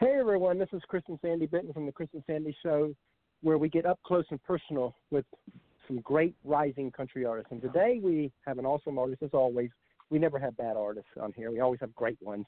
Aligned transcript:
Hey 0.00 0.16
everyone, 0.18 0.58
this 0.58 0.70
is 0.72 0.80
Chris 0.88 1.02
and 1.08 1.18
Sandy 1.20 1.44
Benton 1.44 1.74
from 1.74 1.84
the 1.84 1.92
Chris 1.92 2.08
and 2.14 2.22
Sandy 2.26 2.56
Show, 2.62 2.94
where 3.42 3.58
we 3.58 3.68
get 3.68 3.84
up 3.84 4.00
close 4.02 4.24
and 4.30 4.42
personal 4.42 4.94
with 5.10 5.26
some 5.86 6.00
great 6.00 6.34
rising 6.42 6.90
country 6.90 7.26
artists. 7.26 7.52
And 7.52 7.60
today 7.60 8.00
we 8.02 8.32
have 8.46 8.58
an 8.58 8.64
awesome 8.64 8.98
artist, 8.98 9.22
as 9.22 9.28
always. 9.34 9.68
We 10.08 10.18
never 10.18 10.38
have 10.38 10.56
bad 10.56 10.74
artists 10.74 11.10
on 11.20 11.34
here. 11.36 11.50
We 11.50 11.60
always 11.60 11.80
have 11.80 11.94
great 11.94 12.16
ones. 12.22 12.46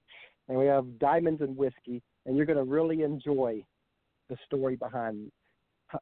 And 0.48 0.56
we 0.56 0.64
have 0.64 0.98
Diamonds 0.98 1.42
and 1.42 1.54
Whiskey, 1.54 2.00
and 2.24 2.38
you're 2.38 2.46
going 2.46 2.56
to 2.56 2.64
really 2.64 3.02
enjoy 3.02 3.62
the 4.30 4.36
story 4.46 4.76
behind 4.76 5.30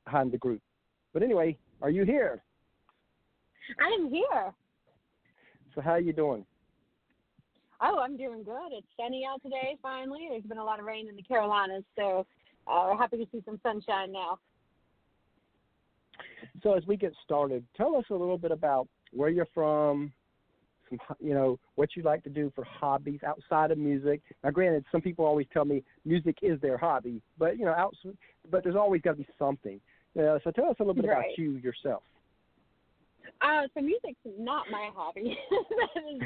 behind 0.04 0.30
the 0.30 0.38
group. 0.38 0.62
But 1.12 1.24
anyway, 1.24 1.58
are 1.82 1.90
you 1.90 2.04
here? 2.04 2.44
I 3.80 3.88
am 4.00 4.08
here. 4.08 4.52
So 5.74 5.80
how 5.80 5.90
are 5.90 6.00
you 6.00 6.12
doing? 6.12 6.46
Oh, 7.82 7.98
I'm 7.98 8.16
doing 8.16 8.42
good. 8.42 8.72
It's 8.72 8.86
sunny 8.98 9.24
out 9.30 9.42
today. 9.42 9.76
Finally, 9.80 10.26
there's 10.30 10.42
been 10.42 10.58
a 10.58 10.64
lot 10.64 10.80
of 10.80 10.84
rain 10.84 11.08
in 11.08 11.16
the 11.16 11.22
Carolinas, 11.22 11.84
so 11.96 12.26
uh, 12.66 12.88
we're 12.88 12.96
happy 12.96 13.16
to 13.16 13.26
see 13.32 13.42
some 13.44 13.58
sunshine 13.62 14.12
now. 14.12 14.38
So 16.62 16.74
as 16.74 16.86
we 16.86 16.96
get 16.96 17.14
started, 17.24 17.64
tell 17.76 17.96
us 17.96 18.04
a 18.10 18.14
little 18.14 18.36
bit 18.36 18.50
about 18.50 18.86
where 19.12 19.30
you're 19.30 19.48
from, 19.54 20.12
some 20.90 20.98
you 21.20 21.32
know 21.32 21.58
what 21.76 21.90
you 21.96 22.02
like 22.02 22.22
to 22.24 22.30
do 22.30 22.52
for 22.54 22.64
hobbies 22.64 23.20
outside 23.26 23.70
of 23.70 23.78
music. 23.78 24.20
Now, 24.44 24.50
granted, 24.50 24.84
some 24.92 25.00
people 25.00 25.24
always 25.24 25.46
tell 25.52 25.64
me 25.64 25.82
music 26.04 26.38
is 26.42 26.60
their 26.60 26.76
hobby, 26.76 27.22
but 27.38 27.58
you 27.58 27.64
know, 27.64 27.72
out, 27.72 27.96
but 28.50 28.62
there's 28.62 28.76
always 28.76 29.00
got 29.00 29.12
to 29.12 29.18
be 29.18 29.26
something. 29.38 29.80
Uh, 30.18 30.38
so 30.44 30.50
tell 30.50 30.68
us 30.68 30.76
a 30.80 30.82
little 30.82 30.94
bit 30.94 31.08
right. 31.08 31.18
about 31.18 31.38
you 31.38 31.52
yourself. 31.52 32.02
Uh, 33.40 33.66
so 33.74 33.80
music's 33.80 34.20
not 34.38 34.66
my 34.70 34.90
hobby. 34.94 35.36
that 35.50 36.02
is, 36.14 36.22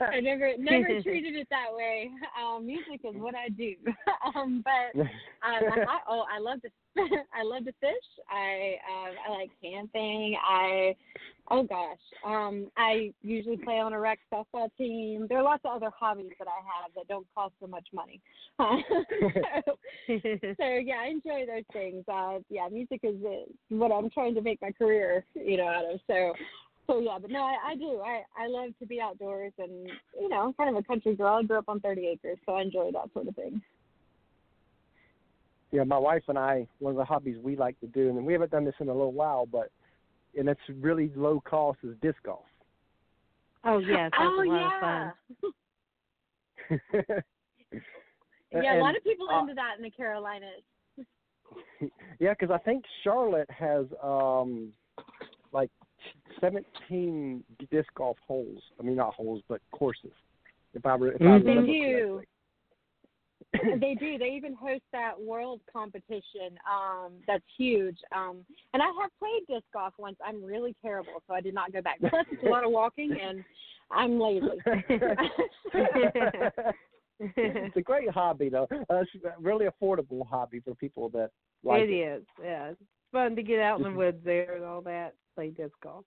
uh, 0.00 0.04
I 0.12 0.20
never 0.20 0.52
never 0.58 0.86
treated 1.02 1.34
it 1.34 1.46
that 1.50 1.66
way. 1.72 2.10
Um, 2.40 2.66
music 2.66 3.00
is 3.04 3.14
what 3.14 3.34
I 3.34 3.48
do. 3.50 3.74
um, 4.34 4.64
but 4.64 4.98
um, 5.00 5.06
I, 5.42 5.98
oh, 6.08 6.24
I 6.34 6.38
love 6.38 6.62
to 6.62 6.68
I 7.34 7.42
love 7.42 7.64
to 7.64 7.72
fish. 7.80 8.08
I 8.30 8.76
um, 8.88 9.14
I 9.26 9.30
like 9.30 9.50
camping. 9.62 10.36
I 10.42 10.96
oh 11.50 11.62
gosh, 11.62 11.98
um, 12.26 12.70
I 12.76 13.12
usually 13.22 13.56
play 13.56 13.78
on 13.78 13.92
a 13.92 14.00
rec 14.00 14.18
softball 14.32 14.70
team. 14.76 15.26
There 15.28 15.38
are 15.38 15.42
lots 15.42 15.62
of 15.64 15.76
other 15.76 15.90
hobbies 15.96 16.32
that 16.38 16.48
I 16.48 16.60
have 16.82 16.92
that 16.96 17.08
don't 17.08 17.26
cost 17.34 17.54
so 17.60 17.66
much 17.66 17.86
money. 17.92 18.20
so, 18.58 19.76
so 20.08 20.64
yeah, 20.64 21.00
I 21.00 21.08
enjoy 21.08 21.46
those 21.46 21.64
things. 21.72 22.04
Uh, 22.12 22.38
yeah, 22.48 22.68
music 22.70 23.00
is 23.02 23.16
what 23.68 23.92
I'm 23.92 24.10
trying 24.10 24.34
to 24.34 24.42
make 24.42 24.60
my 24.60 24.72
career, 24.72 25.24
you 25.34 25.56
know, 25.56 25.68
out 25.68 25.84
of. 25.84 26.00
So 26.06 26.32
so 26.86 27.00
yeah, 27.00 27.18
but 27.20 27.30
no, 27.30 27.42
I, 27.42 27.72
I 27.72 27.76
do. 27.76 28.00
I 28.04 28.22
I 28.36 28.48
love 28.48 28.70
to 28.80 28.86
be 28.86 29.00
outdoors, 29.00 29.52
and 29.58 29.88
you 30.20 30.28
know, 30.28 30.40
I'm 30.40 30.52
kind 30.54 30.70
of 30.70 30.82
a 30.82 30.86
country 30.86 31.14
girl. 31.14 31.34
I 31.34 31.42
grew 31.42 31.58
up 31.58 31.68
on 31.68 31.80
30 31.80 32.06
acres, 32.06 32.38
so 32.46 32.52
I 32.54 32.62
enjoy 32.62 32.90
that 32.92 33.12
sort 33.12 33.28
of 33.28 33.36
thing 33.36 33.62
yeah, 35.70 35.84
my 35.84 35.98
wife 35.98 36.22
and 36.28 36.38
I, 36.38 36.66
one 36.78 36.92
of 36.92 36.96
the 36.96 37.04
hobbies 37.04 37.36
we 37.42 37.56
like 37.56 37.78
to 37.80 37.86
do, 37.86 38.08
and 38.08 38.24
we 38.24 38.32
haven't 38.32 38.50
done 38.50 38.64
this 38.64 38.74
in 38.80 38.88
a 38.88 38.92
little 38.92 39.12
while, 39.12 39.46
but 39.46 39.70
and 40.36 40.48
it's 40.48 40.60
really 40.80 41.10
low 41.14 41.40
cost 41.40 41.78
is 41.82 41.94
disc 42.00 42.18
golf. 42.24 42.44
Oh 43.64 43.78
yes, 43.78 44.10
that's 44.12 44.14
oh, 44.20 44.42
a 44.42 44.44
lot 44.44 44.60
yeah. 44.80 45.10
of 45.10 45.14
fun. 45.40 45.52
yeah, 48.52 48.72
and, 48.72 48.80
a 48.80 48.82
lot 48.82 48.96
of 48.96 49.04
people 49.04 49.28
uh, 49.28 49.40
into 49.40 49.54
that 49.54 49.74
in 49.76 49.82
the 49.82 49.90
Carolinas. 49.90 50.62
yeah, 52.18 52.34
because 52.38 52.50
I 52.50 52.58
think 52.58 52.84
Charlotte 53.04 53.50
has 53.50 53.86
um 54.02 54.72
like 55.52 55.70
17 56.40 57.44
disc 57.70 57.88
golf 57.94 58.16
holes. 58.26 58.62
I 58.78 58.82
mean, 58.82 58.96
not 58.96 59.14
holes, 59.14 59.42
but 59.48 59.60
courses. 59.72 60.12
If 60.74 60.84
I, 60.86 60.94
re- 60.94 61.10
if 61.14 61.20
I 61.20 61.24
Mhm. 61.24 61.44
They 61.44 61.48
remember 61.50 61.72
do. 61.72 61.80
correctly. 61.80 62.26
they 63.80 63.94
do. 63.94 64.18
They 64.18 64.30
even 64.30 64.54
host 64.54 64.82
that 64.92 65.20
world 65.20 65.60
competition. 65.72 66.58
Um, 66.70 67.12
that's 67.26 67.44
huge. 67.56 67.98
Um, 68.14 68.44
and 68.74 68.82
I 68.82 68.86
have 69.00 69.10
played 69.18 69.46
disc 69.48 69.66
golf 69.72 69.94
once. 69.98 70.16
I'm 70.24 70.42
really 70.44 70.74
terrible, 70.82 71.22
so 71.26 71.34
I 71.34 71.40
did 71.40 71.54
not 71.54 71.72
go 71.72 71.80
back. 71.82 71.98
Plus, 72.00 72.26
it's 72.30 72.42
a 72.44 72.48
lot 72.48 72.64
of 72.64 72.70
walking, 72.70 73.16
and 73.20 73.44
I'm 73.90 74.20
lazy. 74.20 74.46
it's 77.20 77.76
a 77.76 77.80
great 77.80 78.10
hobby, 78.10 78.48
though. 78.48 78.68
Uh, 78.72 79.00
it's 79.00 79.10
a 79.24 79.40
really 79.40 79.66
affordable 79.66 80.26
hobby 80.26 80.60
for 80.60 80.74
people 80.74 81.08
that 81.10 81.30
like 81.64 81.82
it 81.82 81.92
is. 81.92 82.22
Yeah, 82.42 82.70
it's 82.70 82.80
fun 83.12 83.34
to 83.36 83.42
get 83.42 83.60
out 83.60 83.78
in 83.78 83.84
the 83.84 83.92
woods 83.92 84.18
there 84.24 84.56
and 84.56 84.64
all 84.64 84.82
that. 84.82 85.14
Play 85.34 85.50
disc 85.50 85.74
golf. 85.82 86.04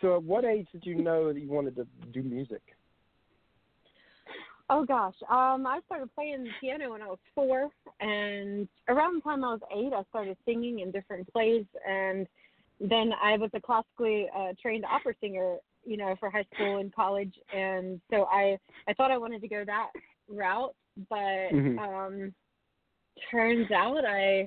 so, 0.00 0.16
at 0.16 0.22
what 0.22 0.44
age 0.44 0.66
did 0.72 0.86
you 0.86 0.94
know 0.94 1.32
that 1.32 1.40
you 1.40 1.50
wanted 1.50 1.76
to 1.76 1.86
do 2.12 2.22
music? 2.22 2.62
Oh 4.70 4.84
gosh, 4.84 5.14
um, 5.30 5.66
I 5.66 5.80
started 5.86 6.14
playing 6.14 6.44
the 6.44 6.50
piano 6.60 6.90
when 6.92 7.00
I 7.00 7.06
was 7.06 7.18
four, 7.34 7.70
and 8.00 8.68
around 8.88 9.16
the 9.16 9.20
time 9.22 9.42
I 9.42 9.52
was 9.54 9.60
eight, 9.74 9.92
I 9.94 10.02
started 10.10 10.36
singing 10.44 10.80
in 10.80 10.90
different 10.90 11.30
plays, 11.32 11.64
and 11.88 12.26
then 12.78 13.12
I 13.22 13.38
was 13.38 13.50
a 13.54 13.60
classically 13.60 14.28
uh, 14.36 14.52
trained 14.60 14.84
opera 14.84 15.14
singer, 15.20 15.56
you 15.86 15.96
know, 15.96 16.14
for 16.20 16.28
high 16.30 16.44
school 16.54 16.78
and 16.78 16.94
college, 16.94 17.32
and 17.54 17.98
so 18.10 18.24
I 18.24 18.58
I 18.86 18.92
thought 18.92 19.10
I 19.10 19.16
wanted 19.16 19.40
to 19.40 19.48
go 19.48 19.64
that 19.64 19.90
route, 20.28 20.74
but 21.08 21.50
Mhm. 21.52 21.78
um, 21.78 22.34
turns 23.30 23.70
out 23.70 24.04
I 24.04 24.46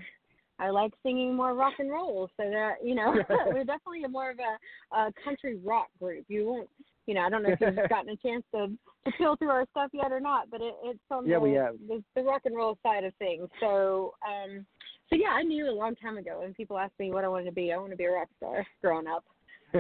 I 0.59 0.69
like 0.69 0.93
singing 1.01 1.33
more 1.33 1.55
rock 1.55 1.73
and 1.79 1.89
roll, 1.89 2.29
so 2.37 2.47
that 2.47 2.85
you 2.85 2.93
know 2.93 3.11
we're 3.47 3.63
definitely 3.63 4.03
a 4.03 4.09
more 4.09 4.29
of 4.29 4.37
a, 4.39 4.95
a 4.95 5.13
country 5.23 5.57
rock 5.63 5.89
group. 5.99 6.25
You 6.27 6.45
won't 6.45 6.69
you 7.07 7.13
know, 7.13 7.22
I 7.22 7.29
don't 7.29 7.44
know 7.44 7.50
if 7.50 7.62
you've 7.62 7.75
gotten 7.89 8.09
a 8.12 8.16
chance 8.17 8.44
to 8.53 8.67
to 9.06 9.12
peel 9.17 9.35
through 9.35 9.50
our 9.50 9.66
stuff 9.72 9.89
yet 9.94 10.12
or 10.12 10.19
not, 10.19 10.50
but 10.51 10.62
it, 10.62 10.75
it's 10.84 11.00
on 11.09 11.28
Yeah, 11.28 11.38
the, 11.38 11.41
we 11.41 11.53
have. 11.53 11.75
the 11.88 12.03
the 12.16 12.23
rock 12.23 12.41
and 12.45 12.56
roll 12.56 12.78
side 12.84 13.03
of 13.03 13.13
things. 13.16 13.47
So, 13.59 14.13
um, 14.28 14.66
so 15.09 15.16
yeah, 15.16 15.29
I 15.29 15.41
knew 15.41 15.69
a 15.69 15.72
long 15.72 15.95
time 15.95 16.17
ago 16.17 16.40
when 16.41 16.53
people 16.53 16.78
asked 16.78 17.00
me 17.00 17.11
what 17.11 17.23
I 17.23 17.28
wanted 17.28 17.45
to 17.45 17.51
be. 17.51 17.73
I 17.73 17.78
want 17.78 17.91
to 17.91 17.97
be 17.97 18.06
a 18.06 18.11
rock 18.11 18.28
star 18.38 18.66
growing 18.81 19.07
up. 19.07 19.23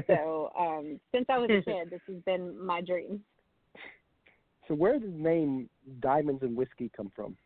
So, 0.07 0.51
um, 0.59 0.99
since 1.13 1.25
I 1.29 1.37
was 1.37 1.49
a 1.49 1.61
kid, 1.61 1.89
this 1.91 2.01
has 2.07 2.17
been 2.25 2.59
my 2.63 2.81
dream. 2.81 3.21
so, 4.67 4.73
where 4.73 4.93
did 4.99 5.13
the 5.13 5.17
name 5.21 5.69
Diamonds 6.01 6.41
and 6.43 6.55
Whiskey 6.55 6.89
come 6.95 7.11
from? 7.15 7.37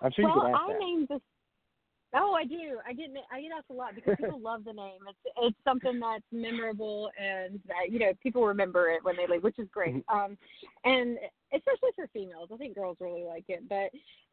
I'm 0.00 0.10
sure 0.12 0.24
well, 0.24 0.34
you 0.34 0.40
can 0.42 0.50
ask 0.54 0.60
I 0.68 0.72
that. 0.72 0.78
named 0.78 1.08
this. 1.08 1.20
Oh, 2.14 2.34
I 2.34 2.44
do. 2.44 2.78
I 2.86 2.92
get 2.92 3.08
I 3.32 3.40
get 3.40 3.50
asked 3.56 3.70
a 3.70 3.74
lot 3.74 3.94
because 3.94 4.16
people 4.16 4.40
love 4.42 4.64
the 4.64 4.72
name. 4.72 5.00
It's 5.08 5.34
it's 5.40 5.56
something 5.64 5.98
that's 5.98 6.24
memorable 6.30 7.10
and 7.18 7.58
that 7.68 7.90
you 7.90 7.98
know 7.98 8.12
people 8.22 8.44
remember 8.46 8.90
it 8.90 9.02
when 9.02 9.16
they 9.16 9.26
leave, 9.26 9.42
which 9.42 9.58
is 9.58 9.68
great. 9.72 9.96
Mm-hmm. 10.06 10.18
Um, 10.18 10.38
and 10.84 11.18
especially 11.54 11.90
for 11.96 12.06
females, 12.12 12.50
I 12.52 12.56
think 12.56 12.74
girls 12.74 12.98
really 13.00 13.24
like 13.24 13.44
it. 13.48 13.68
But 13.68 13.90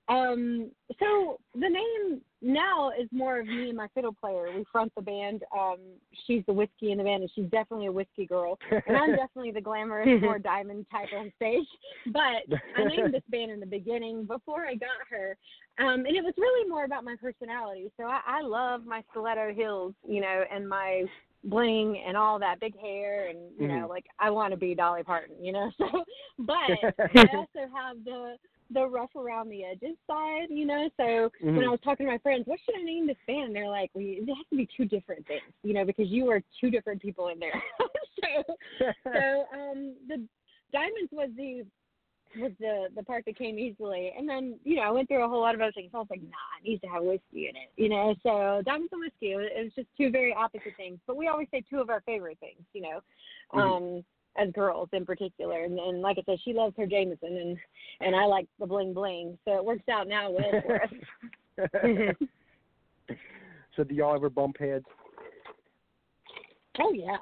um, 0.10 0.72
so 1.00 1.40
the 1.54 1.70
name 1.70 2.22
now 2.42 2.90
is 2.90 3.08
more 3.12 3.40
of 3.40 3.48
me 3.48 3.70
and 3.70 3.78
my 3.78 3.88
fiddle 3.94 4.16
player. 4.20 4.48
We 4.56 4.64
front 4.72 4.92
the 4.96 5.02
band. 5.02 5.44
Um, 5.58 5.78
she's 6.26 6.44
the 6.48 6.54
whiskey 6.54 6.92
in 6.92 6.98
the 6.98 7.04
band, 7.04 7.22
and 7.22 7.32
she's 7.36 7.50
definitely 7.50 7.88
a 7.88 7.92
whiskey 7.92 8.26
girl. 8.26 8.58
And 8.88 8.98
I'm 8.98 9.10
definitely 9.16 9.52
the 9.52 9.62
glamorous, 9.62 10.22
more 10.22 10.40
diamond 10.40 10.86
type 10.92 11.10
on 11.18 11.32
stage. 11.36 11.68
But 12.08 12.58
I 12.76 12.86
named 12.86 13.14
this 13.14 13.24
band 13.30 13.52
in 13.52 13.60
the 13.60 13.66
beginning 13.66 14.26
before 14.26 14.66
I 14.66 14.76
got 14.76 14.90
her, 15.10 15.38
um, 15.80 16.06
and 16.06 16.16
it 16.16 16.24
was 16.24 16.34
really 16.38 16.70
more 16.70 16.86
about 16.86 17.04
my 17.04 17.16
personality. 17.16 17.92
So 17.98 18.04
I, 18.06 18.22
I 18.26 18.42
love 18.42 18.86
my 18.86 19.04
stiletto 19.12 19.54
heels, 19.54 19.94
you 20.08 20.22
know, 20.22 20.44
and 20.52 20.68
my 20.68 21.04
bling 21.44 22.02
and 22.06 22.18
all 22.18 22.40
that 22.40 22.60
big 22.60 22.78
hair, 22.80 23.28
and 23.28 23.40
you 23.60 23.68
know, 23.68 23.86
Mhm. 23.86 23.90
like 23.90 24.06
I 24.18 24.30
want 24.30 24.52
to 24.52 24.58
be 24.58 24.76
Dolly 24.76 25.04
Parton, 25.04 25.44
you 25.44 25.52
know. 25.52 25.72
So, 25.78 26.04
but 26.40 26.56
I 27.16 27.28
also 27.36 27.70
have 27.74 28.04
the 28.06 28.38
the 28.72 28.88
rough 28.88 29.16
around 29.16 29.50
the 29.50 29.64
edges 29.64 29.98
side, 30.08 30.48
you 30.50 30.66
know. 30.66 30.90
So 30.98 31.32
when 31.42 31.64
I 31.66 31.70
was 31.70 31.80
talking 31.84 32.06
to 32.06 32.12
my 32.12 32.18
friends, 32.20 32.44
what 32.46 32.60
should 32.66 32.76
I 32.80 32.84
name 32.84 33.08
this 33.08 33.18
band? 33.28 33.56
They're 33.56 33.70
like, 33.70 33.92
well, 33.94 34.06
it 34.06 34.28
has 34.28 34.46
to 34.50 34.58
be 34.58 34.68
two 34.76 34.86
different 34.86 35.26
things, 35.28 35.54
you 35.64 35.74
know, 35.74 35.86
because 35.86 36.08
you 36.10 36.30
are 36.30 36.42
two 36.60 36.70
different 36.70 37.02
people 37.02 37.30
in 37.30 37.40
there. 37.40 37.62
so, 38.22 38.56
so 39.04 39.46
um, 39.54 39.96
the 40.08 40.24
diamonds 40.72 41.12
was 41.12 41.30
the 41.36 41.66
was 42.38 42.52
the 42.60 42.88
the 42.96 43.04
part 43.04 43.26
that 43.26 43.38
came 43.38 43.58
easily, 43.58 44.14
and 44.16 44.30
then 44.30 44.60
you 44.64 44.76
know 44.76 44.84
I 44.84 44.92
went 44.92 45.08
through 45.08 45.24
a 45.24 45.28
whole 45.28 45.42
lot 45.42 45.56
of 45.56 45.62
other 45.62 45.72
things. 45.72 45.90
I 45.94 45.98
was 45.98 46.08
like, 46.10 46.22
nah, 46.22 46.60
it 46.62 46.68
needs 46.70 46.82
to 46.82 46.88
have 46.88 47.04
whiskey 47.04 47.50
in 47.50 47.56
it, 47.56 47.72
you 47.76 47.90
know. 47.90 48.14
So 48.22 48.62
diamonds 48.66 48.92
and 48.92 49.02
whiskey, 49.02 49.34
it 49.34 49.64
was 49.64 49.74
just 49.76 49.88
two 49.98 50.12
very 50.12 50.34
opposite 50.34 50.76
things. 50.78 51.00
But 51.08 51.18
we 51.18 51.28
always 51.28 51.48
say 51.52 51.64
two 51.68 51.80
of 51.80 51.90
our 51.90 52.02
favorite 52.02 52.38
things, 52.40 52.62
you 52.74 52.82
know. 52.82 53.00
Mhm. 53.54 53.60
Um, 53.60 54.06
as 54.38 54.52
girls 54.52 54.90
in 54.94 55.06
particular, 55.06 55.64
and, 55.64 55.80
and 55.80 56.02
like 56.02 56.18
I 56.18 56.24
said, 56.26 56.40
she 56.44 56.54
loves 56.54 56.76
her 56.78 56.86
Jameson, 56.86 57.38
and 57.38 57.58
and 58.02 58.16
I 58.16 58.26
like 58.26 58.48
the 58.60 58.68
bling 58.68 58.94
bling, 58.94 59.38
so 59.46 59.56
it 59.56 59.66
works 59.66 59.88
out 59.90 60.08
now 60.08 60.30
well 60.32 60.62
for 60.66 60.82
us. 60.82 60.90
so, 63.76 63.84
do 63.84 63.96
y'all 63.96 64.16
ever 64.16 64.30
bump 64.30 64.58
heads? 64.60 64.86
Oh 66.80 66.94
yeah. 66.94 67.18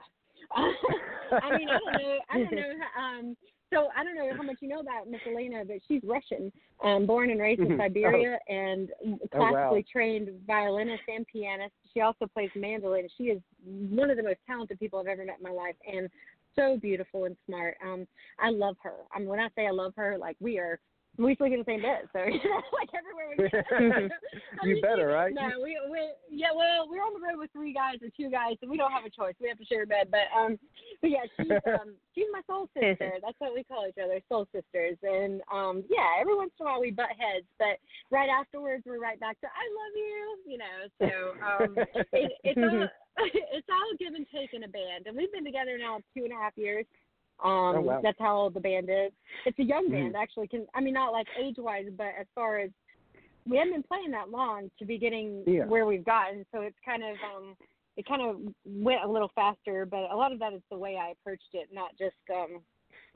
I 0.56 1.51
mean, 1.51 1.69
I 1.69 1.80
don't 1.80 1.95
know. 1.95 2.18
I 2.30 2.38
don't 2.38 2.56
know. 2.56 2.74
Um, 2.98 3.38
so 3.74 3.89
I 3.98 4.03
don't 4.03 4.15
know 4.15 4.31
how 4.36 4.44
much 4.44 4.57
you 4.62 4.69
know 4.69 4.80
about 4.80 5.10
Miss 5.10 5.19
Elena, 5.27 5.63
but 5.65 5.77
she's 5.88 6.01
Russian, 6.03 6.51
um, 6.83 7.06
born 7.06 7.31
and 7.31 7.42
raised 7.42 7.60
in 7.60 7.69
Mhm. 7.69 7.77
Siberia, 7.77 8.39
and 8.48 8.92
Oh, 9.06 9.27
classically 9.30 9.81
wow. 9.81 9.92
trained 9.92 10.30
violinist 10.45 11.03
and 11.10 11.27
pianist. 11.27 11.74
She 11.94 12.00
also 12.00 12.27
plays 12.27 12.50
mandolin. 12.56 13.10
She 13.18 13.25
is 13.25 13.42
one 13.65 14.10
of 14.10 14.15
the 14.18 14.24
most 14.24 14.39
talented 14.45 14.80
people 14.80 15.00
I've 15.00 15.07
ever 15.07 15.25
met 15.25 15.38
in 15.38 15.44
my 15.44 15.51
life, 15.51 15.75
and 15.86 16.10
so 16.57 16.77
beautiful 16.77 17.25
and 17.25 17.36
smart. 17.45 17.77
Um, 17.83 18.07
I 18.39 18.50
love 18.50 18.75
her. 18.83 18.95
Mean, 19.18 19.27
when 19.27 19.39
I 19.39 19.50
say 19.56 19.68
I 19.68 19.71
love 19.71 19.94
her, 19.98 20.18
like 20.18 20.38
we 20.39 20.59
are 20.59 20.80
we 21.17 21.35
sleep 21.35 21.53
in 21.53 21.59
the 21.59 21.65
same 21.65 21.81
bed, 21.81 22.07
so 22.13 22.19
you 22.25 22.37
know, 22.37 22.61
like 22.73 22.89
everywhere 22.93 23.27
we 23.29 23.37
go. 23.49 24.09
You 24.63 24.75
mean, 24.75 24.81
better, 24.81 25.07
right? 25.07 25.33
No, 25.33 25.61
we 25.61 25.77
we 25.89 25.99
yeah, 26.29 26.49
well, 26.55 26.89
we're 26.89 27.01
on 27.01 27.13
the 27.13 27.21
road 27.21 27.37
with 27.37 27.51
three 27.51 27.73
guys 27.73 27.97
or 28.01 28.09
two 28.17 28.29
guys, 28.29 28.57
so 28.61 28.69
we 28.69 28.77
don't 28.77 28.91
have 28.91 29.05
a 29.05 29.09
choice. 29.09 29.33
We 29.41 29.49
have 29.49 29.57
to 29.57 29.65
share 29.65 29.83
a 29.83 29.85
bed. 29.85 30.09
But 30.09 30.29
um, 30.33 30.57
but 31.01 31.09
yeah, 31.11 31.25
she's 31.37 31.51
um, 31.67 31.93
she's 32.13 32.29
my 32.33 32.41
soul 32.47 32.69
sister. 32.73 33.21
That's 33.21 33.37
what 33.39 33.53
we 33.53 33.63
call 33.63 33.85
each 33.87 34.01
other, 34.01 34.19
soul 34.29 34.47
sisters. 34.53 34.97
And 35.03 35.41
um, 35.53 35.83
yeah, 35.89 36.17
every 36.19 36.35
once 36.35 36.51
in 36.59 36.65
a 36.65 36.69
while 36.69 36.81
we 36.81 36.91
butt 36.91 37.13
heads, 37.17 37.45
but 37.59 37.77
right 38.09 38.29
afterwards 38.29 38.83
we're 38.85 39.01
right 39.01 39.19
back 39.19 39.39
to 39.41 39.47
I 39.47 39.65
love 39.77 39.93
you, 39.95 40.17
you 40.45 40.57
know. 40.57 40.77
So 40.99 41.13
um, 41.45 41.71
it, 42.13 42.31
it's 42.43 42.57
all 42.57 42.87
it's 43.23 43.69
all 43.69 43.91
give 43.99 44.13
and 44.13 44.25
take 44.33 44.53
in 44.53 44.63
a 44.63 44.67
band, 44.67 45.05
and 45.05 45.15
we've 45.15 45.31
been 45.31 45.45
together 45.45 45.77
now 45.77 45.99
two 46.15 46.23
and 46.23 46.33
a 46.33 46.37
half 46.37 46.53
years. 46.57 46.85
Um, 47.44 47.75
Oh, 47.75 47.81
wow. 47.81 48.00
that's 48.01 48.19
how 48.19 48.36
old 48.36 48.54
the 48.56 48.60
band 48.60 48.89
is. 48.89 49.12
It's 49.45 49.60
a 49.60 49.63
young 49.63 49.88
Mhm. 49.88 49.92
band, 49.92 50.16
actually. 50.16 50.48
Can 50.48 50.68
I 50.74 50.81
mean 50.81 50.94
not 50.94 51.12
like 51.12 51.28
age 51.38 51.57
wise, 51.57 51.89
but 51.92 52.13
as 52.18 52.28
far 52.34 52.57
as 52.57 52.72
we 53.45 53.57
haven't 53.57 53.74
been 53.74 53.84
playing 53.84 54.12
that 54.12 54.30
long 54.30 54.69
to 54.80 54.86
be 54.86 54.98
getting 54.98 55.44
Yeah. 55.45 55.66
where 55.66 55.86
we've 55.86 56.04
gotten, 56.04 56.45
so 56.51 56.62
it's 56.62 56.80
kind 56.80 57.04
of 57.04 57.16
um, 57.24 57.56
it 57.95 58.06
kind 58.06 58.22
of 58.22 58.54
went 58.66 59.04
a 59.04 59.07
little 59.07 59.30
faster. 59.30 59.86
But 59.86 60.12
a 60.12 60.16
lot 60.16 60.31
of 60.31 60.39
that 60.39 60.54
is 60.54 60.62
the 60.69 60.78
way 60.78 60.98
I 60.98 61.10
approached 61.10 61.54
it, 61.54 61.72
not 61.72 61.95
just 61.98 62.16
um, 62.34 62.63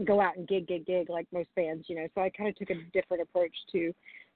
go 0.06 0.22
out 0.22 0.38
and 0.38 0.48
gig, 0.48 0.68
gig, 0.68 0.86
gig 0.86 1.10
like 1.10 1.28
most 1.32 1.54
bands, 1.56 1.90
you 1.90 1.96
know. 1.96 2.08
So 2.16 2.22
I 2.22 2.30
kind 2.30 2.50
of 2.50 2.56
took 2.56 2.70
a 2.70 2.82
different 2.94 3.24
approach 3.24 3.56
to 3.72 3.94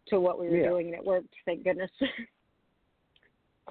to 0.07 0.19
what 0.19 0.39
we 0.39 0.49
were 0.49 0.57
Yeah. 0.57 0.69
doing, 0.69 0.87
and 0.87 0.95
it 0.95 1.03
worked. 1.03 1.33
Thank 1.45 1.63
goodness. 1.63 1.91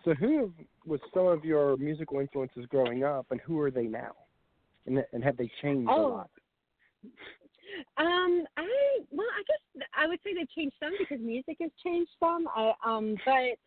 So 0.05 0.13
who 0.13 0.53
was 0.85 1.01
some 1.15 1.27
of 1.29 1.45
your 1.45 1.77
musical 1.77 2.19
influences 2.19 2.67
growing 2.67 3.05
up, 3.05 3.27
and 3.31 3.41
who 3.41 3.59
are 3.61 3.71
they 3.71 3.85
now? 3.87 4.13
And 4.87 5.05
and 5.13 5.25
have 5.25 5.37
they 5.37 5.51
changed 5.63 5.89
a 5.89 5.93
Oh. 5.93 6.09
lot? 6.09 6.31
Um, 7.97 8.45
I 8.57 8.69
well, 9.11 9.27
I 9.37 9.43
guess 9.47 9.87
I 9.97 10.07
would 10.07 10.19
say 10.25 10.35
they've 10.35 10.51
changed 10.51 10.75
some 10.83 10.95
because 10.99 11.19
music 11.21 11.57
has 11.61 11.71
changed 11.83 12.11
some. 12.21 12.47
I, 12.55 12.73
um, 12.85 13.17
but 13.25 13.59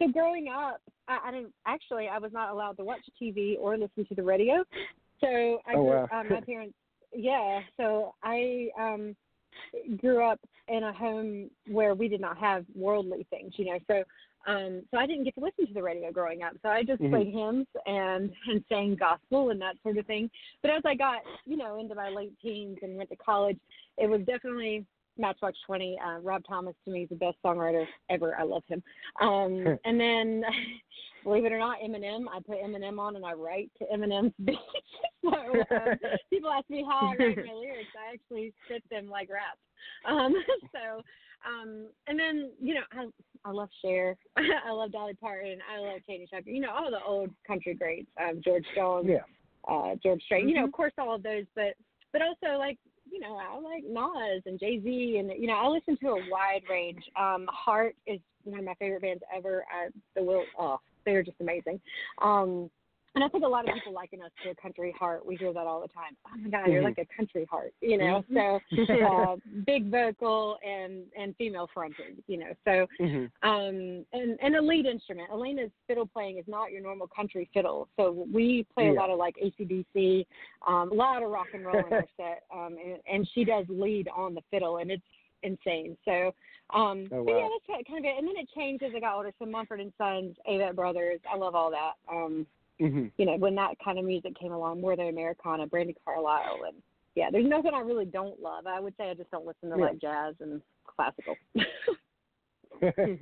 so 0.00 0.08
growing 0.10 0.48
up, 0.48 0.80
I, 1.08 1.18
I 1.26 1.30
didn't 1.30 1.52
actually 1.66 2.08
I 2.08 2.18
was 2.18 2.32
not 2.32 2.50
allowed 2.50 2.76
to 2.78 2.84
watch 2.84 3.00
TV 3.20 3.56
or 3.58 3.76
listen 3.76 4.06
to 4.06 4.14
the 4.14 4.22
radio. 4.22 4.64
So 5.20 5.60
I 5.66 5.74
Oh, 5.74 5.82
grew, 5.82 6.06
wow. 6.10 6.20
um, 6.20 6.28
my 6.30 6.40
parents, 6.46 6.74
yeah. 7.14 7.60
So 7.76 8.14
I 8.22 8.68
um 8.78 9.16
grew 9.98 10.24
up 10.24 10.40
in 10.68 10.84
a 10.84 10.92
home 10.92 11.50
where 11.66 11.94
we 11.94 12.08
did 12.08 12.20
not 12.20 12.38
have 12.38 12.64
worldly 12.74 13.26
things, 13.30 13.52
you 13.56 13.66
know. 13.66 13.78
So 13.86 14.04
um 14.46 14.82
so 14.90 14.98
I 14.98 15.06
didn't 15.06 15.24
get 15.24 15.34
to 15.34 15.40
listen 15.40 15.66
to 15.66 15.74
the 15.74 15.82
radio 15.82 16.10
growing 16.10 16.42
up. 16.42 16.54
So 16.62 16.68
I 16.68 16.82
just 16.82 17.00
Mhm. 17.02 17.10
played 17.10 17.32
hymns 17.32 17.66
and 17.86 18.32
and 18.48 18.64
sang 18.68 18.96
gospel 18.96 19.50
and 19.50 19.60
that 19.60 19.76
sort 19.82 19.98
of 19.98 20.06
thing. 20.06 20.30
But 20.62 20.70
as 20.72 20.82
I 20.84 20.94
got, 20.94 21.20
you 21.44 21.56
know, 21.56 21.78
into 21.78 21.94
my 21.94 22.08
late 22.08 22.32
teens 22.40 22.78
and 22.82 22.96
went 22.96 23.10
to 23.10 23.16
college, 23.16 23.58
it 23.98 24.08
was 24.08 24.20
definitely 24.22 24.86
Matchbox 25.18 25.58
20. 25.66 25.98
Uh, 25.98 26.18
Rob 26.20 26.42
Thomas 26.48 26.74
to 26.84 26.90
me 26.90 27.02
is 27.02 27.08
the 27.10 27.16
best 27.16 27.36
songwriter 27.44 27.86
ever. 28.08 28.34
I 28.38 28.42
love 28.44 28.62
him. 28.66 28.82
Um, 29.20 29.78
and 29.84 30.00
then, 30.00 30.42
believe 31.24 31.44
it 31.44 31.52
or 31.52 31.58
not, 31.58 31.78
Eminem. 31.80 32.24
I 32.32 32.40
put 32.40 32.62
Eminem 32.62 32.98
on 32.98 33.16
and 33.16 33.26
I 33.26 33.34
write 33.34 33.70
to 33.78 33.84
Eminem's 33.94 34.32
beats. 34.44 34.58
so 35.22 35.30
um, 35.70 35.98
people 36.30 36.50
ask 36.50 36.68
me 36.70 36.82
how 36.88 37.08
I 37.12 37.16
write 37.22 37.44
my 37.44 37.52
lyrics. 37.52 37.90
I 37.98 38.14
actually 38.14 38.54
spit 38.64 38.82
them 38.90 39.10
like 39.10 39.28
rap. 39.30 39.58
Um, 40.06 40.34
so, 40.72 41.02
um, 41.46 41.86
and 42.06 42.18
then 42.18 42.50
you 42.60 42.74
know, 42.74 42.80
I 42.92 43.06
I 43.44 43.50
love 43.52 43.68
Cher. 43.82 44.16
I 44.36 44.70
love 44.70 44.92
Dolly 44.92 45.14
Parton. 45.14 45.58
I 45.74 45.78
love 45.80 46.00
Katie 46.06 46.28
Tucker. 46.30 46.50
You 46.50 46.60
know, 46.60 46.70
all 46.70 46.90
the 46.90 47.02
old 47.06 47.30
country 47.46 47.74
greats. 47.74 48.08
Um, 48.20 48.40
George 48.44 48.64
Jones 48.74 49.08
Yeah. 49.08 49.24
uh 49.72 49.94
George 50.02 50.22
Strait. 50.24 50.46
You 50.46 50.54
know, 50.56 50.62
Mhm. 50.62 50.68
of 50.68 50.72
course 50.72 50.92
all 50.98 51.14
of 51.14 51.22
those, 51.22 51.44
but 51.54 51.74
but 52.12 52.22
also 52.22 52.58
like, 52.58 52.78
you 53.10 53.20
know, 53.20 53.36
I 53.36 53.58
like 53.58 53.84
Nas 53.84 54.42
and 54.46 54.58
Jay 54.58 54.80
Z 54.80 55.16
and 55.18 55.30
you 55.40 55.46
know, 55.46 55.54
I 55.54 55.66
listen 55.68 55.96
to 55.98 56.08
a 56.08 56.30
wide 56.30 56.62
range. 56.68 57.02
Um 57.16 57.46
Heart 57.50 57.96
is 58.06 58.20
one 58.44 58.58
of 58.58 58.64
my 58.64 58.74
favorite 58.74 59.02
bands 59.02 59.22
ever. 59.34 59.64
I 59.72 59.88
the 60.14 60.22
will 60.22 60.44
oh, 60.58 60.78
they're 61.04 61.22
just 61.22 61.40
amazing. 61.40 61.80
Um 62.20 62.70
and 63.14 63.24
I 63.24 63.28
think 63.28 63.44
a 63.44 63.48
lot 63.48 63.68
of 63.68 63.74
people 63.74 63.92
liken 63.92 64.22
us 64.22 64.30
to 64.44 64.50
a 64.50 64.54
country 64.54 64.94
heart. 64.98 65.26
We 65.26 65.36
hear 65.36 65.52
that 65.52 65.66
all 65.66 65.80
the 65.80 65.88
time. 65.88 66.16
Oh 66.26 66.36
my 66.38 66.48
God, 66.48 66.70
you're 66.70 66.80
Mhm. 66.80 66.84
like 66.84 66.98
a 66.98 67.06
country 67.16 67.44
heart, 67.46 67.74
you 67.80 67.96
know. 67.98 68.24
So 68.32 68.60
uh, 69.04 69.36
big 69.66 69.90
vocal 69.90 70.58
and 70.64 71.04
and 71.16 71.34
female 71.36 71.68
fronted, 71.74 72.22
you 72.28 72.38
know. 72.38 72.52
So 72.64 72.86
hmm 72.98 73.26
um 73.42 74.04
and 74.12 74.38
and 74.40 74.56
a 74.56 74.60
lead 74.62 74.86
instrument. 74.86 75.28
Elena's 75.32 75.70
fiddle 75.86 76.06
playing 76.06 76.38
is 76.38 76.44
not 76.46 76.70
your 76.70 76.82
normal 76.82 77.08
country 77.08 77.48
fiddle. 77.52 77.88
So 77.96 78.26
we 78.32 78.66
play 78.74 78.88
a 78.88 78.92
lot 78.92 79.10
of 79.10 79.18
like 79.18 79.36
acdc 79.42 80.26
um 80.66 80.92
a 80.92 80.94
lot 80.94 81.22
of 81.22 81.30
rock 81.30 81.48
and 81.52 81.64
roll 81.64 81.84
in 81.86 81.92
our 81.92 82.04
set 82.16 82.44
um 82.54 82.76
and, 82.84 83.00
and 83.10 83.28
she 83.34 83.44
does 83.44 83.64
lead 83.68 84.08
on 84.14 84.34
the 84.34 84.42
fiddle 84.50 84.76
and 84.78 84.90
it's 84.90 85.02
insane. 85.42 85.96
So 86.04 86.32
um 86.74 87.08
Oh, 87.12 87.24
but 87.24 87.32
yeah 87.32 87.48
that's 87.50 87.66
kind 87.66 87.80
of- 87.80 87.86
kind 87.86 87.98
of 87.98 88.04
it. 88.04 88.18
And 88.18 88.28
then 88.28 88.36
it 88.36 88.48
changed 88.54 88.82
as 88.84 88.92
i 88.94 89.00
got 89.00 89.16
older. 89.16 89.32
So 89.38 89.46
mumford 89.46 89.80
and 89.80 89.92
sons 89.98 90.36
avett 90.48 90.76
brothers 90.76 91.18
i 91.32 91.36
love 91.36 91.54
all 91.56 91.70
that. 91.70 91.94
Um 92.08 92.46
hmm 92.80 93.06
you 93.18 93.26
know 93.26 93.36
when 93.36 93.54
that 93.54 93.74
kind 93.84 93.98
of 93.98 94.04
music 94.04 94.34
came 94.38 94.52
along 94.52 94.80
more 94.80 94.96
than 94.96 95.08
americana 95.08 95.66
Brandi 95.66 95.94
Carlile 96.04 96.60
and 96.66 96.76
yeah 97.14 97.28
there's 97.30 97.46
nothing 97.46 97.72
i 97.74 97.80
really 97.80 98.06
don't 98.06 98.40
love 98.40 98.66
i 98.66 98.80
would 98.80 98.94
say 98.96 99.10
i 99.10 99.14
just 99.14 99.30
don't 99.30 99.46
listen 99.46 99.70
to 99.70 99.76
Yeah. 99.76 99.84
like 99.84 100.00
jazz 100.00 100.34
and 100.40 100.60
classical 100.86 101.36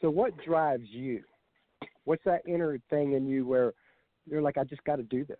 so 0.00 0.10
what 0.10 0.32
drives 0.44 0.88
you? 0.88 1.22
What's 2.04 2.24
that 2.24 2.42
inner 2.46 2.78
thing 2.90 3.12
in 3.12 3.26
you 3.26 3.46
where 3.46 3.72
you're 4.26 4.42
like, 4.42 4.58
I 4.58 4.64
just 4.64 4.84
got 4.84 4.96
to 4.96 5.02
do 5.02 5.24
this? 5.24 5.36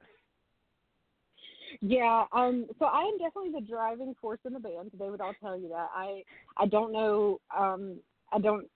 Yeah, 1.81 2.25
um, 2.33 2.67
so 2.79 2.87
I 2.87 3.03
am 3.03 3.19
definitely 3.19 3.51
the 3.53 3.67
driving 3.67 4.15
force 4.21 4.39
in 4.45 4.53
the 4.53 4.61
band. 4.61 4.93
They 4.99 5.11
would 5.11 5.21
all 5.21 5.35
tell 5.41 5.59
you 5.59 5.69
that. 5.69 5.89
I 5.95 6.23
I 6.57 6.67
don't 6.67 6.93
know 6.93 7.41
um 7.57 7.97
I 8.35 8.39
don't 8.39 8.67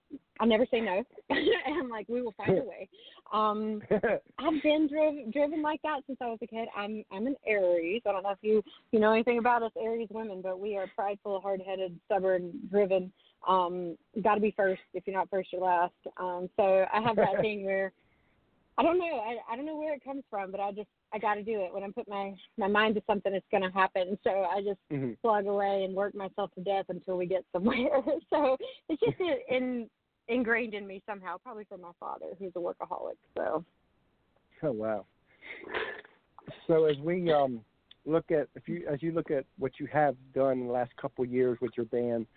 I 0.41 0.45
never 0.45 0.65
say 0.71 0.79
no. 0.79 1.03
and 1.29 1.77
I'm 1.77 1.89
like, 1.89 2.07
we 2.07 2.21
will 2.21 2.33
find 2.37 2.57
a 2.57 2.63
way. 2.63 2.87
Um 3.33 3.81
I've 4.39 4.63
been 4.63 4.87
driven 4.87 5.31
driven 5.31 5.61
like 5.61 5.81
that 5.83 6.01
since 6.07 6.17
I 6.21 6.27
was 6.27 6.39
a 6.41 6.47
kid. 6.47 6.67
I'm 6.75 7.03
I'm 7.11 7.27
an 7.27 7.35
Aries. 7.45 8.01
I 8.07 8.11
don't 8.11 8.23
know 8.23 8.31
if 8.31 8.39
you 8.41 8.63
you 8.91 8.99
know 8.99 9.11
anything 9.11 9.39
about 9.39 9.63
us 9.63 9.71
Aries 9.81 10.07
women, 10.11 10.41
but 10.41 10.59
we 10.59 10.77
are 10.77 10.87
prideful, 10.95 11.41
hard 11.41 11.61
headed, 11.65 11.99
stubborn, 12.05 12.51
driven. 12.71 13.11
Um, 13.47 13.97
gotta 14.23 14.41
be 14.41 14.53
first. 14.55 14.81
If 14.93 15.05
you're 15.05 15.15
not 15.15 15.29
first, 15.29 15.51
you're 15.51 15.61
last. 15.61 15.93
Um, 16.17 16.49
so 16.55 16.85
I 16.91 17.01
have 17.01 17.15
that 17.17 17.37
thing 17.41 17.65
where 17.65 17.91
I 18.77 18.83
don't 18.83 18.97
know. 18.97 19.19
I 19.19 19.53
I 19.53 19.55
don't 19.55 19.65
know 19.65 19.77
where 19.77 19.93
it 19.93 20.03
comes 20.03 20.23
from, 20.29 20.51
but 20.51 20.59
I 20.59 20.71
just 20.71 20.89
I 21.13 21.19
got 21.19 21.35
to 21.35 21.43
do 21.43 21.61
it. 21.61 21.73
When 21.73 21.83
I 21.83 21.89
put 21.89 22.07
my 22.07 22.33
my 22.57 22.67
mind 22.67 22.95
to 22.95 23.01
something, 23.07 23.33
it's 23.33 23.45
going 23.51 23.63
to 23.63 23.71
happen. 23.71 24.17
So 24.23 24.29
I 24.43 24.61
just 24.61 24.79
Mhm. 24.91 25.17
plug 25.21 25.47
away 25.47 25.83
and 25.83 25.95
work 25.95 26.15
myself 26.15 26.53
to 26.55 26.61
death 26.61 26.85
until 26.89 27.17
we 27.17 27.25
get 27.25 27.45
somewhere. 27.51 28.01
so 28.29 28.57
it's 28.89 29.01
just 29.01 29.17
in, 29.49 29.89
ingrained 30.27 30.73
in 30.73 30.85
me 30.85 31.01
somehow, 31.05 31.37
probably 31.37 31.65
from 31.65 31.81
my 31.81 31.91
father, 31.99 32.27
who's 32.37 32.51
a 32.55 32.59
workaholic. 32.59 33.17
So 33.35 33.65
Oh 34.61 34.71
wow. 34.71 35.05
So 36.67 36.85
as 36.85 36.97
we 36.97 37.31
um 37.31 37.61
look 38.05 38.31
at 38.31 38.47
if 38.55 38.67
you 38.67 38.85
as 38.91 39.01
you 39.01 39.11
look 39.11 39.31
at 39.31 39.45
what 39.57 39.79
you 39.79 39.87
have 39.87 40.15
done 40.33 40.59
in 40.59 40.67
the 40.67 40.73
last 40.73 40.95
couple 40.97 41.23
of 41.23 41.31
years 41.31 41.57
with 41.61 41.71
your 41.75 41.85
band, 41.87 42.27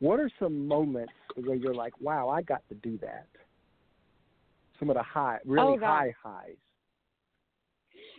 what 0.00 0.20
are 0.20 0.30
some 0.38 0.66
moments 0.66 1.12
where 1.44 1.56
you're 1.56 1.74
like, 1.74 1.98
wow, 2.00 2.28
I 2.28 2.42
got 2.42 2.62
to 2.68 2.74
do 2.76 2.98
that? 2.98 3.26
Some 4.78 4.90
of 4.90 4.96
the 4.96 5.02
high, 5.02 5.38
really 5.44 5.76
Oh, 5.76 5.80
high 5.80 6.14
highs. 6.22 6.56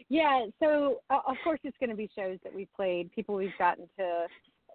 Yeah. 0.10 0.46
So 0.62 1.00
uh, 1.10 1.20
of 1.28 1.36
course 1.44 1.60
it's 1.64 1.78
going 1.80 1.90
to 1.90 1.96
be 1.96 2.10
shows 2.16 2.38
that 2.44 2.54
we've 2.54 2.72
played, 2.76 3.12
people 3.12 3.36
we've 3.36 3.58
gotten 3.58 3.88
to, 3.98 4.28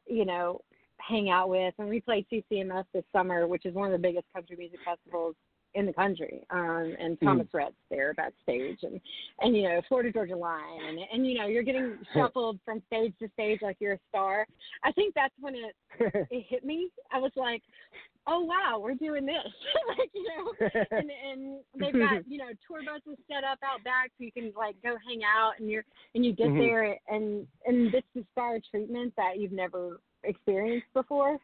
you 0.06 0.25
know, 0.25 0.60
hang 0.99 1.30
out 1.30 1.49
with. 1.49 1.75
And 1.78 1.88
we 1.88 2.00
played 2.00 2.26
CCMF 2.32 2.84
this 2.92 3.04
summer, 3.12 3.46
which 3.46 3.64
is 3.64 3.75
one 3.75 3.87
of 3.87 3.92
the 3.92 4.06
biggest 4.06 4.26
country 4.34 4.56
music 4.56 4.80
festivals 4.84 5.37
in 5.74 5.86
the 5.86 5.92
country. 5.92 6.44
Um, 6.50 6.94
and 6.98 7.18
Thomas 7.20 7.46
Rhett's 7.52 7.74
there 7.90 8.14
backstage, 8.14 8.78
and 8.82 9.00
and 9.40 9.56
you 9.56 9.62
know 9.62 9.80
Florida 9.88 10.12
Georgia 10.12 10.36
Line, 10.36 10.88
and 10.88 10.98
and 11.12 11.26
you 11.26 11.38
know 11.38 11.46
you're 11.46 11.62
getting 11.62 11.98
shuffled 12.14 12.58
from 12.64 12.82
stage 12.86 13.12
to 13.20 13.28
stage 13.34 13.60
like 13.62 13.76
you're 13.80 13.94
a 13.94 13.98
star. 14.08 14.46
I 14.84 14.92
think 14.92 15.14
that's 15.14 15.34
when 15.40 15.54
it 15.54 15.74
it 16.30 16.46
hit 16.48 16.64
me. 16.64 16.90
I 17.12 17.18
was 17.18 17.32
like, 17.36 17.62
oh 18.26 18.40
wow, 18.40 18.78
we're 18.80 18.94
doing 18.94 19.26
this, 19.26 19.36
like 19.98 20.10
you 20.12 20.24
know. 20.24 20.70
And 20.90 21.10
and 21.30 21.58
they've 21.78 21.92
got 21.92 22.26
you 22.28 22.38
know 22.38 22.50
tour 22.66 22.80
buses 22.84 23.18
set 23.30 23.44
up 23.44 23.58
out 23.64 23.82
back 23.84 24.10
so 24.18 24.24
you 24.24 24.32
can 24.32 24.52
like 24.56 24.76
go 24.82 24.96
hang 25.06 25.22
out, 25.24 25.52
and 25.58 25.70
you're 25.70 25.84
and 26.14 26.24
you 26.24 26.32
get 26.32 26.48
Mhm. 26.48 26.58
there 26.58 26.98
and 27.08 27.46
and 27.66 27.92
this 27.92 28.02
is 28.14 28.24
star 28.32 28.58
treatment 28.70 29.12
that 29.16 29.38
you've 29.38 29.52
never 29.52 30.00
experienced 30.24 30.92
before. 30.94 31.38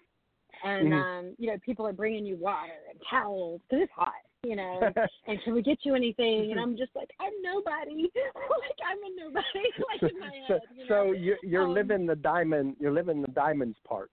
And 0.64 0.92
Mhm. 0.92 0.92
um, 0.92 1.34
you 1.38 1.48
know, 1.48 1.58
people 1.64 1.86
are 1.86 1.92
bringing 1.92 2.24
you 2.24 2.36
water 2.36 2.72
and 2.90 3.00
towels 3.08 3.60
because 3.68 3.84
it's 3.84 3.92
hot, 3.92 4.12
you 4.42 4.56
know. 4.56 4.80
and, 5.26 5.42
can 5.42 5.54
we 5.54 5.62
get 5.62 5.84
you 5.84 5.94
anything? 5.94 6.50
And 6.50 6.60
I'm 6.60 6.76
just 6.76 6.94
like, 6.94 7.10
I'm 7.20 7.32
nobody. 7.42 8.10
like 8.34 8.78
I'm 8.84 8.98
a 8.98 9.16
nobody. 9.16 9.44
like 10.02 10.12
in 10.12 10.18
my 10.20 10.30
so 10.48 10.54
head, 10.54 10.62
you 10.74 10.88
know. 10.88 11.06
so 11.06 11.12
you're, 11.12 11.38
you're 11.42 11.64
Um, 11.64 11.74
living 11.74 12.06
the 12.06 12.16
diamond. 12.16 12.76
You're 12.78 12.92
living 12.92 13.22
the 13.22 13.28
diamonds 13.28 13.78
part. 13.86 14.10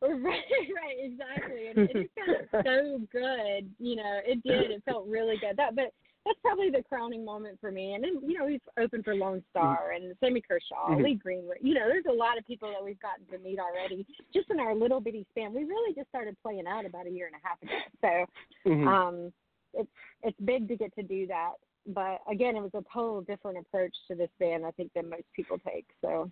right, 0.08 0.22
right, 0.24 0.96
exactly. 0.98 1.68
And 1.68 1.78
it 1.78 1.92
just 1.92 2.50
felt 2.52 2.64
so 2.66 3.00
good. 3.12 3.70
You 3.78 3.96
know, 3.96 4.20
it 4.24 4.42
did. 4.42 4.70
It 4.70 4.82
felt 4.84 5.06
really 5.06 5.36
good. 5.38 5.56
That, 5.56 5.76
but 5.76 5.92
that's 6.24 6.38
probably 6.42 6.70
the 6.70 6.82
crowning 6.82 7.24
moment 7.24 7.58
for 7.60 7.70
me. 7.72 7.94
And 7.94 8.04
then 8.04 8.20
you 8.26 8.38
know 8.38 8.46
we've 8.46 8.60
opened 8.78 9.04
for 9.04 9.14
Lonestar 9.14 9.94
and 9.94 10.14
Sammy 10.20 10.40
Kershaw, 10.40 10.90
Mhm. 10.90 11.02
Lee 11.04 11.14
Greenwood. 11.14 11.58
You 11.60 11.74
know, 11.74 11.88
there's 11.88 12.04
a 12.08 12.12
lot 12.12 12.38
of 12.38 12.46
people 12.46 12.70
that 12.70 12.82
we've 12.84 13.00
gotten 13.00 13.24
to 13.26 13.38
meet 13.38 13.58
already 13.58 14.06
just 14.32 14.50
in 14.50 14.60
our 14.60 14.74
little 14.74 15.00
bitty 15.00 15.26
span. 15.30 15.54
We 15.54 15.64
really 15.64 15.94
just 15.94 16.08
started 16.08 16.36
playing 16.42 16.66
out 16.66 16.84
about 16.84 17.06
a 17.06 17.10
year 17.10 17.26
and 17.26 17.36
a 17.36 17.46
half 17.46 17.62
ago. 17.62 18.26
So 18.64 18.70
Mhm. 18.70 18.86
um, 18.86 19.32
it's 19.74 19.90
it's 20.22 20.40
big 20.40 20.68
to 20.68 20.76
get 20.76 20.94
to 20.96 21.02
do 21.02 21.26
that. 21.28 21.54
But 21.86 22.20
again, 22.30 22.56
it 22.56 22.60
was 22.60 22.74
a 22.74 22.84
total 22.92 23.22
different 23.22 23.56
approach 23.58 23.94
to 24.08 24.14
this 24.14 24.30
band, 24.38 24.66
I 24.66 24.70
think, 24.72 24.92
than 24.92 25.08
most 25.08 25.24
people 25.34 25.58
take. 25.58 25.86
So 26.02 26.30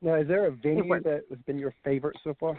now, 0.00 0.14
is 0.14 0.28
there 0.28 0.46
a 0.46 0.52
venue 0.52 1.00
that 1.02 1.24
has 1.28 1.38
been 1.46 1.58
your 1.58 1.74
favorite 1.84 2.16
so 2.22 2.34
far? 2.38 2.56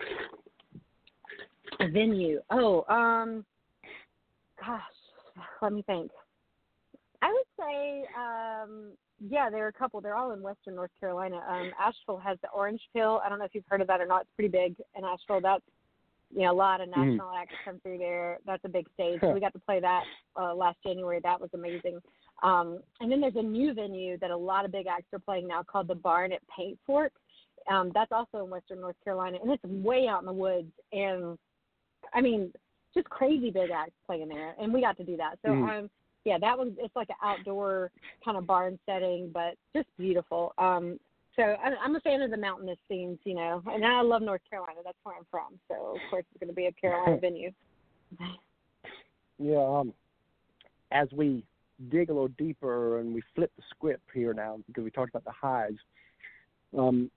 a 1.79 1.87
venue. 1.87 2.41
Oh, 2.49 2.83
um, 2.93 3.45
gosh, 4.59 4.81
let 5.61 5.73
me 5.73 5.81
think. 5.83 6.11
I 7.21 7.31
would 7.31 7.65
say, 7.65 8.05
um, 8.17 8.91
yeah, 9.29 9.49
there 9.49 9.65
are 9.65 9.69
a 9.69 9.73
couple. 9.73 10.01
They're 10.01 10.15
all 10.15 10.31
in 10.31 10.41
Western 10.41 10.75
North 10.75 10.91
Carolina. 10.99 11.41
Um, 11.47 11.71
Asheville 11.79 12.17
has 12.17 12.37
the 12.41 12.49
Orange 12.49 12.81
Peel. 12.93 13.21
I 13.23 13.29
don't 13.29 13.39
know 13.39 13.45
if 13.45 13.53
you've 13.53 13.65
heard 13.67 13.81
of 13.81 13.87
that 13.87 13.99
or 14.01 14.05
not. 14.05 14.21
It's 14.21 14.31
pretty 14.35 14.49
big 14.49 14.75
in 14.97 15.03
Asheville. 15.03 15.41
That's 15.41 15.63
you 16.31 16.43
know 16.43 16.51
a 16.51 16.53
lot 16.53 16.79
of 16.79 16.89
Mhm. 16.89 16.95
national 16.95 17.31
acts 17.31 17.55
come 17.65 17.79
through 17.79 17.97
there. 17.97 18.39
That's 18.45 18.63
a 18.63 18.69
big 18.69 18.87
stage. 18.93 19.19
Huh. 19.21 19.31
We 19.33 19.39
got 19.39 19.53
to 19.53 19.59
play 19.59 19.79
that 19.79 20.03
uh, 20.35 20.53
last 20.53 20.77
January. 20.85 21.19
That 21.21 21.41
was 21.41 21.49
amazing. 21.53 22.01
Um, 22.41 22.79
and 23.01 23.11
then 23.11 23.19
there's 23.19 23.35
a 23.35 23.41
new 23.41 23.73
venue 23.73 24.17
that 24.19 24.31
a 24.31 24.37
lot 24.37 24.63
of 24.63 24.71
big 24.71 24.87
acts 24.87 25.11
are 25.11 25.19
playing 25.19 25.47
now 25.47 25.63
called 25.63 25.87
the 25.87 25.95
Barn 25.95 26.31
at 26.31 26.41
Paint 26.47 26.79
Fork. 26.85 27.11
Um, 27.69 27.91
that's 27.93 28.11
also 28.11 28.43
in 28.43 28.49
Western 28.49 28.81
North 28.81 28.95
Carolina, 29.03 29.37
and 29.41 29.51
it's 29.51 29.63
way 29.63 30.07
out 30.07 30.21
in 30.21 30.25
the 30.25 30.33
woods. 30.33 30.71
And 30.91 31.37
I 32.13 32.21
mean, 32.21 32.51
just 32.93 33.09
crazy 33.09 33.51
big 33.51 33.69
acts 33.69 33.93
playing 34.05 34.29
there, 34.29 34.55
and 34.59 34.73
we 34.73 34.81
got 34.81 34.97
to 34.97 35.03
do 35.03 35.17
that. 35.17 35.37
So 35.43 35.49
Mhm. 35.49 35.79
um, 35.79 35.89
yeah, 36.25 36.37
that 36.39 36.57
was 36.57 36.69
it's 36.77 36.95
like 36.95 37.09
an 37.09 37.15
outdoor 37.21 37.91
kind 38.23 38.37
of 38.37 38.45
barn 38.45 38.79
setting, 38.85 39.29
but 39.31 39.55
just 39.73 39.87
beautiful. 39.97 40.53
Um, 40.57 40.99
so 41.35 41.43
I, 41.43 41.75
I'm 41.81 41.95
a 41.95 41.99
fan 42.01 42.21
of 42.21 42.31
the 42.31 42.37
mountainous 42.37 42.79
scenes, 42.87 43.19
you 43.23 43.35
know, 43.35 43.63
and 43.67 43.85
I 43.85 44.01
love 44.01 44.21
North 44.21 44.41
Carolina. 44.49 44.79
That's 44.83 44.97
where 45.03 45.15
I'm 45.15 45.25
from. 45.31 45.59
So 45.67 45.95
of 45.95 46.01
course 46.09 46.25
it's 46.31 46.39
going 46.39 46.49
to 46.49 46.55
be 46.55 46.65
a 46.65 46.71
Carolina 46.73 47.17
venue. 47.21 47.51
Yeah, 49.37 49.79
um, 49.79 49.93
as 50.91 51.07
we 51.13 51.43
dig 51.89 52.09
a 52.09 52.13
little 52.13 52.27
deeper 52.29 52.99
and 52.99 53.13
we 53.13 53.21
flip 53.35 53.51
the 53.55 53.63
script 53.69 54.09
here 54.13 54.33
now 54.33 54.59
because 54.67 54.83
we 54.83 54.91
talked 54.91 55.09
about 55.09 55.23
the 55.23 55.31
highs, 55.31 55.77
um, 56.77 57.09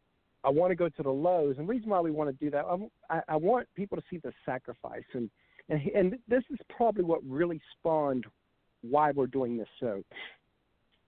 I 0.44 0.50
want 0.50 0.70
to 0.70 0.74
go 0.76 0.88
to 0.88 1.02
the 1.02 1.10
lows. 1.10 1.56
And 1.58 1.68
the 1.68 1.72
reason 1.72 1.90
why 1.90 2.00
we 2.00 2.10
want 2.10 2.28
to 2.30 2.44
do 2.44 2.50
that, 2.50 2.64
I'm- 2.64 2.90
I, 3.08 3.22
I 3.28 3.36
want 3.36 3.68
people 3.74 3.96
to 3.96 4.04
see 4.10 4.18
the 4.18 4.32
sacrifice, 4.44 5.04
and 5.14 5.30
and 5.68 5.80
and 5.94 6.18
this 6.28 6.42
is 6.50 6.58
probably 6.68 7.04
what 7.04 7.20
really 7.24 7.60
spawned 7.78 8.26
why 8.82 9.12
we're 9.12 9.28
doing 9.28 9.56
this 9.56 9.68
show. 9.78 10.02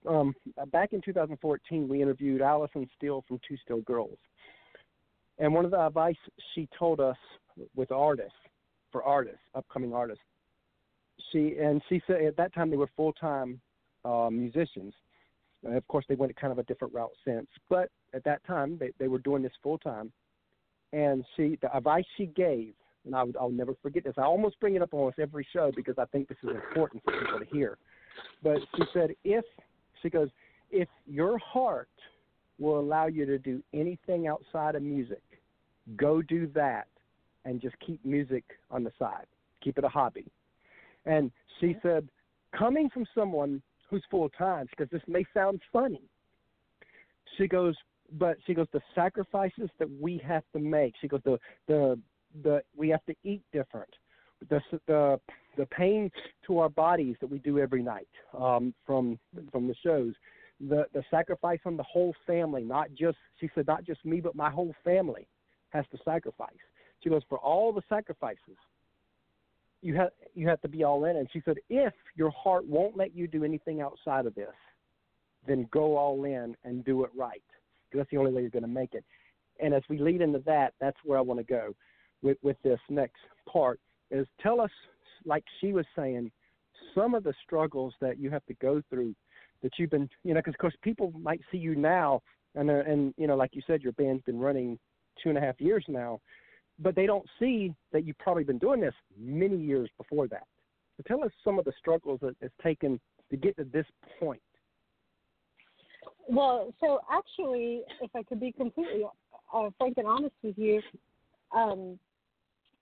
Um, 0.07 0.33
back 0.67 0.93
in 0.93 1.01
2014, 1.01 1.87
we 1.87 2.01
interviewed 2.01 2.41
Allison 2.41 2.87
Steele 2.95 3.23
from 3.27 3.39
Two 3.47 3.57
Steel 3.57 3.81
Girls, 3.81 4.17
and 5.39 5.53
one 5.53 5.65
of 5.65 5.71
the 5.71 5.85
advice 5.85 6.15
she 6.53 6.69
told 6.77 6.99
us 6.99 7.17
with 7.75 7.91
artists, 7.91 8.37
for 8.91 9.03
artists, 9.03 9.41
upcoming 9.55 9.93
artists, 9.93 10.23
she 11.31 11.57
and 11.59 11.81
she 11.89 12.01
said 12.07 12.21
at 12.23 12.37
that 12.37 12.53
time 12.53 12.69
they 12.69 12.77
were 12.77 12.89
full 12.95 13.13
time 13.13 13.59
uh, 14.05 14.29
musicians. 14.31 14.93
Uh, 15.65 15.71
of 15.71 15.87
course, 15.87 16.05
they 16.07 16.15
went 16.15 16.35
kind 16.35 16.51
of 16.51 16.59
a 16.59 16.63
different 16.63 16.93
route 16.93 17.11
since, 17.25 17.47
but 17.69 17.89
at 18.13 18.23
that 18.23 18.45
time 18.45 18.77
they 18.79 18.91
they 18.99 19.07
were 19.07 19.19
doing 19.19 19.41
this 19.41 19.53
full 19.63 19.77
time. 19.77 20.11
And 20.93 21.25
she, 21.35 21.57
the 21.61 21.75
advice 21.75 22.05
she 22.15 22.27
gave, 22.27 22.73
and 23.05 23.15
I 23.15 23.23
would, 23.23 23.35
I'll 23.37 23.49
never 23.49 23.73
forget 23.81 24.03
this. 24.03 24.13
I 24.17 24.21
almost 24.21 24.59
bring 24.59 24.75
it 24.75 24.81
up 24.81 24.93
almost 24.93 25.19
every 25.19 25.45
show 25.51 25.71
because 25.75 25.95
I 25.97 26.05
think 26.05 26.29
this 26.29 26.37
is 26.43 26.51
important 26.51 27.03
for 27.03 27.11
people 27.19 27.39
to 27.39 27.45
hear. 27.45 27.77
But 28.41 28.59
she 28.75 28.83
said, 28.93 29.09
if 29.23 29.43
she 30.01 30.09
goes, 30.09 30.29
if 30.71 30.87
your 31.05 31.37
heart 31.37 31.89
will 32.59 32.79
allow 32.79 33.07
you 33.07 33.25
to 33.25 33.37
do 33.37 33.61
anything 33.73 34.27
outside 34.27 34.75
of 34.75 34.83
music, 34.83 35.23
go 35.97 36.21
do 36.21 36.47
that, 36.55 36.87
and 37.43 37.61
just 37.61 37.75
keep 37.85 38.03
music 38.05 38.43
on 38.71 38.83
the 38.83 38.91
side. 38.97 39.25
Keep 39.63 39.77
it 39.77 39.83
a 39.83 39.89
hobby. 39.89 40.25
And 41.05 41.31
she 41.59 41.75
said, 41.83 42.07
coming 42.57 42.89
from 42.89 43.05
someone 43.13 43.61
who's 43.89 44.03
full 44.09 44.29
time, 44.29 44.67
because 44.69 44.89
this 44.91 45.01
may 45.07 45.25
sound 45.33 45.61
funny, 45.71 46.01
she 47.37 47.47
goes, 47.47 47.75
but 48.13 48.37
she 48.45 48.53
goes, 48.53 48.67
the 48.71 48.81
sacrifices 48.93 49.69
that 49.79 49.89
we 49.99 50.21
have 50.25 50.43
to 50.53 50.59
make. 50.59 50.93
She 51.01 51.07
goes, 51.07 51.21
the 51.25 51.39
the 51.67 51.99
the 52.43 52.61
we 52.75 52.89
have 52.89 53.03
to 53.05 53.15
eat 53.23 53.41
different. 53.51 53.89
The 54.49 54.61
the 54.87 55.19
the 55.57 55.65
pain 55.67 56.11
to 56.47 56.59
our 56.59 56.69
bodies 56.69 57.15
that 57.21 57.27
we 57.27 57.39
do 57.39 57.59
every 57.59 57.81
night 57.81 58.07
um, 58.37 58.73
from 58.85 59.17
from 59.51 59.67
the 59.67 59.75
shows. 59.83 60.13
The 60.59 60.85
the 60.93 61.03
sacrifice 61.11 61.59
on 61.65 61.77
the 61.77 61.83
whole 61.83 62.13
family, 62.25 62.63
not 62.63 62.87
just 62.93 63.17
she 63.39 63.49
said, 63.55 63.67
not 63.67 63.83
just 63.83 64.03
me, 64.05 64.21
but 64.21 64.35
my 64.35 64.49
whole 64.49 64.73
family 64.83 65.27
has 65.69 65.85
to 65.91 65.97
sacrifice. 66.05 66.53
She 67.01 67.09
goes, 67.09 67.23
for 67.27 67.37
all 67.39 67.73
the 67.73 67.81
sacrifices, 67.89 68.57
you 69.85 69.93
have 69.95 70.09
you 70.33 70.47
have 70.47 70.59
to 70.61 70.67
be 70.67 70.83
all 70.83 71.05
in. 71.05 71.17
And 71.17 71.29
she 71.31 71.41
said, 71.45 71.57
if 71.69 71.93
your 72.15 72.31
heart 72.31 72.65
won't 72.65 72.97
let 72.97 73.15
you 73.15 73.27
do 73.27 73.43
anything 73.43 73.81
outside 73.81 74.25
of 74.25 74.33
this, 74.33 74.55
then 75.47 75.67
go 75.71 75.95
all 75.95 76.25
in 76.25 76.55
and 76.63 76.83
do 76.83 77.03
it 77.03 77.11
right. 77.15 77.43
Because 77.85 77.99
that's 77.99 78.09
the 78.09 78.17
only 78.17 78.31
way 78.31 78.41
you're 78.41 78.49
going 78.49 78.63
to 78.63 78.67
make 78.67 78.95
it. 78.95 79.05
And 79.59 79.73
as 79.73 79.83
we 79.87 79.99
lead 79.99 80.21
into 80.21 80.39
that, 80.39 80.73
that's 80.81 80.97
where 81.05 81.19
I 81.19 81.21
want 81.21 81.39
to 81.39 81.45
go 81.45 81.75
with 82.23 82.37
with 82.41 82.57
this 82.63 82.79
next 82.89 83.21
part. 83.47 83.79
Is 84.09 84.25
tell 84.41 84.59
us, 84.59 84.71
like 85.23 85.43
she 85.61 85.71
was 85.71 85.85
saying, 85.95 86.31
some 86.95 87.13
of 87.13 87.23
the 87.23 87.33
struggles 87.45 87.93
that 88.01 88.17
you 88.17 88.31
have 88.31 88.45
to 88.47 88.55
go 88.55 88.81
through 88.89 89.15
that 89.61 89.73
you've 89.77 89.91
been, 89.91 90.09
you 90.23 90.33
know, 90.33 90.39
because 90.39 90.55
of 90.55 90.59
course 90.59 90.75
people 90.81 91.13
might 91.21 91.41
see 91.51 91.59
you 91.59 91.75
now, 91.75 92.23
and 92.55 92.71
and 92.71 93.13
you 93.17 93.27
know, 93.27 93.35
like 93.35 93.51
you 93.53 93.61
said, 93.67 93.83
your 93.83 93.93
band's 93.93 94.23
been 94.23 94.39
running 94.39 94.79
two 95.21 95.29
and 95.29 95.37
a 95.37 95.41
half 95.41 95.61
years 95.61 95.85
now, 95.87 96.19
but 96.79 96.95
they 96.95 97.05
don't 97.05 97.25
see 97.39 97.73
that 97.91 98.05
you've 98.05 98.17
probably 98.17 98.43
been 98.43 98.57
doing 98.57 98.81
this 98.81 98.93
many 99.17 99.57
years 99.57 99.89
before 99.97 100.27
that. 100.27 100.45
So 100.97 101.03
tell 101.07 101.23
us 101.23 101.31
some 101.43 101.59
of 101.59 101.65
the 101.65 101.73
struggles 101.77 102.19
that 102.21 102.35
it's 102.41 102.53
taken 102.63 102.99
to 103.29 103.37
get 103.37 103.57
to 103.57 103.65
this 103.65 103.85
point. 104.19 104.41
Well, 106.27 106.73
so 106.79 107.01
actually, 107.11 107.81
if 108.01 108.09
I 108.15 108.23
could 108.23 108.39
be 108.39 108.51
completely 108.51 109.03
uh, 109.53 109.69
frank 109.77 109.97
and 109.97 110.07
honest 110.07 110.35
with 110.41 110.57
you, 110.57 110.81
um, 111.55 111.99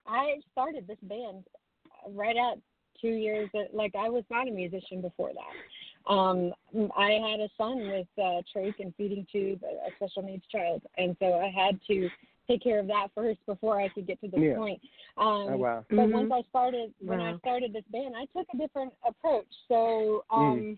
I 0.08 0.36
started 0.52 0.88
this 0.88 0.98
band 1.04 1.44
right 2.10 2.36
at 2.36 2.58
two 3.00 3.10
years. 3.10 3.50
Like 3.74 3.96
I 3.96 4.10
was 4.10 4.24
not 4.30 4.48
a 4.48 4.52
musician 4.52 5.02
before 5.02 5.32
that. 5.34 6.12
Um, 6.12 6.54
I 6.98 7.12
had 7.12 7.40
a 7.40 7.50
son 7.58 7.78
with 7.78 8.08
uh, 8.18 8.42
trach 8.54 8.74
and 8.80 8.94
feeding 8.96 9.26
tube, 9.32 9.62
a 9.64 9.90
special 9.96 10.24
needs 10.24 10.46
child, 10.52 10.82
and 10.98 11.16
so 11.20 11.34
I 11.36 11.50
had 11.50 11.80
to 11.88 12.10
take 12.48 12.62
care 12.62 12.80
of 12.80 12.88
that 12.88 13.08
first 13.16 13.40
before 13.46 13.80
I 13.80 13.90
could 13.90 14.08
get 14.08 14.20
to 14.22 14.28
this 14.28 14.40
Yeah. 14.40 14.56
point. 14.56 14.82
Um, 15.18 15.50
Oh 15.50 15.58
wow. 15.58 15.86
but 15.90 16.08
Mhm. 16.08 16.12
once 16.12 16.32
I 16.32 16.42
started, 16.50 16.94
when 17.00 17.20
I 17.22 17.38
started 17.38 17.74
this 17.74 17.86
band, 17.86 18.16
I 18.16 18.26
took 18.38 18.48
a 18.54 18.58
different 18.58 18.94
approach. 19.06 19.48
So, 19.68 20.26
um, 20.30 20.78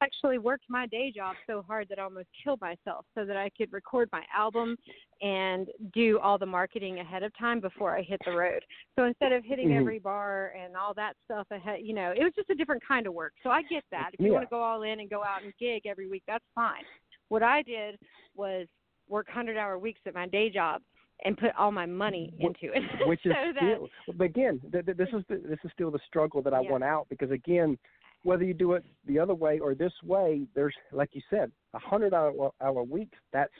actually 0.00 0.38
worked 0.38 0.64
my 0.68 0.86
day 0.86 1.10
job 1.10 1.34
so 1.46 1.62
hard 1.62 1.88
that 1.88 1.98
I 1.98 2.02
almost 2.02 2.28
killed 2.42 2.60
myself 2.60 3.06
so 3.14 3.24
that 3.24 3.36
I 3.36 3.48
could 3.56 3.72
record 3.72 4.10
my 4.12 4.22
album 4.36 4.76
and 5.22 5.68
do 5.94 6.18
all 6.18 6.36
the 6.36 6.44
marketing 6.44 6.98
ahead 6.98 7.22
of 7.22 7.32
time 7.38 7.58
before 7.58 7.96
I 7.96 8.02
hit 8.02 8.20
the 8.26 8.32
road. 8.32 8.62
So 8.96 9.04
instead 9.04 9.32
of 9.32 9.44
hitting 9.44 9.68
Mhm. 9.68 9.78
every 9.78 9.98
bar 9.98 10.48
and 10.50 10.76
all 10.76 10.92
that 10.94 11.16
stuff 11.24 11.50
ahead, 11.50 11.80
you 11.82 11.94
know, 11.94 12.10
it 12.10 12.22
was 12.22 12.34
just 12.34 12.50
a 12.50 12.54
different 12.54 12.82
kind 12.82 13.06
of 13.06 13.14
work. 13.14 13.32
So 13.42 13.50
I 13.50 13.62
get 13.62 13.84
that. 13.90 14.10
If 14.12 14.20
you 14.20 14.26
Yeah. 14.26 14.32
want 14.32 14.44
to 14.44 14.50
go 14.50 14.60
all 14.60 14.82
in 14.82 15.00
and 15.00 15.08
go 15.08 15.24
out 15.24 15.42
and 15.42 15.56
gig 15.56 15.86
every 15.86 16.06
week, 16.06 16.24
that's 16.26 16.44
fine. 16.54 16.84
What 17.28 17.42
I 17.42 17.62
did 17.62 17.98
was 18.34 18.68
work 19.08 19.26
100-hour 19.34 19.78
weeks 19.78 20.00
at 20.06 20.14
my 20.14 20.26
day 20.26 20.50
job 20.50 20.82
and 21.24 21.36
put 21.36 21.50
all 21.58 21.70
my 21.70 21.86
money 21.86 22.32
into 22.40 22.74
it. 22.74 22.82
which 23.06 23.24
is 23.24 23.32
so 23.32 23.52
that 23.54 23.76
still, 23.76 23.88
but 24.16 24.24
again, 24.24 24.60
th- 24.72 24.84
th- 24.84 24.96
this 24.96 25.08
is 25.12 25.22
the, 25.28 25.36
this 25.48 25.58
is 25.64 25.70
still 25.72 25.90
the 25.90 26.00
struggle 26.06 26.42
that 26.42 26.52
I 26.52 26.60
Yeah. 26.60 26.70
want 26.72 26.84
out 26.84 27.06
because 27.08 27.30
again, 27.30 27.78
whether 28.24 28.42
you 28.42 28.54
do 28.54 28.72
it 28.72 28.84
the 29.06 29.18
other 29.18 29.34
way 29.34 29.58
or 29.58 29.74
this 29.74 29.92
way, 30.02 30.46
there's 30.54 30.74
like 30.92 31.10
you 31.12 31.22
said, 31.30 31.52
a 31.74 31.78
hundred 31.78 32.14
hour 32.14 32.50
hour 32.60 32.82
weeks. 32.82 33.16
That's 33.32 33.52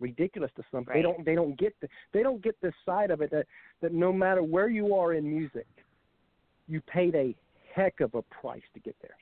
ridiculous 0.00 0.50
to 0.56 0.64
some. 0.70 0.84
They 0.92 1.00
don't 1.02 1.24
they 1.24 1.34
don't 1.34 1.58
get 1.58 1.74
the, 1.80 1.88
they 2.12 2.22
don't 2.22 2.42
get 2.42 2.60
this 2.60 2.74
side 2.84 3.10
of 3.10 3.20
it 3.22 3.30
that 3.30 3.46
that 3.82 3.92
no 3.92 4.12
matter 4.12 4.42
where 4.42 4.68
you 4.68 4.94
are 4.94 5.14
in 5.14 5.28
music, 5.30 5.66
you 6.68 6.80
paid 6.82 7.14
a 7.14 7.34
heck 7.74 8.00
of 8.00 8.14
a 8.14 8.22
price 8.22 8.62
to 8.74 8.80
get 8.80 8.96
there. 9.00 9.16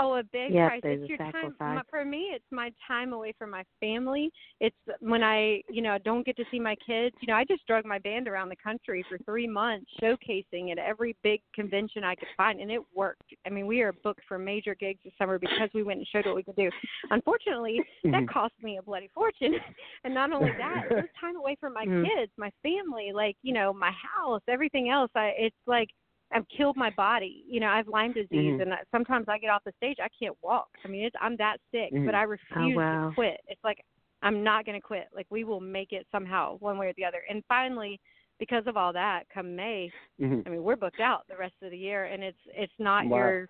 Oh, 0.00 0.14
a 0.16 0.24
big 0.24 0.52
Yep, 0.52 0.68
price. 0.68 0.80
It's 0.84 1.08
your 1.08 1.18
time. 1.18 1.32
sacrifice. 1.32 1.76
My, 1.76 1.82
for 1.88 2.04
me, 2.04 2.30
it's 2.34 2.44
my 2.50 2.72
time 2.86 3.12
away 3.12 3.32
from 3.38 3.50
my 3.50 3.62
family. 3.78 4.30
It's 4.60 4.74
when 4.98 5.22
I, 5.22 5.62
you 5.70 5.82
know, 5.82 5.98
don't 6.04 6.26
get 6.26 6.36
to 6.38 6.44
see 6.50 6.58
my 6.58 6.74
kids. 6.84 7.14
You 7.20 7.28
know, 7.28 7.34
I 7.34 7.44
just 7.44 7.64
drug 7.68 7.84
my 7.84 8.00
band 8.00 8.26
around 8.26 8.48
the 8.48 8.56
country 8.56 9.04
for 9.08 9.18
three 9.24 9.46
months, 9.46 9.86
showcasing 10.02 10.72
at 10.72 10.78
every 10.78 11.14
big 11.22 11.40
convention 11.54 12.02
I 12.02 12.16
could 12.16 12.28
find, 12.36 12.60
and 12.60 12.72
it 12.72 12.80
worked. 12.92 13.22
I 13.46 13.50
mean, 13.50 13.68
we 13.68 13.82
are 13.82 13.92
booked 13.92 14.22
for 14.26 14.36
major 14.36 14.74
gigs 14.74 14.98
this 15.04 15.12
summer 15.16 15.38
because 15.38 15.68
we 15.74 15.84
went 15.84 15.98
and 15.98 16.08
showed 16.08 16.26
what 16.26 16.34
we 16.34 16.42
could 16.42 16.56
do. 16.56 16.70
Unfortunately, 17.10 17.80
that 18.10 18.22
Mhm. 18.22 18.28
cost 18.28 18.54
me 18.62 18.78
a 18.78 18.82
bloody 18.82 19.10
fortune. 19.14 19.54
and 20.04 20.12
not 20.12 20.32
only 20.32 20.52
that, 20.58 20.82
it 20.90 20.94
was 20.96 21.08
time 21.20 21.36
away 21.36 21.56
from 21.60 21.72
my 21.72 21.84
Mm. 21.84 22.02
kids, 22.02 22.32
my 22.36 22.50
family, 22.62 23.12
like 23.14 23.36
you 23.42 23.52
know, 23.52 23.72
my 23.72 23.92
house, 23.92 24.40
everything 24.48 24.88
else. 24.88 25.10
I, 25.14 25.32
it's 25.38 25.56
like 25.66 25.88
I've 26.34 26.46
killed 26.48 26.76
my 26.76 26.90
body. 26.90 27.44
You 27.48 27.60
know, 27.60 27.68
I 27.68 27.76
have 27.76 27.88
Lyme 27.88 28.12
disease, 28.12 28.54
Mhm. 28.58 28.62
and 28.62 28.74
sometimes 28.90 29.28
I 29.28 29.38
get 29.38 29.50
off 29.50 29.62
the 29.64 29.72
stage, 29.76 29.98
I 30.00 30.08
can't 30.08 30.36
walk. 30.42 30.68
I 30.84 30.88
mean, 30.88 31.04
it's, 31.04 31.16
I'm 31.20 31.36
that 31.36 31.58
sick, 31.70 31.92
Mhm. 31.92 32.04
but 32.04 32.14
I 32.14 32.24
refuse 32.24 32.76
wow. 32.76 33.08
to 33.08 33.14
quit. 33.14 33.40
It's 33.46 33.62
like 33.62 33.84
I'm 34.22 34.42
not 34.42 34.64
going 34.64 34.80
to 34.80 34.86
quit. 34.86 35.08
Like 35.14 35.26
we 35.30 35.44
will 35.44 35.60
make 35.60 35.92
it 35.92 36.06
somehow, 36.10 36.56
one 36.58 36.78
way 36.78 36.88
or 36.88 36.92
the 36.94 37.04
other. 37.04 37.22
And 37.28 37.44
finally, 37.46 38.00
because 38.38 38.66
of 38.66 38.76
all 38.76 38.92
that, 38.92 39.28
come 39.28 39.54
May, 39.54 39.92
Mhm. 40.18 40.46
I 40.46 40.50
mean, 40.50 40.62
we're 40.64 40.76
booked 40.76 41.00
out 41.00 41.26
the 41.28 41.36
rest 41.36 41.54
of 41.62 41.70
the 41.70 41.78
year, 41.78 42.06
and 42.06 42.22
it's 42.24 42.40
it's 42.46 42.78
not 42.78 43.06
Wow. 43.06 43.18
your, 43.18 43.48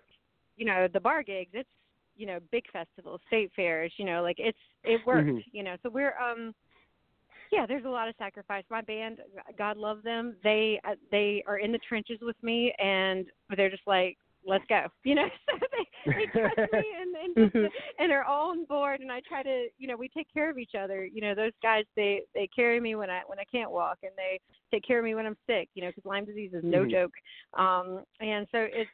you 0.57 0.65
know, 0.65 0.87
the 0.87 0.99
bar 0.99 1.23
gigs. 1.23 1.53
It's 1.53 1.69
you 2.17 2.25
know, 2.25 2.39
big 2.51 2.65
festivals, 2.71 3.21
state 3.27 3.51
fairs. 3.53 3.91
You 3.97 4.05
know, 4.05 4.21
like 4.21 4.39
it's 4.39 4.59
it 4.83 5.05
works. 5.05 5.27
Mhm. 5.29 5.43
You 5.51 5.63
know, 5.63 5.75
so 5.81 5.89
we're 5.89 6.17
um 6.17 6.53
yeah, 7.51 7.65
there's 7.65 7.85
a 7.85 7.89
lot 7.89 8.07
of 8.07 8.15
sacrifice. 8.17 8.63
My 8.69 8.81
band, 8.81 9.19
God 9.57 9.77
love 9.77 10.03
them. 10.03 10.35
They 10.43 10.79
uh, 10.87 10.95
they 11.11 11.43
are 11.47 11.57
in 11.57 11.71
the 11.71 11.79
trenches 11.79 12.19
with 12.21 12.35
me, 12.41 12.73
and 12.79 13.25
they're 13.55 13.69
just 13.69 13.87
like, 13.87 14.17
let's 14.45 14.63
go. 14.69 14.85
You 15.03 15.15
know, 15.15 15.27
so 15.45 15.57
they 15.71 16.11
they 16.13 16.25
trust 16.39 16.57
me 16.73 16.85
and 17.01 17.15
and, 17.15 17.35
just, 17.35 17.55
Mhm. 17.55 17.69
and 17.99 18.09
they're 18.11 18.23
all 18.23 18.51
on 18.51 18.65
board. 18.65 19.01
And 19.01 19.11
I 19.11 19.21
try 19.27 19.43
to, 19.43 19.67
you 19.77 19.87
know, 19.87 19.95
we 19.95 20.07
take 20.09 20.27
care 20.33 20.49
of 20.49 20.57
each 20.57 20.73
other. 20.79 21.05
You 21.05 21.21
know, 21.21 21.35
those 21.35 21.51
guys 21.61 21.85
they 21.95 22.21
they 22.33 22.47
carry 22.55 22.79
me 22.79 22.95
when 22.95 23.09
I 23.09 23.21
when 23.27 23.39
I 23.39 23.45
can't 23.51 23.71
walk, 23.71 23.99
and 24.03 24.11
they 24.17 24.39
take 24.71 24.83
care 24.85 24.99
of 24.99 25.05
me 25.05 25.15
when 25.15 25.25
I'm 25.25 25.37
sick. 25.47 25.69
You 25.75 25.83
know, 25.83 25.89
because 25.89 26.05
Lyme 26.05 26.25
disease 26.25 26.51
is 26.53 26.63
no 26.63 26.83
Mhm. 26.83 26.91
joke. 26.91 27.13
Um, 27.53 28.03
and 28.19 28.47
so 28.51 28.67
it's 28.71 28.91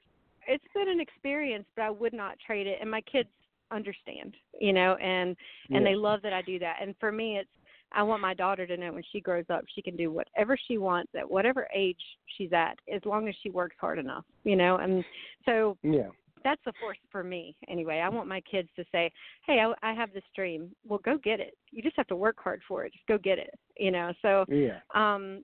it's 0.47 0.65
been 0.73 0.89
an 0.89 0.99
experience, 0.99 1.65
but 1.75 1.83
I 1.83 1.89
would 1.89 2.13
not 2.13 2.37
trade 2.45 2.67
it. 2.67 2.79
And 2.81 2.89
my 2.89 3.01
kids 3.01 3.29
understand, 3.71 4.35
you 4.59 4.73
know, 4.73 4.95
and 4.95 5.35
and 5.71 5.85
they 5.85 5.95
love 5.95 6.21
that 6.23 6.33
I 6.33 6.41
do 6.41 6.59
that. 6.59 6.77
And 6.81 6.95
for 6.99 7.11
me, 7.11 7.37
it's 7.37 7.49
I 7.93 8.03
want 8.03 8.21
my 8.21 8.33
daughter 8.33 8.65
to 8.67 8.77
know 8.77 8.93
when 8.93 9.03
she 9.11 9.19
grows 9.21 9.45
up, 9.49 9.63
she 9.73 9.81
can 9.81 9.95
do 9.95 10.11
whatever 10.11 10.57
she 10.67 10.77
wants 10.77 11.11
at 11.17 11.29
whatever 11.29 11.67
age 11.73 12.01
she's 12.37 12.53
at, 12.53 12.77
as 12.93 13.01
long 13.05 13.27
as 13.27 13.35
she 13.41 13.49
works 13.49 13.75
hard 13.79 13.99
enough, 13.99 14.25
you 14.43 14.55
know. 14.55 14.77
And 14.77 15.03
so 15.45 15.77
Yeah. 15.83 16.09
that's 16.43 16.61
the 16.65 16.73
force 16.79 16.97
for 17.11 17.23
me 17.23 17.55
anyway. 17.67 17.99
I 17.99 18.09
want 18.09 18.27
my 18.27 18.41
kids 18.41 18.69
to 18.75 18.85
say, 18.91 19.11
"Hey, 19.45 19.59
I, 19.59 19.73
I 19.89 19.93
have 19.93 20.13
this 20.13 20.23
dream. 20.35 20.75
Well, 20.85 20.99
go 21.03 21.17
get 21.17 21.39
it. 21.39 21.57
You 21.71 21.81
just 21.81 21.97
have 21.97 22.07
to 22.07 22.15
work 22.15 22.37
hard 22.39 22.61
for 22.67 22.85
it. 22.85 22.93
Just 22.93 23.05
go 23.07 23.17
get 23.17 23.37
it." 23.37 23.53
You 23.77 23.91
know. 23.91 24.13
So 24.21 24.45
Yeah. 24.47 24.79
um 24.93 25.43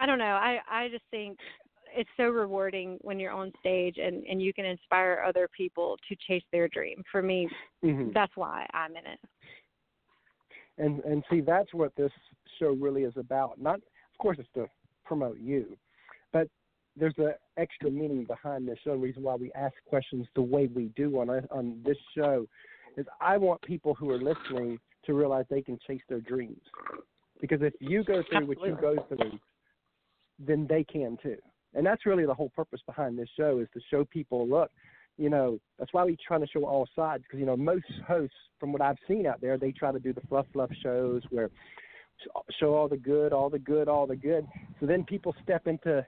i 0.00 0.06
don't 0.06 0.18
know 0.18 0.34
i 0.36 0.58
i 0.68 0.88
just 0.88 1.04
think 1.10 1.38
it's 1.96 2.10
so 2.16 2.24
rewarding 2.24 2.98
when 3.02 3.20
you're 3.20 3.30
on 3.30 3.52
stage 3.60 3.98
and 3.98 4.24
and 4.26 4.42
you 4.42 4.52
can 4.52 4.64
inspire 4.64 5.24
other 5.26 5.48
people 5.56 5.96
to 6.08 6.16
chase 6.26 6.42
their 6.50 6.68
dream 6.68 7.02
for 7.10 7.22
me 7.22 7.48
Mhm. 7.84 8.12
that's 8.12 8.36
why 8.36 8.66
i'm 8.74 8.96
in 8.96 9.06
it 9.06 9.20
and 10.78 11.02
and 11.04 11.24
see 11.30 11.40
that's 11.40 11.72
what 11.72 11.94
this 11.96 12.12
show 12.58 12.70
really 12.72 13.02
is 13.02 13.14
about. 13.16 13.60
Not 13.60 13.76
of 13.76 14.18
course 14.18 14.38
it's 14.38 14.48
to 14.54 14.66
promote 15.04 15.38
you 15.38 15.76
but 16.32 16.48
there's 16.96 17.14
an 17.18 17.34
extra 17.58 17.90
meaning 17.90 18.24
behind 18.24 18.66
this 18.66 18.78
show 18.82 18.92
and 18.92 19.02
reason 19.02 19.22
why 19.22 19.34
we 19.34 19.52
ask 19.52 19.74
questions 19.86 20.26
the 20.34 20.42
way 20.42 20.66
we 20.74 20.90
do 20.96 21.20
on 21.20 21.28
on 21.50 21.78
this 21.84 21.98
show 22.16 22.46
is 22.96 23.04
i 23.20 23.36
want 23.36 23.60
people 23.62 23.94
who 23.94 24.10
are 24.10 24.16
listening 24.18 24.78
to 25.06 25.14
realize 25.14 25.44
they 25.50 25.62
can 25.62 25.78
chase 25.86 26.00
their 26.08 26.20
dreams. 26.20 26.60
Because 27.40 27.60
if 27.62 27.74
you 27.80 28.04
go 28.04 28.22
through 28.30 28.46
what 28.46 28.58
you 28.66 28.76
go 28.80 28.96
through 29.08 29.38
then 30.38 30.66
they 30.68 30.82
can 30.82 31.16
too. 31.22 31.36
And 31.74 31.86
that's 31.86 32.06
really 32.06 32.26
the 32.26 32.34
whole 32.34 32.50
purpose 32.50 32.80
behind 32.86 33.18
this 33.18 33.28
show 33.36 33.60
is 33.60 33.68
to 33.74 33.80
show 33.90 34.04
people 34.04 34.48
look 34.48 34.70
you 35.16 35.30
know 35.30 35.58
that's 35.78 35.92
why 35.92 36.04
we 36.04 36.16
try 36.26 36.38
to 36.38 36.46
show 36.46 36.64
all 36.64 36.88
sides 36.94 37.22
because 37.22 37.38
you 37.38 37.46
know 37.46 37.56
most 37.56 37.84
hosts 38.06 38.34
from 38.58 38.72
what 38.72 38.82
i've 38.82 38.98
seen 39.06 39.26
out 39.26 39.40
there 39.40 39.56
they 39.56 39.70
try 39.72 39.92
to 39.92 40.00
do 40.00 40.12
the 40.12 40.20
fluff 40.28 40.46
fluff 40.52 40.70
shows 40.82 41.22
where 41.30 41.50
show 42.58 42.74
all 42.74 42.88
the 42.88 42.96
good 42.96 43.32
all 43.32 43.50
the 43.50 43.58
good 43.58 43.88
all 43.88 44.06
the 44.06 44.16
good. 44.16 44.46
So 44.80 44.86
then 44.86 45.04
people 45.04 45.34
step 45.42 45.66
into 45.66 46.06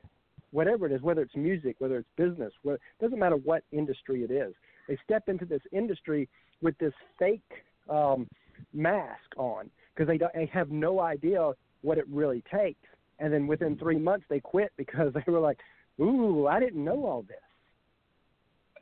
whatever 0.50 0.86
it 0.86 0.92
is 0.92 1.02
whether 1.02 1.22
it's 1.22 1.36
music 1.36 1.76
whether 1.78 1.98
it's 1.98 2.08
business 2.16 2.52
whether, 2.62 2.76
it 2.76 3.02
doesn't 3.02 3.18
matter 3.18 3.36
what 3.36 3.62
industry 3.72 4.22
it 4.22 4.30
is. 4.30 4.54
They 4.88 4.96
step 5.04 5.28
into 5.28 5.44
this 5.44 5.62
industry 5.72 6.28
with 6.62 6.76
this 6.78 6.94
fake 7.18 7.42
um 7.88 8.26
mask 8.72 9.36
on 9.36 9.70
because 9.94 10.08
they 10.08 10.18
don't 10.18 10.32
they 10.34 10.50
have 10.52 10.70
no 10.70 11.00
idea 11.00 11.52
what 11.82 11.98
it 11.98 12.06
really 12.08 12.42
takes. 12.52 12.80
And 13.18 13.32
then 13.32 13.46
within 13.46 13.76
three 13.76 13.98
months 13.98 14.26
they 14.28 14.40
quit 14.40 14.72
because 14.76 15.12
they 15.26 15.30
were 15.30 15.40
like 15.40 15.58
ooh 16.00 16.46
i 16.46 16.60
didn't 16.60 16.84
know 16.84 17.06
all 17.06 17.22
this 17.22 17.36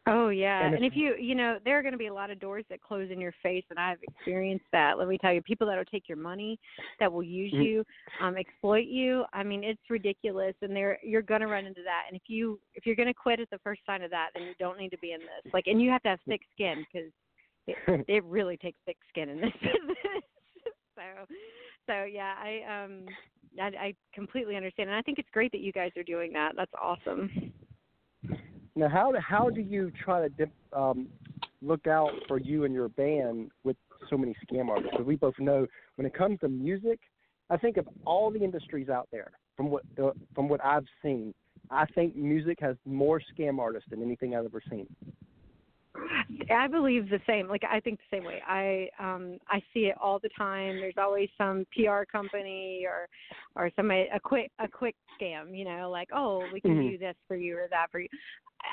oh 0.07 0.29
yeah 0.29 0.67
And 0.67 0.75
and, 0.77 0.85
if- 0.85 0.95
you 0.97 1.15
you 1.19 1.35
know 1.35 1.59
there 1.65 1.79
are 1.79 1.83
going 1.83 1.93
to 1.93 1.99
be 1.99 2.09
a 2.09 2.15
lot 2.15 2.31
of 2.31 2.39
doors 2.39 2.65
that 2.69 2.83
close 2.83 3.11
in 3.11 3.21
your 3.21 3.33
face 3.43 3.65
and 3.71 3.79
i've 3.79 4.03
experienced 4.03 4.67
that 4.73 4.99
let 4.99 5.09
me 5.09 5.17
tell 5.19 5.33
you 5.33 5.41
people 5.43 5.67
that 5.69 5.77
will 5.77 5.85
take 5.87 6.09
your 6.09 6.19
money 6.19 6.59
that 7.01 7.11
will 7.13 7.23
use 7.23 7.53
Mhm. 7.53 7.65
you 7.65 7.85
um 8.21 8.37
exploit 8.37 8.87
you 8.87 9.25
i 9.33 9.43
mean 9.43 9.65
it's 9.65 9.81
ridiculous 9.89 10.55
and 10.63 10.75
there 10.77 10.99
you're 11.03 11.23
going 11.23 11.41
to 11.41 11.47
run 11.47 11.65
into 11.65 11.83
that 11.85 12.05
and 12.09 12.17
if 12.17 12.23
you 12.29 12.61
if 12.75 12.85
you're 12.87 12.97
going 12.97 13.09
to 13.09 13.15
quit 13.15 13.41
at 13.41 13.49
the 13.51 13.59
first 13.61 13.81
sign 13.87 14.03
of 14.03 14.11
that 14.11 14.31
then 14.35 14.45
you 14.45 14.55
don't 14.59 14.79
need 14.79 14.91
to 14.91 14.99
be 14.99 15.13
in 15.13 15.21
this 15.21 15.53
like 15.53 15.67
and 15.67 15.81
you 15.81 15.91
have 15.91 16.03
to 16.03 16.09
have 16.11 16.21
thick 16.29 16.43
skin 16.55 16.85
because 16.93 17.11
it, 17.67 17.77
it 18.09 18.25
really 18.25 18.57
takes 18.59 18.79
thick 18.85 18.99
skin 19.09 19.29
in 19.31 19.41
this 19.41 19.53
business. 19.63 20.23
so, 20.95 21.03
so 21.87 22.05
yeah, 22.05 22.35
I 22.39 22.85
um, 22.85 23.07
I, 23.61 23.87
I 23.87 23.95
completely 24.15 24.57
understand, 24.57 24.91
and 24.91 24.97
I 24.99 25.03
think 25.03 25.19
it's 25.19 25.29
great 25.33 25.51
that 25.53 25.61
you 25.61 25.73
guys 25.73 25.91
are 25.97 26.03
doing 26.03 26.33
that. 26.35 26.53
That's 26.57 26.73
awesome. 26.81 27.53
Now, 28.77 28.89
how 28.89 29.13
how 29.21 29.51
do 29.51 29.61
you 29.61 29.93
try 30.05 30.21
to 30.23 30.29
dip, 30.29 30.51
um, 30.73 31.09
look 31.63 31.87
out 31.87 32.11
for 32.27 32.39
you 32.39 32.65
and 32.65 32.75
your 32.75 32.89
band 32.89 33.51
with 33.63 33.77
so 34.11 34.17
many 34.17 34.35
scam 34.45 34.69
artists? 34.69 34.91
Because 34.91 35.07
we 35.07 35.17
both 35.17 35.39
know 35.39 35.67
when 35.97 36.07
it 36.07 36.15
comes 36.15 36.41
to 36.41 36.49
music, 36.49 36.99
I 37.51 37.57
think 37.57 37.77
of 37.77 37.89
all 38.05 38.31
the 38.31 38.43
industries 38.43 38.89
out 38.89 39.09
there, 39.13 39.33
from 39.57 39.71
what 39.71 39.85
uh, 40.03 40.11
from 40.35 40.49
what 40.49 40.65
I've 40.65 40.87
seen, 41.03 41.33
I 41.71 41.87
think 41.87 42.17
music 42.17 42.59
has 42.61 42.77
more 42.85 43.21
scam 43.21 43.59
artists 43.59 43.89
than 43.91 44.03
anything 44.03 44.35
I've 44.35 44.45
ever 44.45 44.63
seen. 44.69 44.87
I 46.51 46.67
believe 46.67 47.09
the 47.09 47.21
same. 47.27 47.49
Like 47.49 47.63
I 47.71 47.81
think 47.81 47.99
the 48.01 48.17
same 48.17 48.25
way. 48.25 48.43
I 48.47 48.89
um 48.99 49.39
I 49.49 49.63
see 49.73 49.87
it 49.87 49.97
all 50.01 50.19
the 50.19 50.31
time. 50.37 50.77
There's 50.81 50.95
always 50.99 51.29
some 51.39 51.65
PR 51.73 52.03
company 52.11 52.85
or 52.87 53.09
or 53.55 53.71
some 53.77 53.91
a 53.91 54.09
quick 54.23 54.51
a 54.59 54.69
quick 54.69 54.97
scam. 55.21 55.57
You 55.57 55.65
know, 55.65 55.91
like 55.91 56.09
oh 56.15 56.45
we 56.53 56.61
can 56.61 56.73
Mhm. 56.77 56.91
do 56.93 56.99
this 56.99 57.17
for 57.29 57.37
you 57.37 57.57
or 57.57 57.69
that 57.71 57.91
for 57.91 58.01
you. 58.01 58.09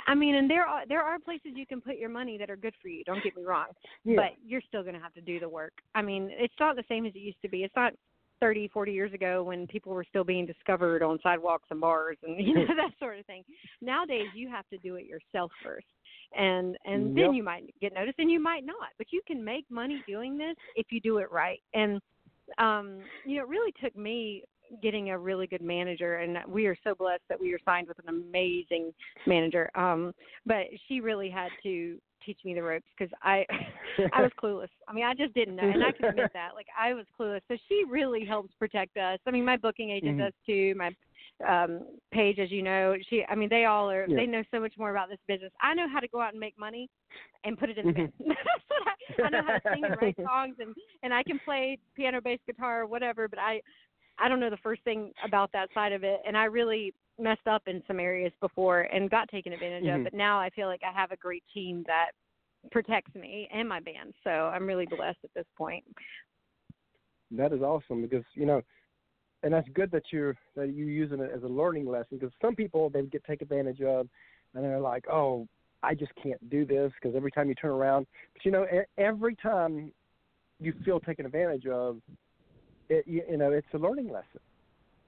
I 0.08 0.16
mean, 0.16 0.36
and 0.36 0.50
there 0.50 0.66
are 0.66 0.86
there 0.88 1.02
are 1.04 1.20
places 1.20 1.52
you 1.56 1.66
can 1.66 1.82
put 1.82 1.98
your 1.98 2.10
money 2.10 2.38
that 2.38 2.50
are 2.50 2.56
good 2.56 2.76
for 2.82 2.88
you. 2.88 3.04
Don't 3.04 3.24
get 3.24 3.36
me 3.36 3.44
wrong. 3.44 3.68
Yeah. 4.04 4.16
but 4.16 4.32
you're 4.46 4.62
still 4.62 4.82
going 4.84 4.96
to 4.96 5.02
have 5.02 5.14
to 5.14 5.22
do 5.22 5.40
the 5.40 5.50
work. 5.50 5.74
I 5.96 6.02
mean, 6.02 6.30
it's 6.32 6.54
not 6.60 6.76
the 6.76 6.84
same 6.90 7.06
as 7.06 7.14
it 7.16 7.20
used 7.20 7.42
to 7.44 7.50
be. 7.50 7.64
It's 7.64 7.76
not 7.76 7.94
30, 8.40 8.70
40 8.70 8.92
years 8.92 9.14
ago 9.14 9.44
when 9.44 9.68
people 9.68 9.94
were 9.94 10.04
still 10.04 10.24
being 10.24 10.48
discovered 10.48 11.04
on 11.04 11.20
sidewalks 11.22 11.68
and 11.70 11.80
bars 11.80 12.18
and 12.24 12.36
you 12.46 12.56
know 12.56 12.66
that 12.68 12.92
sort 13.00 13.20
of 13.20 13.26
thing. 13.28 13.44
Nowadays, 13.82 14.28
you 14.34 14.50
have 14.50 14.68
to 14.70 14.78
do 14.80 14.96
it 14.96 15.06
yourself 15.06 15.52
first. 15.64 15.86
And 16.38 16.78
and 16.86 17.08
Yep. 17.08 17.16
then 17.16 17.34
you 17.34 17.44
might 17.44 17.74
get 17.82 17.94
noticed 17.94 18.20
and 18.20 18.32
you 18.32 18.40
might 18.40 18.66
not. 18.66 18.90
But 18.98 19.08
you 19.12 19.22
can 19.28 19.44
make 19.44 19.66
money 19.70 20.04
doing 20.08 20.38
this 20.38 20.56
if 20.76 20.88
you 20.92 21.00
do 21.02 21.18
it 21.18 21.32
right. 21.32 21.62
And 21.74 22.02
um 22.58 23.04
you 23.24 23.38
know, 23.38 23.44
it 23.44 23.50
really 23.50 23.74
took 23.84 23.96
me 23.96 24.44
getting 24.82 25.10
a 25.10 25.18
really 25.18 25.48
good 25.48 25.62
manager 25.62 26.18
and 26.18 26.38
we 26.48 26.66
are 26.66 26.78
so 26.84 26.96
blessed 26.96 27.24
that 27.28 27.40
we 27.40 27.54
are 27.54 27.60
signed 27.66 27.88
with 27.88 28.00
an 28.00 28.08
amazing 28.10 28.94
manager. 29.28 29.70
Um 29.76 30.14
but 30.46 30.68
she 30.88 31.02
really 31.02 31.30
had 31.30 31.52
to 31.64 31.98
teach 32.26 32.40
me 32.46 32.54
the 32.54 32.64
ropes 32.64 32.86
because 32.98 33.12
I 33.22 33.46
I 34.14 34.22
was 34.22 34.32
clueless. 34.42 34.70
I 34.88 34.94
mean, 34.94 35.04
I 35.06 35.14
just 35.14 35.34
didn't 35.34 35.56
know, 35.56 35.64
and 35.70 35.84
I 35.84 35.92
can 35.92 36.06
admit 36.06 36.30
that. 36.34 36.50
Like, 36.56 36.68
I 36.80 36.94
was 36.94 37.06
clueless. 37.20 37.42
So 37.48 37.58
she 37.68 37.84
really 37.90 38.24
helps 38.24 38.54
protect 38.60 38.98
us. 38.98 39.20
I 39.26 39.32
mean, 39.32 39.46
my 39.46 39.58
booking 39.58 39.90
agent 39.90 40.18
Mhm. 40.18 40.26
does 40.26 40.34
too. 40.46 40.74
My 40.76 40.96
um 41.48 41.82
Paige, 42.12 42.40
as 42.40 42.52
you 42.52 42.62
know, 42.62 42.96
she. 43.10 43.24
I 43.30 43.36
mean, 43.36 43.50
they 43.50 43.66
all 43.66 43.90
are. 43.90 44.06
Yeah. 44.08 44.18
They 44.18 44.26
know 44.26 44.44
so 44.52 44.60
much 44.60 44.74
more 44.78 44.92
about 44.92 45.10
this 45.10 45.20
business. 45.28 45.52
I 45.62 45.74
know 45.74 45.88
how 45.92 46.00
to 46.00 46.08
go 46.08 46.22
out 46.22 46.32
and 46.32 46.40
make 46.40 46.58
money, 46.58 46.90
and 47.44 47.58
put 47.58 47.70
it 47.70 47.78
in 47.78 47.86
the 47.88 47.92
Mhm. 47.92 47.96
band. 47.96 48.14
That's 48.20 48.38
what 48.70 48.88
I, 48.88 49.28
I 49.28 49.30
know 49.30 49.44
how 49.44 49.52
to 49.54 49.62
sing 49.74 49.86
and 49.86 49.98
write 49.98 50.16
songs, 50.28 50.56
and 50.60 50.76
and 51.04 51.14
I 51.14 51.24
can 51.24 51.40
play 51.40 51.78
piano, 51.96 52.22
bass, 52.22 52.40
guitar, 52.46 52.86
whatever. 52.86 53.28
But 53.28 53.40
I, 53.40 53.62
I 54.20 54.28
don't 54.28 54.40
know 54.40 54.50
the 54.50 54.58
first 54.58 54.84
thing 54.84 55.14
about 55.24 55.52
that 55.54 55.70
side 55.74 55.94
of 55.94 56.04
it, 56.04 56.22
and 56.26 56.38
I 56.38 56.46
really 56.46 56.94
messed 57.20 57.48
up 57.48 57.64
in 57.68 57.84
some 57.88 58.00
areas 58.00 58.32
before 58.42 58.82
and 58.82 59.10
got 59.10 59.30
taken 59.30 59.54
advantage 59.54 59.86
Mhm. 59.86 59.98
of. 59.98 60.04
But 60.04 60.14
now 60.14 60.40
I 60.40 60.50
feel 60.52 60.68
like 60.68 60.82
I 60.84 60.92
have 60.92 61.12
a 61.12 61.18
great 61.18 61.44
team 61.54 61.84
that 61.88 62.12
protects 62.72 63.14
me 63.16 63.48
and 63.52 63.68
my 63.68 63.80
band. 63.80 64.14
So 64.24 64.30
I'm 64.30 64.68
really 64.68 64.86
blessed 64.86 65.20
at 65.24 65.34
this 65.36 65.48
point. 65.58 65.84
That 67.32 67.54
is 67.54 67.62
awesome 67.62 68.02
because 68.02 68.26
you 68.36 68.46
know, 68.46 68.62
and 69.44 69.54
that's 69.54 69.68
good 69.74 69.92
that 69.92 70.04
you're 70.12 70.36
that 70.56 70.74
you're 70.74 70.90
using 70.90 71.20
it 71.20 71.32
as 71.34 71.44
a 71.44 71.48
learning 71.48 71.88
lesson. 71.88 72.18
Because 72.18 72.32
some 72.42 72.56
people 72.56 72.90
they 72.90 73.02
get 73.04 73.24
take 73.24 73.42
advantage 73.42 73.82
of, 73.82 74.08
and 74.54 74.64
they're 74.64 74.80
like, 74.80 75.06
oh, 75.12 75.48
I 75.84 75.96
just 75.96 76.12
can't 76.22 76.50
do 76.50 76.66
this 76.66 76.92
because 77.02 77.16
every 77.16 77.32
time 77.32 77.50
you 77.50 77.56
turn 77.56 77.72
around, 77.72 78.08
but 78.34 78.46
you 78.46 78.52
know, 78.52 78.66
every 78.98 79.36
time 79.36 79.92
you 80.60 80.74
feel 80.86 81.00
taken 81.00 81.26
advantage 81.26 81.66
of, 81.66 81.98
it 82.90 83.06
you, 83.08 83.24
you 83.30 83.38
know, 83.38 83.52
it's 83.52 83.68
a 83.74 83.78
learning 83.78 84.12
lesson. 84.12 84.40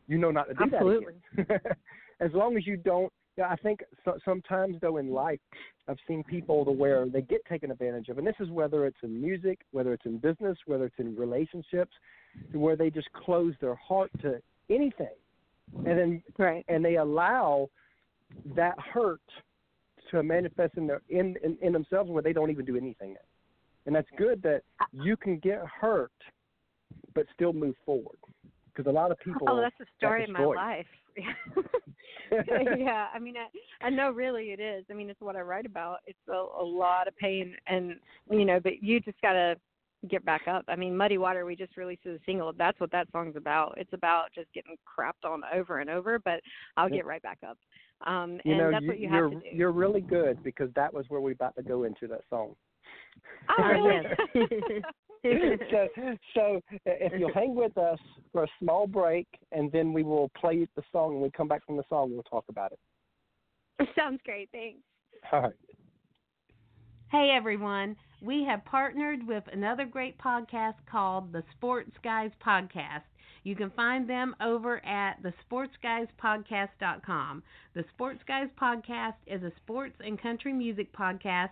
You 0.08 0.18
know 0.18 0.32
not 0.32 0.48
to 0.50 0.54
do 0.54 0.64
Absolutely. 0.64 1.14
that 1.38 1.44
again. 1.44 1.60
as 2.20 2.32
long 2.34 2.58
as 2.58 2.66
you 2.66 2.78
don't. 2.78 3.12
Yeah, 3.38 3.48
I 3.50 3.56
think 3.56 3.82
so, 4.06 4.20
sometimes 4.24 4.78
though 4.80 4.98
in 4.98 5.10
life, 5.10 5.40
I've 5.88 5.98
seen 6.08 6.24
people 6.24 6.64
to 6.66 6.72
where 6.72 7.08
they 7.08 7.22
get 7.22 7.44
taken 7.46 7.72
advantage 7.72 8.10
of, 8.10 8.18
and 8.20 8.28
this 8.28 8.36
is 8.40 8.50
whether 8.50 8.86
it's 8.86 8.98
in 9.02 9.20
music, 9.20 9.60
whether 9.72 9.92
it's 9.92 10.06
in 10.06 10.18
business, 10.20 10.58
whether 10.66 10.86
it's 10.86 11.00
in 11.00 11.16
relationships, 11.16 11.92
where 12.52 12.76
they 12.76 12.90
just 12.90 13.12
close 13.14 13.54
their 13.60 13.76
heart 13.76 14.12
to 14.22 14.40
anything, 14.70 15.16
and 15.86 15.98
then 15.98 16.24
Right. 16.38 16.64
and 16.68 16.86
they 16.86 16.98
allow 16.98 17.70
that 18.56 18.80
hurt 18.80 19.22
to 20.12 20.22
manifest 20.22 20.78
in 20.78 20.86
their 20.88 21.02
in, 21.10 21.36
in 21.44 21.58
in 21.62 21.74
themselves 21.74 22.12
where 22.12 22.22
they 22.22 22.34
don't 22.34 22.52
even 22.52 22.66
do 22.66 22.78
anything. 22.78 23.16
And 23.86 23.96
that's 23.96 24.08
good 24.18 24.42
that 24.44 24.62
you 24.92 25.18
can 25.18 25.40
get 25.40 25.60
hurt, 25.66 26.12
but 27.16 27.26
still 27.34 27.52
move 27.52 27.76
forward. 27.86 28.18
Because 28.68 28.90
a 28.90 28.94
lot 28.94 29.12
of 29.12 29.20
people. 29.20 29.48
Oh, 29.50 29.60
that's 29.60 29.78
the 29.78 29.86
story 29.98 30.24
of 30.24 30.30
my 30.30 30.46
life. 30.46 30.86
yeah, 32.78 33.08
I 33.14 33.20
mean, 33.20 33.36
I, 33.38 33.86
I 33.86 33.90
know 33.90 34.12
really 34.12 34.52
it 34.52 34.60
is. 34.60 34.86
I 34.90 34.94
mean, 34.94 35.10
it's 35.10 35.22
what 35.22 35.36
I 35.36 35.42
write 35.42 35.66
about. 35.66 36.00
It's 36.06 36.18
a, 36.30 36.34
a 36.34 36.64
lot 36.64 37.08
of 37.08 37.16
pain, 37.18 37.56
and 37.68 37.96
you 38.30 38.46
know, 38.46 38.60
but 38.60 38.82
you 38.82 39.00
just 39.00 39.22
gotta 39.22 39.56
get 40.10 40.26
back 40.26 40.48
up. 40.48 40.66
I 40.68 40.76
mean, 40.76 40.96
Muddy 40.96 41.18
Water, 41.18 41.46
we 41.46 41.56
just 41.56 41.78
released 41.78 42.06
as 42.06 42.16
a 42.16 42.20
single. 42.26 42.52
That's 42.58 42.80
what 42.80 42.92
that 42.92 43.08
song's 43.12 43.36
about. 43.36 43.76
It's 43.78 43.94
about 43.94 44.26
just 44.36 44.52
getting 44.54 44.76
crapped 44.86 45.28
on 45.28 45.42
over 45.54 45.80
and 45.80 45.90
over, 45.90 46.20
but 46.20 46.42
I'll 46.78 46.90
get 46.90 47.06
right 47.06 47.22
back 47.22 47.40
up. 47.48 47.58
Um, 48.06 48.40
you 48.44 48.54
and 48.54 48.58
know, 48.58 48.72
that's 48.72 48.84
you, 48.84 48.88
what 48.90 49.00
you 49.00 49.10
are 49.10 49.30
have 49.30 49.32
to 49.32 49.50
do. 49.50 49.56
You're 49.56 49.72
really 49.72 50.02
good 50.02 50.44
because 50.44 50.70
that 50.76 50.94
was 50.94 51.06
where 51.08 51.22
we're 51.22 51.32
about 51.32 51.56
to 51.56 51.64
go 51.64 51.84
into 51.84 52.08
that 52.08 52.22
song. 52.30 52.56
Oh, 53.58 53.64
really? 53.64 54.04
so, 55.72 55.88
so 56.34 56.60
if 56.86 57.14
you'll 57.18 57.34
hang 57.34 57.56
with 57.56 57.78
us 57.78 57.98
for 58.32 58.44
a 58.44 58.48
small 58.60 58.86
break, 58.88 59.28
and 59.52 59.72
then 59.72 59.94
we 59.94 60.04
will 60.04 60.30
play 60.40 60.68
the 60.76 60.84
song. 60.92 61.14
When 61.14 61.24
we 61.24 61.32
come 61.32 61.48
back 61.48 61.66
from 61.66 61.78
the 61.78 61.86
song, 61.88 62.12
we'll 62.12 62.24
talk 62.24 62.44
about 62.50 62.74
it. 62.74 62.80
Sounds 63.96 64.20
great. 64.26 64.50
Thanks. 64.52 64.82
All 65.32 65.42
right. 65.42 65.54
Hey 67.10 67.32
everyone, 67.32 67.96
we 68.24 68.44
have 68.44 68.66
partnered 68.66 69.26
with 69.28 69.44
another 69.54 69.86
great 69.86 70.18
podcast 70.18 70.74
called 70.90 71.32
the 71.32 71.44
Sports 71.56 71.92
Guys 72.04 72.32
Podcast. 72.44 73.04
You 73.44 73.56
can 73.56 73.70
find 73.72 74.10
them 74.10 74.36
over 74.42 74.84
at 74.84 75.22
thesportsguyspodcast.com. 75.22 77.44
The 77.76 77.86
Sports 77.94 78.24
Guys 78.28 78.50
Podcast 78.60 79.14
is 79.28 79.44
a 79.44 79.52
sports 79.58 79.94
and 80.04 80.20
country 80.20 80.54
music 80.54 80.92
podcast 80.92 81.52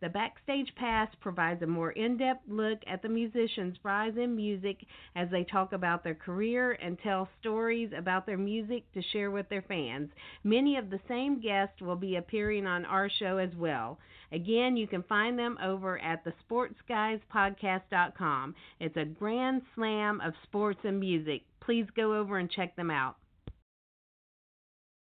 The 0.00 0.08
Backstage 0.08 0.74
Pass 0.76 1.08
provides 1.20 1.62
a 1.62 1.66
more 1.66 1.90
in 1.90 2.16
depth 2.16 2.48
look 2.48 2.78
at 2.86 3.02
the 3.02 3.08
musicians' 3.10 3.76
rise 3.82 4.16
in 4.16 4.34
music 4.34 4.86
as 5.14 5.28
they 5.30 5.44
talk 5.44 5.74
about 5.74 6.02
their 6.02 6.14
career 6.14 6.72
and 6.72 6.98
tell 7.00 7.28
stories 7.38 7.92
about 7.94 8.24
their 8.24 8.38
music 8.38 8.90
to 8.94 9.02
share 9.12 9.30
with 9.30 9.46
their 9.50 9.60
fans. 9.60 10.08
Many 10.42 10.78
of 10.78 10.88
the 10.88 11.00
same 11.06 11.38
guests 11.38 11.82
will 11.82 11.96
be 11.96 12.16
appearing 12.16 12.66
on 12.66 12.86
our 12.86 13.10
show 13.10 13.36
as 13.36 13.54
well. 13.56 13.98
Again, 14.32 14.74
you 14.74 14.86
can 14.86 15.02
find 15.02 15.38
them 15.38 15.58
over 15.62 15.98
at 15.98 16.24
thesportsguyspodcast.com. 16.24 18.54
It's 18.78 18.96
a 18.96 19.04
grand 19.04 19.60
slam 19.74 20.22
of 20.22 20.32
sports 20.44 20.80
and 20.84 20.98
music. 20.98 21.42
Please 21.60 21.84
go 21.94 22.14
over 22.14 22.38
and 22.38 22.50
check 22.50 22.74
them 22.74 22.90
out. 22.90 23.16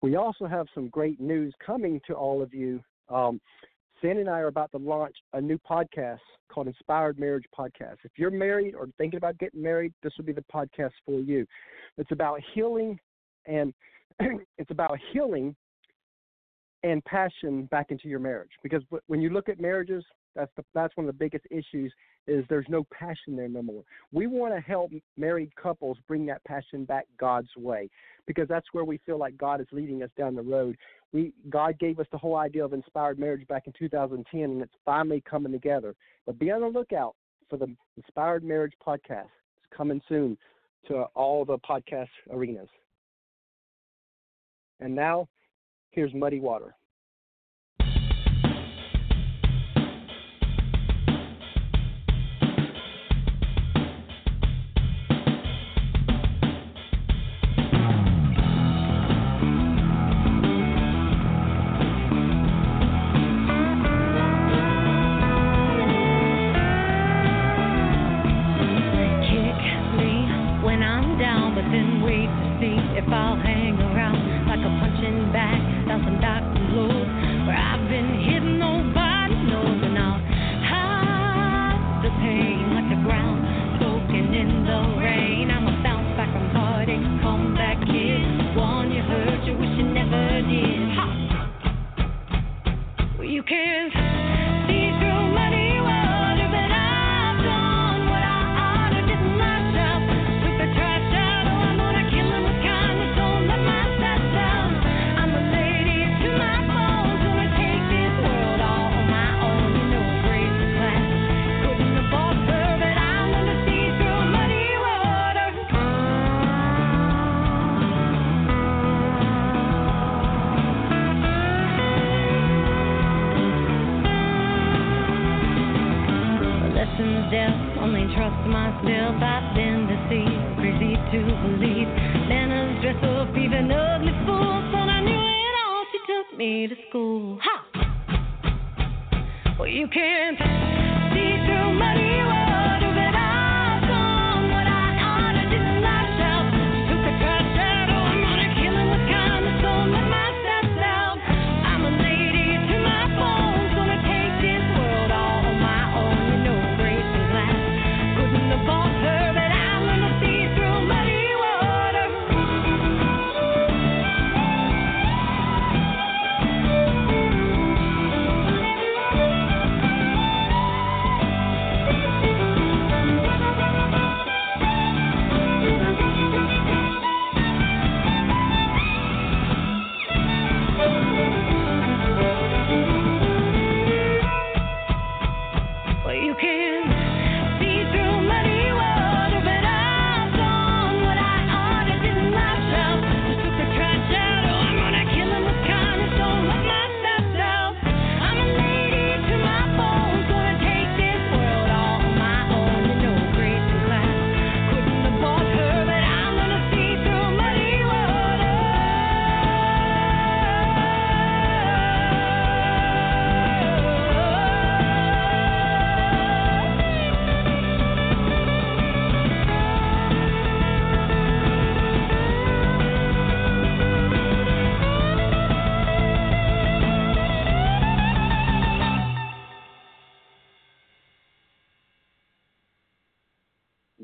We 0.03 0.17
also 0.17 0.45
have 0.45 0.67
some 0.75 0.89
great 0.89 1.19
news 1.19 1.55
coming 1.65 1.99
to 2.05 2.13
all 2.13 2.43
of 2.43 2.53
you. 2.53 2.79
Um, 3.09 3.41
Sandy 4.03 4.21
and 4.21 4.29
I 4.29 4.39
are 4.39 4.47
about 4.47 4.69
to 4.71 4.77
launch 4.77 5.15
a 5.31 5.39
new 5.39 5.57
podcast 5.57 6.19
called 6.51 6.67
Inspired 6.67 7.17
Marriage 7.17 7.45
Podcast. 7.57 7.97
If 8.03 8.11
you're 8.17 8.31
married 8.31 8.75
or 8.75 8.89
thinking 8.97 9.17
about 9.17 9.37
getting 9.37 9.61
married, 9.61 9.93
this 10.03 10.11
will 10.17 10.25
be 10.25 10.33
the 10.33 10.43
podcast 10.53 10.91
for 11.05 11.19
you. 11.21 11.45
It's 11.97 12.11
about 12.11 12.41
healing 12.53 12.99
and 13.45 13.73
it's 14.57 14.71
about 14.71 14.97
healing 15.13 15.55
and 16.83 17.03
passion 17.05 17.63
back 17.71 17.91
into 17.91 18.09
your 18.09 18.19
marriage. 18.19 18.51
Because 18.61 18.83
when 19.07 19.21
you 19.21 19.29
look 19.29 19.47
at 19.47 19.61
marriages, 19.61 20.03
that's 20.35 20.51
the, 20.57 20.65
that's 20.73 20.95
one 20.97 21.07
of 21.07 21.13
the 21.13 21.17
biggest 21.17 21.45
issues 21.49 21.93
is 22.27 22.45
there's 22.49 22.65
no 22.69 22.85
passion 22.85 23.35
there 23.35 23.49
no 23.49 23.61
more. 23.61 23.83
We 24.11 24.27
want 24.27 24.53
to 24.53 24.61
help 24.61 24.91
married 25.17 25.55
couples 25.55 25.97
bring 26.07 26.25
that 26.27 26.43
passion 26.45 26.85
back 26.85 27.05
God's 27.19 27.49
way 27.57 27.89
because 28.25 28.47
that's 28.47 28.67
where 28.71 28.85
we 28.85 28.99
feel 29.05 29.17
like 29.17 29.37
God 29.37 29.59
is 29.59 29.67
leading 29.71 30.03
us 30.03 30.09
down 30.17 30.35
the 30.35 30.41
road. 30.41 30.77
We 31.11 31.33
God 31.49 31.77
gave 31.79 31.99
us 31.99 32.07
the 32.11 32.17
whole 32.17 32.37
idea 32.37 32.63
of 32.63 32.73
inspired 32.73 33.19
marriage 33.19 33.47
back 33.47 33.67
in 33.67 33.73
2010 33.77 34.41
and 34.41 34.61
it's 34.61 34.73
finally 34.85 35.21
coming 35.29 35.51
together. 35.51 35.95
But 36.25 36.39
be 36.39 36.51
on 36.51 36.61
the 36.61 36.67
lookout 36.67 37.15
for 37.49 37.57
the 37.57 37.75
Inspired 37.97 38.43
Marriage 38.43 38.73
podcast. 38.85 39.29
It's 39.57 39.77
coming 39.77 40.01
soon 40.07 40.37
to 40.87 41.03
all 41.15 41.45
the 41.45 41.57
podcast 41.59 42.07
arenas. 42.31 42.69
And 44.79 44.95
now 44.95 45.27
here's 45.91 46.13
Muddy 46.13 46.39
Water. 46.39 46.75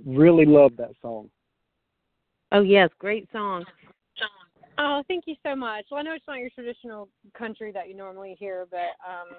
Really 0.06 0.46
love 0.46 0.72
that 0.78 0.92
song. 1.02 1.30
Oh 2.52 2.62
yes, 2.62 2.90
great 3.00 3.28
song. 3.32 3.66
Oh, 4.82 5.04
thank 5.10 5.26
you 5.28 5.36
so 5.44 5.58
much. 5.58 5.86
Well, 5.92 6.00
I 6.00 6.04
know 6.04 6.14
it's 6.14 6.24
not 6.26 6.40
your 6.40 6.50
traditional 6.52 7.10
country 7.38 7.72
that 7.74 7.90
you 7.90 7.96
normally 7.96 8.38
hear, 8.40 8.66
but 8.72 8.96
um, 9.06 9.36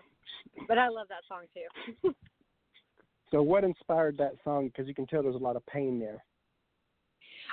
but 0.68 0.77
I 0.77 0.88
love 0.88 1.09
that 1.09 1.23
song 1.27 1.44
too. 1.55 2.12
so, 3.31 3.40
what 3.40 3.64
inspired 3.64 4.18
that 4.18 4.35
song? 4.44 4.66
Because 4.66 4.87
you 4.87 4.94
can 4.94 5.07
tell 5.07 5.23
there's 5.23 5.35
a 5.35 5.38
lot 5.38 5.57
of 5.57 5.64
pain 5.64 5.99
there. 5.99 6.23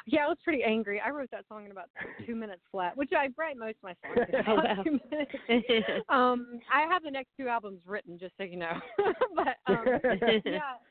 Yeah, 0.05 0.25
I 0.25 0.27
was 0.27 0.37
pretty 0.43 0.63
angry. 0.63 1.01
I 1.03 1.09
wrote 1.09 1.31
that 1.31 1.45
song 1.47 1.65
in 1.65 1.71
about 1.71 1.89
two 2.25 2.35
minutes 2.35 2.61
flat, 2.71 2.95
which 2.95 3.11
I 3.17 3.29
write 3.37 3.57
most 3.57 3.77
of 3.77 3.83
my 3.83 3.95
songs 4.03 4.27
in 4.31 4.35
about 4.39 4.83
two 4.83 4.99
minutes. 5.09 5.31
um, 6.09 6.59
I 6.73 6.81
have 6.91 7.03
the 7.03 7.11
next 7.11 7.29
two 7.37 7.47
albums 7.47 7.81
written, 7.85 8.19
just 8.19 8.33
so 8.37 8.43
you 8.43 8.57
know. 8.57 8.73
but 9.35 9.57
um, 9.71 9.85
yeah, 10.45 10.75
it's, 10.75 10.86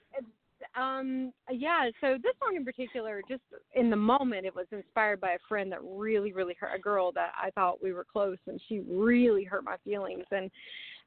um, 0.76 1.32
yeah. 1.50 1.88
So 2.00 2.16
this 2.22 2.34
song 2.38 2.56
in 2.56 2.64
particular, 2.64 3.22
just 3.28 3.42
in 3.74 3.90
the 3.90 3.96
moment, 3.96 4.46
it 4.46 4.54
was 4.54 4.66
inspired 4.72 5.20
by 5.20 5.32
a 5.32 5.38
friend 5.48 5.72
that 5.72 5.80
really, 5.82 6.32
really 6.32 6.56
hurt 6.58 6.74
a 6.74 6.78
girl 6.78 7.12
that 7.12 7.32
I 7.40 7.50
thought 7.50 7.82
we 7.82 7.92
were 7.92 8.06
close, 8.10 8.38
and 8.46 8.60
she 8.68 8.80
really 8.88 9.44
hurt 9.44 9.64
my 9.64 9.76
feelings, 9.84 10.24
and 10.30 10.50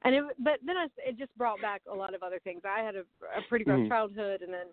and 0.04 0.16
it 0.16 0.24
but 0.40 0.60
then 0.66 0.78
I, 0.78 0.88
it 0.98 1.18
just 1.18 1.36
brought 1.38 1.62
back 1.62 1.82
a 1.92 1.96
lot 1.96 2.14
of 2.14 2.24
other 2.24 2.40
things 2.44 2.62
i 2.66 2.82
had 2.82 2.96
a, 2.96 3.04
a 3.38 3.42
pretty 3.48 3.66
rough 3.66 3.80
Mm. 3.80 3.90
childhood 3.90 4.42
and 4.42 4.54
then 4.54 4.68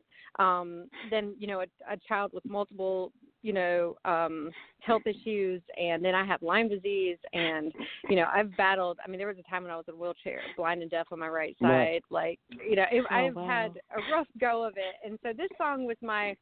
um 0.44 0.88
then 1.10 1.34
you 1.38 1.46
know 1.46 1.60
a, 1.60 1.66
a 1.92 1.96
child 2.08 2.32
with 2.32 2.44
multiple 2.48 3.12
you 3.42 3.52
know 3.52 3.96
um 4.04 4.50
health 4.80 5.02
issues 5.06 5.60
and 5.76 6.04
then 6.04 6.14
i 6.14 6.24
have 6.24 6.42
lyme 6.42 6.68
disease 6.68 7.18
and 7.32 7.72
you 8.08 8.16
know 8.16 8.26
i've 8.32 8.56
battled 8.56 8.98
i 9.04 9.08
mean 9.08 9.18
there 9.18 9.26
was 9.26 9.36
a 9.38 9.50
time 9.50 9.62
when 9.62 9.72
i 9.72 9.76
was 9.76 9.84
in 9.88 9.94
a 9.94 9.96
wheelchair 9.96 10.42
blind 10.56 10.82
and 10.82 10.90
deaf 10.90 11.06
on 11.10 11.18
my 11.18 11.28
right 11.28 11.56
side 11.60 12.02
like 12.10 12.38
you 12.68 12.76
know 12.76 12.84
it, 12.90 13.04
Oh, 13.10 13.14
i've 13.14 13.34
wow. 13.34 13.46
had 13.46 13.80
a 13.96 14.00
rough 14.12 14.28
go 14.40 14.64
of 14.64 14.74
it 14.76 14.94
and 15.04 15.18
so 15.22 15.32
this 15.36 15.50
song 15.58 15.86
was 15.86 15.96
my 16.02 16.36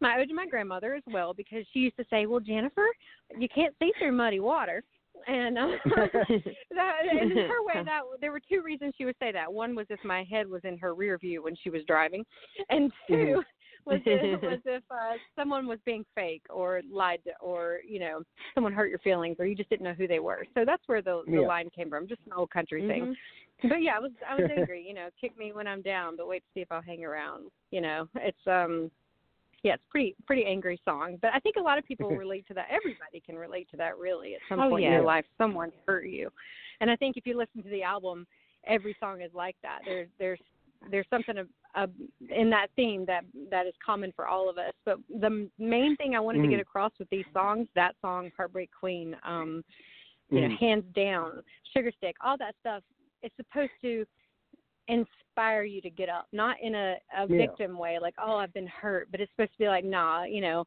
my 0.00 0.18
ode 0.18 0.28
to 0.28 0.34
my 0.34 0.46
grandmother 0.46 0.94
as 0.94 1.02
well 1.06 1.34
because 1.34 1.64
she 1.72 1.80
used 1.80 1.96
to 1.96 2.04
say 2.10 2.26
well 2.26 2.40
jennifer 2.40 2.86
you 3.38 3.48
can't 3.48 3.74
see 3.78 3.92
through 3.98 4.12
muddy 4.12 4.40
water 4.40 4.82
and 5.26 5.58
uh, 5.58 5.68
that 6.70 6.92
in 7.20 7.30
her 7.30 7.64
way 7.64 7.74
that 7.84 8.02
there 8.20 8.32
were 8.32 8.40
two 8.40 8.62
reasons 8.62 8.94
she 8.96 9.04
would 9.04 9.16
say 9.18 9.32
that 9.32 9.52
one 9.52 9.74
was 9.74 9.86
if 9.90 10.02
my 10.04 10.24
head 10.24 10.48
was 10.48 10.62
in 10.64 10.78
her 10.78 10.94
rear 10.94 11.18
view 11.18 11.42
when 11.42 11.56
she 11.56 11.70
was 11.70 11.82
driving 11.86 12.24
and 12.68 12.92
2 13.08 13.14
Mhm. 13.14 13.44
was 13.86 14.00
if, 14.04 14.42
was 14.42 14.60
if 14.66 14.82
uh, 14.90 15.16
someone 15.34 15.66
was 15.66 15.78
being 15.86 16.04
fake 16.14 16.42
or 16.50 16.82
lied 16.92 17.20
to, 17.24 17.30
or 17.40 17.80
you 17.88 17.98
know 17.98 18.22
someone 18.54 18.72
hurt 18.74 18.90
your 18.90 18.98
feelings 18.98 19.36
or 19.38 19.46
you 19.46 19.54
just 19.54 19.70
didn't 19.70 19.84
know 19.84 19.94
who 19.94 20.06
they 20.06 20.18
were 20.18 20.44
so 20.54 20.64
that's 20.66 20.82
where 20.86 21.00
the 21.00 21.22
the 21.26 21.40
Yeah. 21.40 21.46
line 21.46 21.70
came 21.70 21.88
from 21.88 22.06
just 22.06 22.20
an 22.26 22.32
old 22.34 22.50
country 22.50 22.86
thing 22.86 23.16
Mhm. 23.62 23.68
but 23.70 23.82
yeah 23.82 23.96
i 23.96 23.98
was 23.98 24.12
i 24.28 24.34
was 24.34 24.50
angry 24.50 24.84
you 24.86 24.92
know 24.92 25.08
kick 25.18 25.36
me 25.38 25.52
when 25.52 25.66
i'm 25.66 25.80
down 25.82 26.14
but 26.16 26.28
wait 26.28 26.40
to 26.40 26.48
see 26.52 26.60
if 26.60 26.70
i'll 26.70 26.82
hang 26.82 27.04
around 27.04 27.50
you 27.70 27.80
know 27.80 28.06
it's 28.16 28.46
um 28.46 28.90
yeah, 29.62 29.74
it's 29.74 29.82
pretty 29.90 30.14
pretty 30.26 30.44
angry 30.44 30.80
song, 30.84 31.18
but 31.20 31.30
I 31.34 31.38
think 31.40 31.56
a 31.56 31.62
lot 31.62 31.78
of 31.78 31.84
people 31.84 32.08
relate 32.16 32.46
to 32.48 32.54
that. 32.54 32.68
Everybody 32.70 33.20
can 33.24 33.36
relate 33.36 33.68
to 33.70 33.76
that, 33.76 33.98
really. 33.98 34.34
At 34.34 34.40
some 34.48 34.60
Oh, 34.60 34.70
point 34.70 34.84
in 34.84 34.90
yeah. 34.90 34.96
your 34.98 35.06
life, 35.06 35.24
someone 35.38 35.70
hurt 35.86 36.06
you, 36.06 36.30
and 36.80 36.90
I 36.90 36.96
think 36.96 37.16
if 37.16 37.26
you 37.26 37.36
listen 37.36 37.62
to 37.62 37.68
the 37.70 37.82
album, 37.82 38.26
every 38.66 38.96
song 39.00 39.20
is 39.22 39.32
like 39.34 39.56
that. 39.62 39.80
There's 39.84 40.08
there's 40.18 40.40
there's 40.90 41.06
something 41.10 41.36
of, 41.36 41.46
of, 41.74 41.90
in 42.30 42.48
that 42.48 42.68
theme 42.74 43.04
that 43.06 43.24
that 43.50 43.66
is 43.66 43.74
common 43.84 44.12
for 44.16 44.26
all 44.26 44.48
of 44.48 44.56
us. 44.56 44.72
But 44.86 44.98
the 45.20 45.48
main 45.58 45.94
thing 45.96 46.14
I 46.14 46.20
wanted 46.20 46.40
to 46.40 46.48
Mhm. 46.48 46.52
get 46.52 46.60
across 46.60 46.92
with 46.98 47.10
these 47.10 47.26
songs, 47.34 47.68
that 47.74 47.96
song, 48.00 48.30
Heartbreak 48.34 48.70
Queen, 48.72 49.14
um, 49.22 49.62
you 50.30 50.40
know, 50.40 50.48
Mhm. 50.48 50.58
hands 50.58 50.94
down, 50.94 51.42
Sugar 51.64 51.92
Stick, 51.92 52.16
all 52.22 52.38
that 52.38 52.56
stuff, 52.60 52.82
it's 53.22 53.36
supposed 53.36 53.72
to 53.82 54.06
inspire 54.90 55.62
you 55.62 55.80
to 55.80 55.90
get 55.90 56.08
up, 56.08 56.26
not 56.32 56.56
in 56.60 56.74
a, 56.74 56.96
a 57.16 57.26
Yeah. 57.28 57.46
victim 57.46 57.78
way, 57.78 57.98
like, 57.98 58.14
oh, 58.18 58.36
I've 58.36 58.52
been 58.52 58.66
hurt, 58.66 59.08
but 59.10 59.20
it's 59.20 59.30
supposed 59.32 59.52
to 59.52 59.58
be 59.58 59.68
like, 59.68 59.84
nah, 59.84 60.24
you 60.24 60.40
know, 60.40 60.66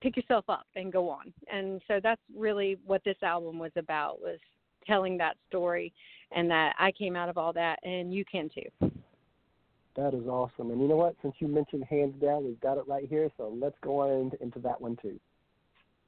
pick 0.00 0.16
yourself 0.16 0.44
up 0.48 0.66
and 0.76 0.92
go 0.92 1.08
on. 1.08 1.32
And 1.52 1.82
so 1.86 2.00
that's 2.02 2.20
really 2.34 2.78
what 2.86 3.02
this 3.04 3.22
album 3.22 3.58
was 3.58 3.72
about, 3.76 4.20
was 4.20 4.38
telling 4.86 5.18
that 5.18 5.36
story 5.48 5.92
and 6.32 6.50
that 6.50 6.74
I 6.78 6.92
came 6.92 7.16
out 7.16 7.28
of 7.28 7.36
all 7.36 7.52
that 7.52 7.78
and 7.82 8.14
you 8.14 8.24
can 8.24 8.48
too. 8.48 8.90
That 9.96 10.14
is 10.14 10.26
awesome. 10.26 10.70
And 10.70 10.80
you 10.80 10.88
know 10.88 10.96
what? 10.96 11.16
Since 11.20 11.34
you 11.40 11.48
mentioned 11.48 11.84
hands 11.84 12.14
down, 12.22 12.44
we've 12.44 12.60
got 12.60 12.78
it 12.78 12.84
right 12.86 13.06
here. 13.08 13.28
So 13.36 13.54
let's 13.60 13.76
go 13.82 14.00
on 14.00 14.10
into, 14.20 14.42
into 14.42 14.58
that 14.60 14.80
one 14.80 14.96
too. 15.02 15.18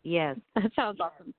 Yes. 0.04 0.36
That 0.54 0.70
sounds 0.74 1.00
awesome. 1.00 1.34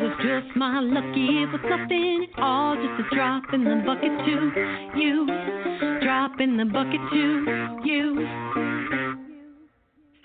Was 0.00 0.16
just 0.24 0.56
my 0.56 0.80
lucky. 0.80 1.42
It 1.42 1.48
was 1.52 1.60
nothing 1.68 2.26
at 2.32 2.42
all, 2.42 2.74
just 2.74 3.00
a 3.00 3.14
drop 3.14 3.44
in 3.52 3.64
the 3.64 3.82
bucket 3.84 4.12
to 4.24 4.36
you. 4.98 5.26
Drop 6.02 6.40
in 6.40 6.56
the 6.56 6.64
bucket 6.64 7.00
to 7.12 7.80
you. 7.84 8.26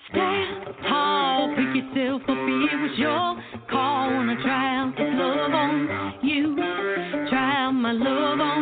Stand 0.08 0.64
tall, 0.88 1.54
pick 1.56 1.76
yourself 1.76 2.22
up. 2.22 2.38
It 2.38 2.76
was 2.80 2.96
your 2.96 3.42
call. 3.70 4.10
Wanna 4.14 4.40
try 4.42 4.78
out 4.78 4.94
this 4.96 5.12
love 5.12 5.52
on 5.52 6.18
you. 6.22 6.56
Out 7.32 7.72
my 7.72 7.92
love 7.92 8.40
on 8.40 8.55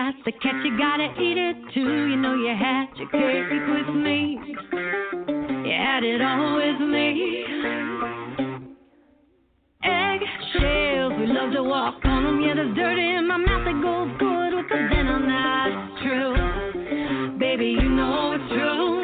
that's 0.00 0.16
the 0.24 0.32
catch. 0.32 0.64
You 0.64 0.78
gotta 0.78 1.12
eat 1.20 1.36
it 1.36 1.56
too. 1.74 2.08
You 2.08 2.16
know 2.16 2.34
you 2.34 2.54
had 2.56 2.86
your 2.96 3.08
cake 3.10 3.52
with 3.68 3.94
me. 3.94 4.38
You 4.72 5.74
had 5.76 6.02
it 6.02 6.22
all 6.22 6.56
with 6.56 6.80
me. 6.88 7.44
Eggshells, 9.84 11.12
we 11.18 11.26
love 11.26 11.52
to 11.52 11.62
walk 11.62 12.00
on 12.04 12.24
them. 12.24 12.40
Yeah, 12.40 12.54
there's 12.54 12.74
dirt 12.74 12.98
in 12.98 13.28
my 13.28 13.36
mouth 13.36 13.64
that 13.66 13.78
goes 13.82 14.10
good 14.18 14.54
with 14.56 14.68
the 14.70 14.88
denim. 14.88 15.26
That's 15.28 16.02
true. 16.02 17.38
Baby, 17.38 17.76
you 17.78 17.88
know 17.90 18.32
it's 18.32 18.52
true. 18.54 18.99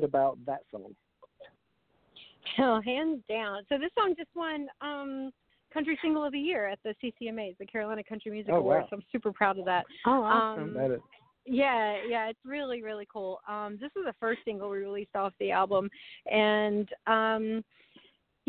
Bit 0.00 0.08
about 0.08 0.38
that 0.46 0.60
song. 0.70 0.94
Oh, 2.58 2.80
hands 2.84 3.20
down. 3.28 3.62
So 3.68 3.78
this 3.78 3.90
song 3.98 4.14
just 4.16 4.30
won 4.34 4.66
um 4.80 5.30
country 5.72 5.98
single 6.02 6.24
of 6.24 6.32
the 6.32 6.38
year 6.38 6.66
at 6.66 6.78
the 6.84 6.94
CCMAs, 7.02 7.56
the 7.58 7.66
Carolina 7.66 8.02
Country 8.02 8.32
Music 8.32 8.52
Oh, 8.52 8.56
Awards. 8.56 8.82
wow. 8.82 8.86
So 8.90 8.96
I'm 8.96 9.02
super 9.12 9.32
proud 9.32 9.58
of 9.58 9.64
that. 9.66 9.84
Oh, 10.06 10.22
awesome. 10.22 10.64
Um, 10.64 10.74
That 10.74 10.90
is, 10.90 11.00
Yeah, 11.46 11.96
yeah, 12.08 12.28
it's 12.28 12.38
really 12.44 12.82
really 12.82 13.06
cool. 13.12 13.40
Um 13.48 13.78
this 13.80 13.90
is 13.96 14.04
the 14.04 14.14
first 14.18 14.40
single 14.44 14.70
we 14.70 14.78
released 14.78 15.14
off 15.14 15.32
the 15.38 15.52
album 15.52 15.90
and 16.30 16.88
um 17.06 17.64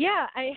yeah, 0.02 0.26
I 0.36 0.52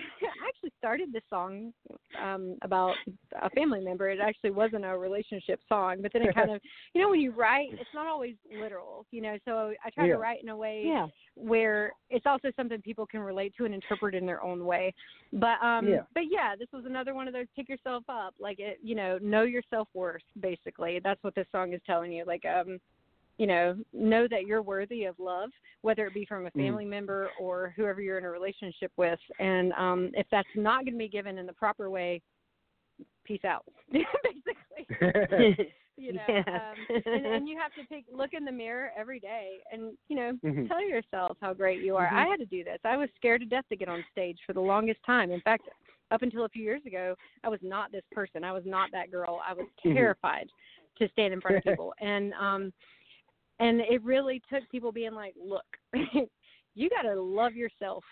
actually 0.47 0.71
started 0.77 1.11
this 1.13 1.23
song 1.29 1.73
um 2.21 2.57
about 2.61 2.95
a 3.41 3.49
family 3.51 3.81
member. 3.81 4.09
It 4.09 4.19
actually 4.19 4.51
wasn't 4.51 4.85
a 4.85 4.97
relationship 4.97 5.59
song, 5.67 5.97
but 6.01 6.11
then 6.13 6.23
it 6.23 6.35
kind 6.35 6.51
of, 6.51 6.61
you 6.93 7.01
know, 7.01 7.09
when 7.09 7.19
you 7.19 7.31
write, 7.31 7.69
it's 7.73 7.93
not 7.93 8.07
always 8.07 8.35
literal, 8.51 9.05
you 9.11 9.21
know. 9.21 9.37
So 9.45 9.73
I 9.83 9.89
try 9.89 10.07
Yeah. 10.07 10.13
to 10.13 10.19
write 10.19 10.41
in 10.43 10.49
a 10.49 10.57
way 10.57 10.83
yeah. 10.85 11.07
where 11.35 11.93
it's 12.09 12.25
also 12.25 12.51
something 12.55 12.81
people 12.81 13.05
can 13.05 13.21
relate 13.21 13.53
to 13.57 13.65
and 13.65 13.73
interpret 13.73 14.15
in 14.15 14.25
their 14.25 14.43
own 14.43 14.65
way. 14.65 14.93
But 15.33 15.61
um 15.61 15.87
Yeah. 15.87 16.03
but 16.13 16.23
yeah, 16.29 16.55
this 16.57 16.69
was 16.73 16.85
another 16.85 17.13
one 17.13 17.27
of 17.27 17.33
those 17.33 17.47
pick 17.55 17.69
yourself 17.69 18.03
up, 18.09 18.33
like 18.39 18.59
it 18.59 18.79
you 18.81 18.95
know, 18.95 19.17
know 19.21 19.43
your 19.43 19.63
self 19.69 19.87
worth 19.93 20.23
basically. 20.39 20.99
That's 21.03 21.23
what 21.23 21.35
this 21.35 21.47
song 21.51 21.73
is 21.73 21.81
telling 21.85 22.11
you. 22.11 22.25
Like 22.25 22.43
um 22.45 22.79
you 23.37 23.47
know, 23.47 23.75
know 23.93 24.27
that 24.29 24.45
you're 24.45 24.61
worthy 24.61 25.03
of 25.05 25.19
love, 25.19 25.49
whether 25.81 26.07
it 26.07 26.13
be 26.13 26.25
from 26.25 26.45
a 26.45 26.51
family 26.51 26.85
member 26.85 27.31
or 27.37 27.73
whoever 27.75 28.01
you're 28.01 28.17
in 28.17 28.23
a 28.25 28.29
relationship 28.29 28.91
with. 28.97 29.19
And 29.39 29.73
um 29.73 30.11
if 30.13 30.25
that's 30.31 30.47
not 30.55 30.85
gonna 30.85 30.97
be 30.97 31.09
given 31.09 31.37
in 31.37 31.45
the 31.45 31.53
proper 31.53 31.89
way, 31.89 32.21
peace 33.25 33.43
out. 33.45 33.65
basically. 33.91 35.65
You 35.97 36.11
know. 36.11 36.25
Yeah. 36.27 36.71
Um 36.71 36.85
and, 37.05 37.25
and 37.25 37.47
you 37.47 37.57
have 37.57 37.73
to 37.75 37.85
take 37.85 38.05
look 38.11 38.31
in 38.33 38.43
the 38.43 38.51
mirror 38.51 38.91
every 38.97 39.17
day 39.19 39.59
and, 39.71 39.97
you 40.09 40.17
know, 40.17 40.33
Mhm. 40.43 40.67
tell 40.67 40.85
yourself 40.85 41.37
how 41.39 41.53
great 41.53 41.79
you 41.81 41.95
are. 41.95 42.09
I 42.09 42.25
had 42.27 42.37
to 42.39 42.45
do 42.45 42.65
this. 42.65 42.79
I 42.83 42.97
was 42.97 43.07
scared 43.15 43.39
to 43.41 43.47
death 43.47 43.63
to 43.69 43.77
get 43.77 43.87
on 43.87 44.03
stage 44.11 44.37
for 44.45 44.51
the 44.51 44.59
longest 44.59 44.99
time. 45.05 45.31
In 45.31 45.39
fact, 45.39 45.63
up 46.11 46.21
until 46.21 46.43
a 46.43 46.49
few 46.49 46.63
years 46.63 46.81
ago, 46.85 47.15
I 47.45 47.49
was 47.49 47.61
not 47.63 47.93
this 47.93 48.03
person. 48.11 48.43
I 48.43 48.51
was 48.51 48.63
not 48.65 48.91
that 48.91 49.09
girl. 49.09 49.41
I 49.47 49.53
was 49.53 49.65
Mhm. 49.85 49.93
terrified 49.93 50.49
to 50.99 51.07
stand 51.13 51.33
in 51.33 51.39
front 51.39 51.57
of 51.57 51.63
people. 51.63 51.93
And 52.01 52.33
um 52.33 52.73
and 53.59 53.81
it 53.81 54.03
really 54.03 54.41
took 54.51 54.67
people 54.69 54.91
being 54.91 55.13
like, 55.13 55.35
"Look, 55.41 55.65
you 56.75 56.89
got 56.89 57.03
to 57.03 57.19
love 57.19 57.55
yourself 57.55 58.03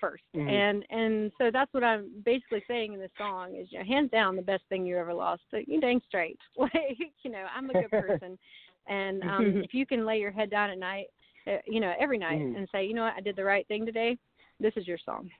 1st 0.00 0.22
Mhm. 0.34 0.48
And 0.48 0.84
and 0.90 1.32
so 1.38 1.50
that's 1.50 1.72
what 1.72 1.84
I'm 1.84 2.10
basically 2.24 2.62
saying 2.66 2.92
in 2.94 3.00
this 3.00 3.10
song 3.18 3.56
is 3.56 3.70
you 3.70 3.78
know, 3.78 3.84
hands 3.84 4.10
down 4.10 4.36
the 4.36 4.42
best 4.42 4.62
thing 4.68 4.86
you 4.86 4.96
ever 4.96 5.12
lost. 5.12 5.42
So 5.50 5.58
you 5.66 5.80
dang 5.80 6.00
straight. 6.08 6.38
Like, 6.58 6.98
you 7.22 7.30
know, 7.30 7.46
I'm 7.54 7.70
a 7.70 7.74
good 7.74 7.90
person. 7.90 8.38
and 8.86 9.22
um 9.22 9.60
if 9.64 9.74
you 9.74 9.86
can 9.86 10.06
lay 10.06 10.18
your 10.18 10.30
head 10.30 10.50
down 10.50 10.70
at 10.70 10.78
night, 10.78 11.06
uh, 11.46 11.58
you 11.66 11.80
know, 11.80 11.92
every 11.98 12.18
night 12.18 12.40
Mhm. 12.40 12.56
and 12.56 12.68
say, 12.72 12.84
"You 12.86 12.94
know 12.94 13.04
what? 13.04 13.14
I 13.16 13.20
did 13.20 13.36
the 13.36 13.44
right 13.44 13.66
thing 13.68 13.84
today." 13.86 14.16
This 14.58 14.72
is 14.76 14.86
your 14.86 14.98
song. 14.98 15.30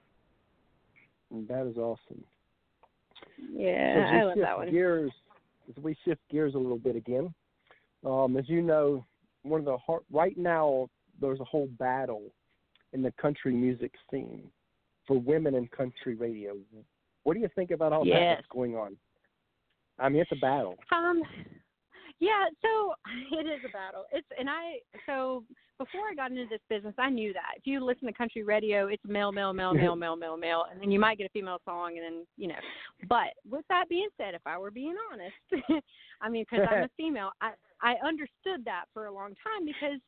that 1.31 1.67
is 1.67 1.77
awesome. 1.77 2.25
Yeah, 3.53 4.11
So 4.11 4.17
I 4.17 4.25
love 4.25 4.39
that 4.39 4.57
one. 4.57 4.71
Gears, 4.71 5.13
as 5.69 5.83
we 5.83 5.97
shift 6.05 6.21
gears 6.31 6.55
a 6.55 6.59
little 6.59 6.79
bit 6.79 6.97
again, 6.97 7.33
um, 8.05 8.37
as 8.37 8.49
you 8.49 8.63
know, 8.63 9.05
one 9.43 9.61
of 9.61 9.67
the 9.67 9.77
hard, 9.79 10.03
right 10.11 10.37
now 10.37 10.89
there's 11.21 11.41
a 11.41 11.45
whole 11.45 11.69
battle 11.79 12.23
in 12.93 13.03
the 13.03 13.13
country 13.21 13.53
music 13.53 13.93
scene 14.11 14.43
for 15.07 15.19
women 15.19 15.55
in 15.55 15.69
country 15.69 16.15
radio. 16.15 16.57
What 17.25 17.35
do 17.35 17.41
you 17.41 17.49
think 17.55 17.71
about 17.71 17.93
all 17.93 18.05
that 18.05 18.37
that's 18.37 18.47
going 18.53 18.75
on? 18.75 18.97
I 19.99 20.09
mean, 20.09 20.23
it's 20.23 20.33
a 20.33 20.37
battle. 20.37 20.77
Um, 20.93 21.23
yeah, 22.21 22.45
so 22.63 22.95
it 23.39 23.47
is 23.47 23.61
a 23.65 23.73
battle. 23.73 24.05
It's 24.13 24.27
and 24.39 24.49
I 24.49 24.79
so 25.07 25.45
before 25.79 26.03
I 26.13 26.15
got 26.15 26.31
into 26.31 26.45
this 26.49 26.61
business, 26.69 26.95
I 26.99 27.09
knew 27.09 27.33
that 27.33 27.55
if 27.57 27.67
you 27.67 27.83
listen 27.83 28.07
to 28.07 28.13
country 28.13 28.43
radio, 28.43 28.87
it's 28.89 29.03
male, 29.07 29.33
male, 29.33 29.55
male, 29.55 29.73
male, 29.73 29.97
male, 29.97 30.17
male, 30.17 30.37
male, 30.37 30.65
and 30.71 30.81
then 30.81 30.91
you 30.91 31.01
might 31.01 31.17
get 31.17 31.27
a 31.27 31.31
female 31.31 31.59
song, 31.65 31.97
and 31.97 32.05
then 32.05 32.27
you 32.37 32.49
know. 32.49 32.61
But 33.09 33.33
with 33.51 33.65
that 33.71 33.87
being 33.89 34.09
said, 34.17 34.35
if 34.35 34.43
I 34.47 34.59
were 34.59 34.71
being 34.71 34.95
honest, 35.11 35.83
I 36.21 36.29
mean, 36.29 36.45
because 36.51 36.67
I'm 36.71 36.85
a 36.85 36.89
female, 36.97 37.31
I 37.41 37.53
I 37.83 37.95
understood 38.07 38.65
that 38.67 38.85
for 38.93 39.07
a 39.07 39.13
long 39.13 39.35
time 39.43 39.65
because 39.65 40.01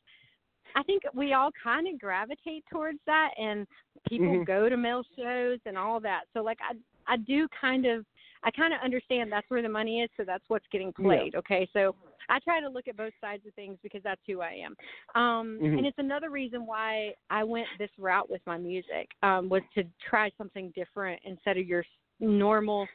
I 0.75 0.83
think 0.83 1.03
we 1.13 1.33
all 1.33 1.49
kind 1.63 1.87
of 1.87 1.99
gravitate 1.99 2.63
towards 2.71 2.99
that, 3.07 3.31
and 3.39 3.67
people 4.07 4.27
Mhm. 4.27 4.45
go 4.45 4.69
to 4.69 4.77
male 4.77 5.03
shows 5.15 5.59
and 5.65 5.77
all 5.77 5.99
that. 6.01 6.25
So 6.33 6.43
like 6.43 6.59
I 6.61 6.75
I 7.11 7.17
do 7.17 7.47
kind 7.59 7.85
of 7.85 8.05
I 8.43 8.51
kind 8.51 8.73
of 8.73 8.79
understand 8.83 9.31
that's 9.31 9.49
where 9.49 9.61
the 9.61 9.69
money 9.69 10.01
is, 10.01 10.09
so 10.17 10.23
that's 10.25 10.43
what's 10.47 10.65
getting 10.71 10.91
played. 10.91 11.35
Okay, 11.35 11.67
so 11.73 11.95
I 12.29 12.39
try 12.39 12.59
to 12.59 12.69
look 12.69 12.87
at 12.87 12.97
both 12.97 13.13
sides 13.21 13.45
of 13.47 13.53
things 13.53 13.77
because 13.83 14.01
that's 14.03 14.21
who 14.27 14.41
I 14.41 14.53
am. 14.53 14.75
Um, 15.15 15.59
Mhm. 15.59 15.77
And 15.77 15.85
it's 15.85 15.97
another 15.99 16.29
reason 16.29 16.65
why 16.65 17.15
I 17.29 17.43
went 17.43 17.67
this 17.77 17.91
route 17.97 18.29
with 18.29 18.45
my 18.45 18.57
music 18.57 19.09
um, 19.23 19.49
was 19.49 19.61
to 19.75 19.83
try 19.99 20.29
something 20.37 20.71
different 20.71 21.21
instead 21.23 21.57
of 21.57 21.67
your 21.67 21.85
normal, 22.19 22.87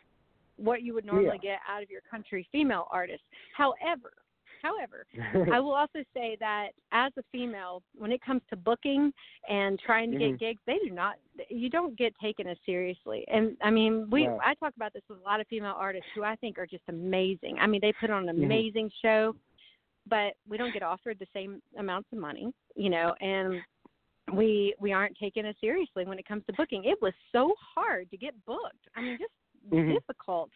what 0.56 0.82
you 0.82 0.94
would 0.94 1.04
normally 1.04 1.38
get 1.38 1.61
out 1.68 1.82
of 1.82 1.90
your 1.90 2.02
country 2.02 2.46
female 2.50 2.88
artist. 2.90 3.22
However, 3.54 4.12
however, 4.62 5.07
I 5.57 5.61
will 5.61 5.75
also 5.75 6.01
say 6.14 6.37
that 6.40 6.71
as 6.92 7.12
a 7.18 7.23
female, 7.33 7.83
when 7.97 8.12
it 8.12 8.21
comes 8.23 8.42
to 8.51 8.57
booking 8.57 9.12
and 9.49 9.79
trying 9.79 10.11
to 10.11 10.16
Mhm. 10.16 10.21
get 10.21 10.38
gigs, 10.38 10.62
they 10.66 10.79
do 10.79 10.90
not. 10.90 11.16
You 11.49 11.71
don't 11.71 11.97
get 11.97 12.14
taken 12.21 12.47
as 12.47 12.57
seriously. 12.66 13.25
And 13.29 13.57
I 13.62 13.71
mean, 13.71 14.09
we 14.11 14.27
Wow. 14.27 14.40
I 14.44 14.55
talk 14.55 14.75
about 14.77 14.92
this 14.92 15.03
with 15.09 15.18
a 15.21 15.23
lot 15.23 15.40
of 15.40 15.47
female 15.49 15.75
artists 15.77 16.09
who 16.14 16.23
I 16.25 16.37
think 16.37 16.59
are 16.59 16.66
just 16.66 16.85
amazing. 16.88 17.59
I 17.59 17.66
mean, 17.66 17.81
they 17.81 17.92
put 17.92 18.11
on 18.11 18.29
an 18.29 18.37
Mhm. 18.37 18.44
amazing 18.44 18.90
show, 19.03 19.35
but 20.07 20.35
we 20.49 20.57
don't 20.57 20.73
get 20.73 20.83
offered 20.83 21.18
the 21.18 21.27
same 21.33 21.62
amounts 21.77 22.12
of 22.12 22.18
money, 22.18 22.53
you 22.75 22.90
know, 22.90 23.14
and 23.21 23.62
we 24.33 24.75
we 24.79 24.92
aren't 24.92 25.16
taken 25.16 25.47
as 25.47 25.57
seriously 25.61 26.05
when 26.05 26.18
it 26.18 26.27
comes 26.27 26.44
to 26.47 26.53
booking. 26.53 26.85
It 26.85 27.01
was 27.01 27.14
so 27.33 27.55
hard 27.59 28.11
to 28.11 28.16
get 28.16 28.35
booked. 28.44 28.88
I 28.94 29.01
mean, 29.03 29.18
just 29.18 29.33
Mhm. 29.71 29.94
difficult, 29.94 30.51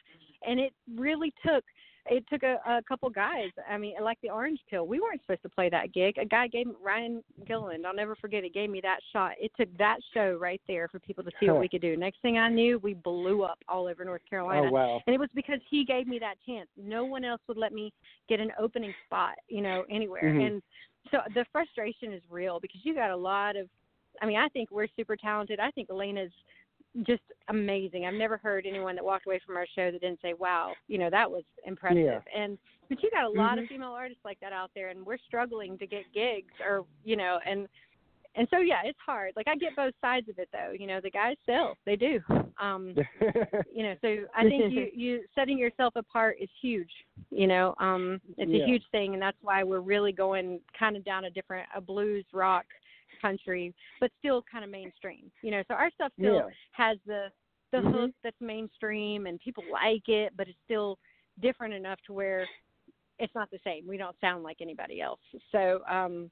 and 0.47 0.61
it 0.61 0.73
really 0.95 1.33
took 1.45 1.65
it 2.07 2.25
took 2.29 2.43
a, 2.43 2.59
a 2.67 2.83
couple 2.89 3.09
guys. 3.11 3.51
I 3.69 3.79
mean, 3.79 3.95
like 4.03 4.19
the 4.23 4.31
Orange 4.31 4.61
Peel, 4.69 4.87
we 4.87 5.01
weren't 5.01 5.21
supposed 5.23 5.43
to 5.43 5.49
play 5.49 5.69
that 5.71 5.93
gig. 5.93 6.19
A 6.19 6.25
guy 6.25 6.49
gave 6.49 6.67
Ryan 6.83 7.23
Gilland, 7.47 7.87
I'll 7.87 7.95
never 7.95 8.17
forget 8.17 8.45
it, 8.45 8.53
gave 8.53 8.71
me 8.71 8.81
that 8.83 8.99
shot. 9.13 9.33
It 9.41 9.53
took 9.57 9.69
that 9.79 9.99
show 10.13 10.37
right 10.41 10.61
there 10.67 10.89
for 10.89 10.99
people 10.99 11.23
to 11.25 11.31
see 11.39 11.49
what 11.49 11.61
we 11.61 11.69
could 11.69 11.81
do. 11.81 11.97
Next 12.03 12.21
thing 12.21 12.39
I 12.39 12.49
knew, 12.49 12.79
we 12.81 12.95
blew 12.95 13.43
up 13.43 13.59
all 13.69 13.87
over 13.87 14.05
North 14.05 14.23
Carolina. 14.29 14.69
oh 14.69 14.73
wow. 14.73 15.01
And 15.07 15.15
it 15.15 15.21
was 15.21 15.31
because 15.35 15.61
he 15.71 15.85
gave 15.85 16.07
me 16.07 16.19
that 16.19 16.35
chance. 16.47 16.69
No 16.77 17.05
one 17.05 17.25
else 17.25 17.41
would 17.47 17.57
let 17.57 17.73
me 17.73 17.93
get 18.29 18.41
an 18.41 18.51
opening 18.59 18.95
spot, 19.07 19.35
you 19.49 19.63
know, 19.63 19.85
anywhere. 19.89 20.25
Mhm. 20.25 20.47
And 20.47 20.63
so 21.11 21.19
the 21.35 21.45
frustration 21.53 22.13
is 22.13 22.23
real 22.31 22.59
because 22.61 22.81
you 22.85 22.95
got 22.95 23.11
a 23.11 23.17
lot 23.17 23.57
of 23.57 23.69
I 24.21 24.27
mean, 24.27 24.37
I 24.37 24.49
think 24.49 24.71
we're 24.71 24.89
super 24.95 25.17
talented. 25.17 25.59
I 25.59 25.71
think 25.71 25.89
Elena's 25.91 26.33
just 27.07 27.23
amazing. 27.49 28.05
I've 28.07 28.15
never 28.15 28.37
heard 28.37 28.67
anyone 28.67 28.95
that 28.97 29.05
walked 29.05 29.27
away 29.27 29.41
from 29.45 29.57
our 29.57 29.67
show 29.75 29.91
that 29.91 30.01
didn't 30.01 30.21
say, 30.21 30.35
"Wow, 30.35 30.75
you 30.89 30.99
know, 30.99 31.11
that 31.11 31.31
was 31.31 31.45
impressive." 31.65 31.99
Yeah. 32.05 32.21
And 32.35 32.59
but 32.89 33.03
you 33.03 33.11
got 33.11 33.25
a 33.25 33.29
lot 33.31 33.57
Mhm. 33.59 33.63
of 33.63 33.69
female 33.69 33.93
artists 33.93 34.25
like 34.25 34.39
that 34.41 34.53
out 34.53 34.71
there 34.75 34.89
and 34.89 35.05
we're 35.07 35.17
struggling 35.19 35.79
to 35.79 35.87
get 35.87 36.05
gigs 36.13 36.53
or, 36.61 36.85
you 37.05 37.17
know, 37.17 37.41
and 37.47 37.69
and 38.35 38.49
so 38.51 38.59
yeah, 38.59 38.81
it's 38.85 38.99
hard. 38.99 39.33
Like 39.37 39.47
I 39.49 39.57
get 39.57 39.77
both 39.77 39.95
sides 40.01 40.29
of 40.29 40.39
it 40.39 40.49
though. 40.53 40.73
You 40.73 40.87
know, 40.87 41.01
the 41.01 41.11
guys 41.11 41.37
sell. 41.47 41.77
They 41.85 41.97
do. 41.97 42.21
Um 42.59 42.95
you 43.75 43.83
know 43.83 43.95
so 44.03 44.27
i 44.37 44.43
think 44.43 44.71
you 44.73 44.89
you 44.95 45.25
setting 45.35 45.57
yourself 45.59 45.97
apart 45.97 46.37
is 46.39 46.51
huge 46.61 46.91
you 47.31 47.47
know 47.47 47.75
um 47.79 48.21
it's 48.37 48.51
Yeah. 48.51 48.65
a 48.65 48.67
huge 48.67 48.85
thing 48.93 49.15
and 49.15 49.23
that's 49.23 49.39
why 49.43 49.65
we're 49.65 49.81
really 49.81 50.13
going 50.13 50.61
kind 50.79 50.97
of 50.97 51.05
down 51.05 51.25
a 51.25 51.31
different 51.31 51.67
a 51.75 51.81
blues 51.81 52.25
rock 52.33 52.67
country 53.23 53.73
but 54.01 54.11
still 54.19 54.45
kind 54.51 54.65
of 54.65 54.71
mainstream 54.71 55.31
you 55.43 55.51
know 55.51 55.63
so 55.69 55.75
our 55.75 55.91
stuff 55.95 56.13
still 56.19 56.35
Yeah. 56.35 56.49
has 56.73 56.99
the 57.07 57.31
the 57.71 57.79
Mhm. 57.79 57.93
hook 57.93 58.11
that's 58.23 58.41
mainstream 58.41 59.27
and 59.27 59.41
people 59.41 59.65
like 59.71 60.09
it 60.09 60.37
but 60.37 60.49
it's 60.49 60.59
still 60.65 60.99
different 61.41 61.73
enough 61.73 61.99
to 62.07 62.13
where 62.13 62.47
it's 63.19 63.35
not 63.35 63.51
the 63.51 63.59
same 63.65 63.87
we 63.87 63.97
don't 63.97 64.19
sound 64.21 64.43
like 64.43 64.59
anybody 64.61 65.01
else 65.01 65.21
so 65.51 65.83
um 65.89 66.31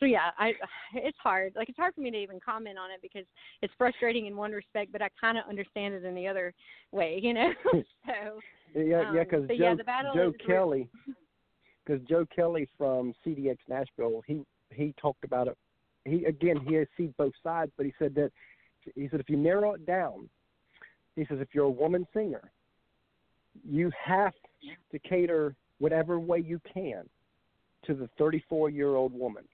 so 0.00 0.06
yeah, 0.06 0.30
I 0.38 0.54
it's 0.94 1.18
hard. 1.18 1.52
Like 1.54 1.68
it's 1.68 1.76
hard 1.78 1.94
for 1.94 2.00
me 2.00 2.10
to 2.10 2.16
even 2.16 2.40
comment 2.40 2.78
on 2.78 2.90
it 2.90 3.00
because 3.02 3.26
it's 3.62 3.72
frustrating 3.78 4.26
in 4.26 4.36
one 4.36 4.50
respect, 4.50 4.90
but 4.90 5.02
I 5.02 5.10
kind 5.20 5.38
of 5.38 5.44
understand 5.48 5.94
it 5.94 6.04
in 6.04 6.14
the 6.14 6.26
other 6.26 6.54
way, 6.90 7.20
you 7.22 7.34
know. 7.34 7.52
so 8.06 8.40
Yeah, 8.74 8.82
yeah, 8.84 9.02
Um, 9.02 9.16
because 9.18 9.48
Joe, 9.48 9.54
yeah, 9.54 9.74
the 9.74 9.84
battle 9.84 10.14
Joe. 10.14 10.32
Kelly, 10.44 10.88
because 11.84 12.02
Joe 12.08 12.26
Kelly 12.34 12.68
from 12.78 13.12
CDX 13.24 13.58
Nashville, 13.68 14.22
he 14.26 14.40
he 14.72 14.94
talked 15.00 15.24
about 15.24 15.48
it. 15.48 15.58
He 16.04 16.24
again 16.24 16.56
he 16.66 16.74
has 16.74 16.86
seen 16.96 17.14
both 17.18 17.32
sides, 17.42 17.72
but 17.76 17.86
he 17.86 17.92
said 17.98 18.14
that 18.14 18.30
he 18.94 19.08
said 19.10 19.20
if 19.20 19.28
you 19.28 19.36
narrow 19.36 19.74
it 19.74 19.86
down, 19.86 20.28
he 21.16 21.26
says 21.26 21.38
if 21.40 21.48
you're 21.52 21.66
a 21.66 21.70
woman 21.70 22.06
singer, 22.14 22.50
you 23.68 23.90
have 24.02 24.32
to 24.92 24.98
cater 24.98 25.54
whatever 25.78 26.18
way 26.18 26.38
you 26.38 26.60
can 26.72 27.04
to 27.86 27.94
the 27.94 28.08
34 28.18 28.70
year 28.70 28.94
old 28.96 29.12
woman, 29.12 29.44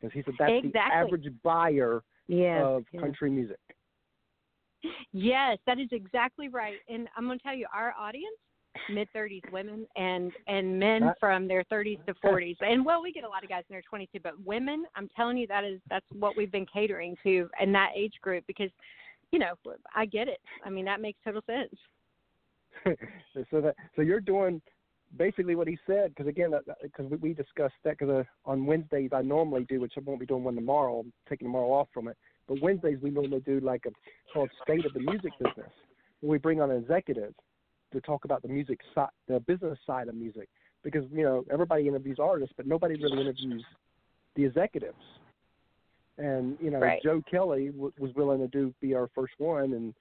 because 0.00 0.12
he 0.12 0.22
said 0.24 0.34
that's 0.38 0.62
the 0.72 0.78
average 0.78 1.28
buyer 1.42 2.02
Yeah. 2.26 2.64
of 2.64 2.84
yeah. 2.92 3.00
country 3.00 3.30
music. 3.30 3.58
yes, 5.12 5.58
that 5.66 5.78
is 5.78 5.88
exactly 5.92 6.48
right. 6.48 6.78
And 6.88 7.08
I'm 7.16 7.26
going 7.26 7.38
to 7.38 7.42
tell 7.42 7.54
you, 7.54 7.66
our 7.74 7.92
audience 7.98 8.36
mid 8.90 9.08
30s 9.14 9.50
women 9.52 9.86
and 9.96 10.32
and 10.46 10.78
men 10.78 11.02
That- 11.02 11.20
from 11.20 11.48
their 11.48 11.64
30s 11.64 12.04
to 12.06 12.14
40s. 12.14 12.56
And 12.60 12.84
well, 12.84 13.02
we 13.02 13.12
get 13.12 13.24
a 13.24 13.28
lot 13.28 13.42
of 13.42 13.48
guys 13.48 13.64
in 13.68 13.74
their 13.74 13.82
20s 13.82 14.10
too, 14.12 14.20
but 14.22 14.40
women, 14.44 14.84
I'm 14.96 15.08
telling 15.14 15.36
you, 15.36 15.46
that 15.48 15.64
is 15.64 15.80
that's 15.88 16.06
what 16.12 16.36
we've 16.36 16.52
been 16.52 16.66
catering 16.66 17.16
to 17.22 17.48
in 17.60 17.72
that 17.72 17.90
age 17.94 18.14
group 18.22 18.44
because, 18.46 18.70
you 19.30 19.38
know, 19.38 19.54
I 19.94 20.06
get 20.06 20.28
it. 20.28 20.40
I 20.64 20.70
mean, 20.70 20.84
that 20.86 21.00
makes 21.00 21.18
total 21.24 21.42
sense. 21.46 21.74
so 23.50 23.60
that 23.60 23.76
so 23.94 24.02
you're 24.02 24.20
doing 24.20 24.60
basically 25.18 25.54
what 25.54 25.68
he 25.68 25.78
said 25.86 26.10
because 26.10 26.26
again 26.26 26.52
because 26.82 27.10
we, 27.10 27.16
we 27.18 27.34
discussed 27.34 27.74
that 27.84 27.98
because 27.98 28.08
uh, 28.08 28.50
on 28.50 28.64
Wednesdays 28.64 29.10
I 29.12 29.22
normally 29.22 29.64
do 29.68 29.80
which 29.80 29.92
I 29.96 30.00
won't 30.00 30.20
be 30.20 30.26
doing 30.26 30.42
one 30.42 30.54
tomorrow 30.54 31.00
I'm 31.00 31.12
taking 31.28 31.46
tomorrow 31.48 31.70
off 31.70 31.88
from 31.92 32.08
it 32.08 32.16
but 32.48 32.60
Wednesdays 32.62 32.98
we 33.02 33.10
normally 33.10 33.40
do 33.40 33.60
like 33.60 33.84
a 33.86 33.90
called 34.32 34.50
State 34.62 34.86
of 34.86 34.94
the 34.94 35.00
Music 35.00 35.32
Business 35.38 35.70
where 36.20 36.30
we 36.30 36.38
bring 36.38 36.60
on 36.60 36.70
an 36.70 36.78
executive 36.78 37.34
to 37.92 38.00
talk 38.00 38.24
about 38.24 38.42
the 38.42 38.48
music 38.48 38.80
side 38.94 39.10
the 39.28 39.40
business 39.40 39.78
side 39.86 40.08
of 40.08 40.14
music 40.14 40.48
because 40.82 41.04
you 41.12 41.22
know 41.22 41.44
everybody 41.52 41.86
interviews 41.86 42.18
artists 42.20 42.54
but 42.56 42.66
nobody 42.66 42.94
really 42.96 43.20
interviews 43.20 43.64
the 44.36 44.44
executives 44.44 44.96
and 46.18 46.56
you 46.60 46.70
know 46.70 46.80
Right. 46.80 47.02
Joe 47.02 47.22
Kelly 47.30 47.68
w- 47.68 47.92
was 47.98 48.14
willing 48.14 48.40
to 48.40 48.48
do 48.48 48.74
be 48.80 48.94
our 48.94 49.08
first 49.14 49.34
one 49.38 49.72
and 49.74 49.94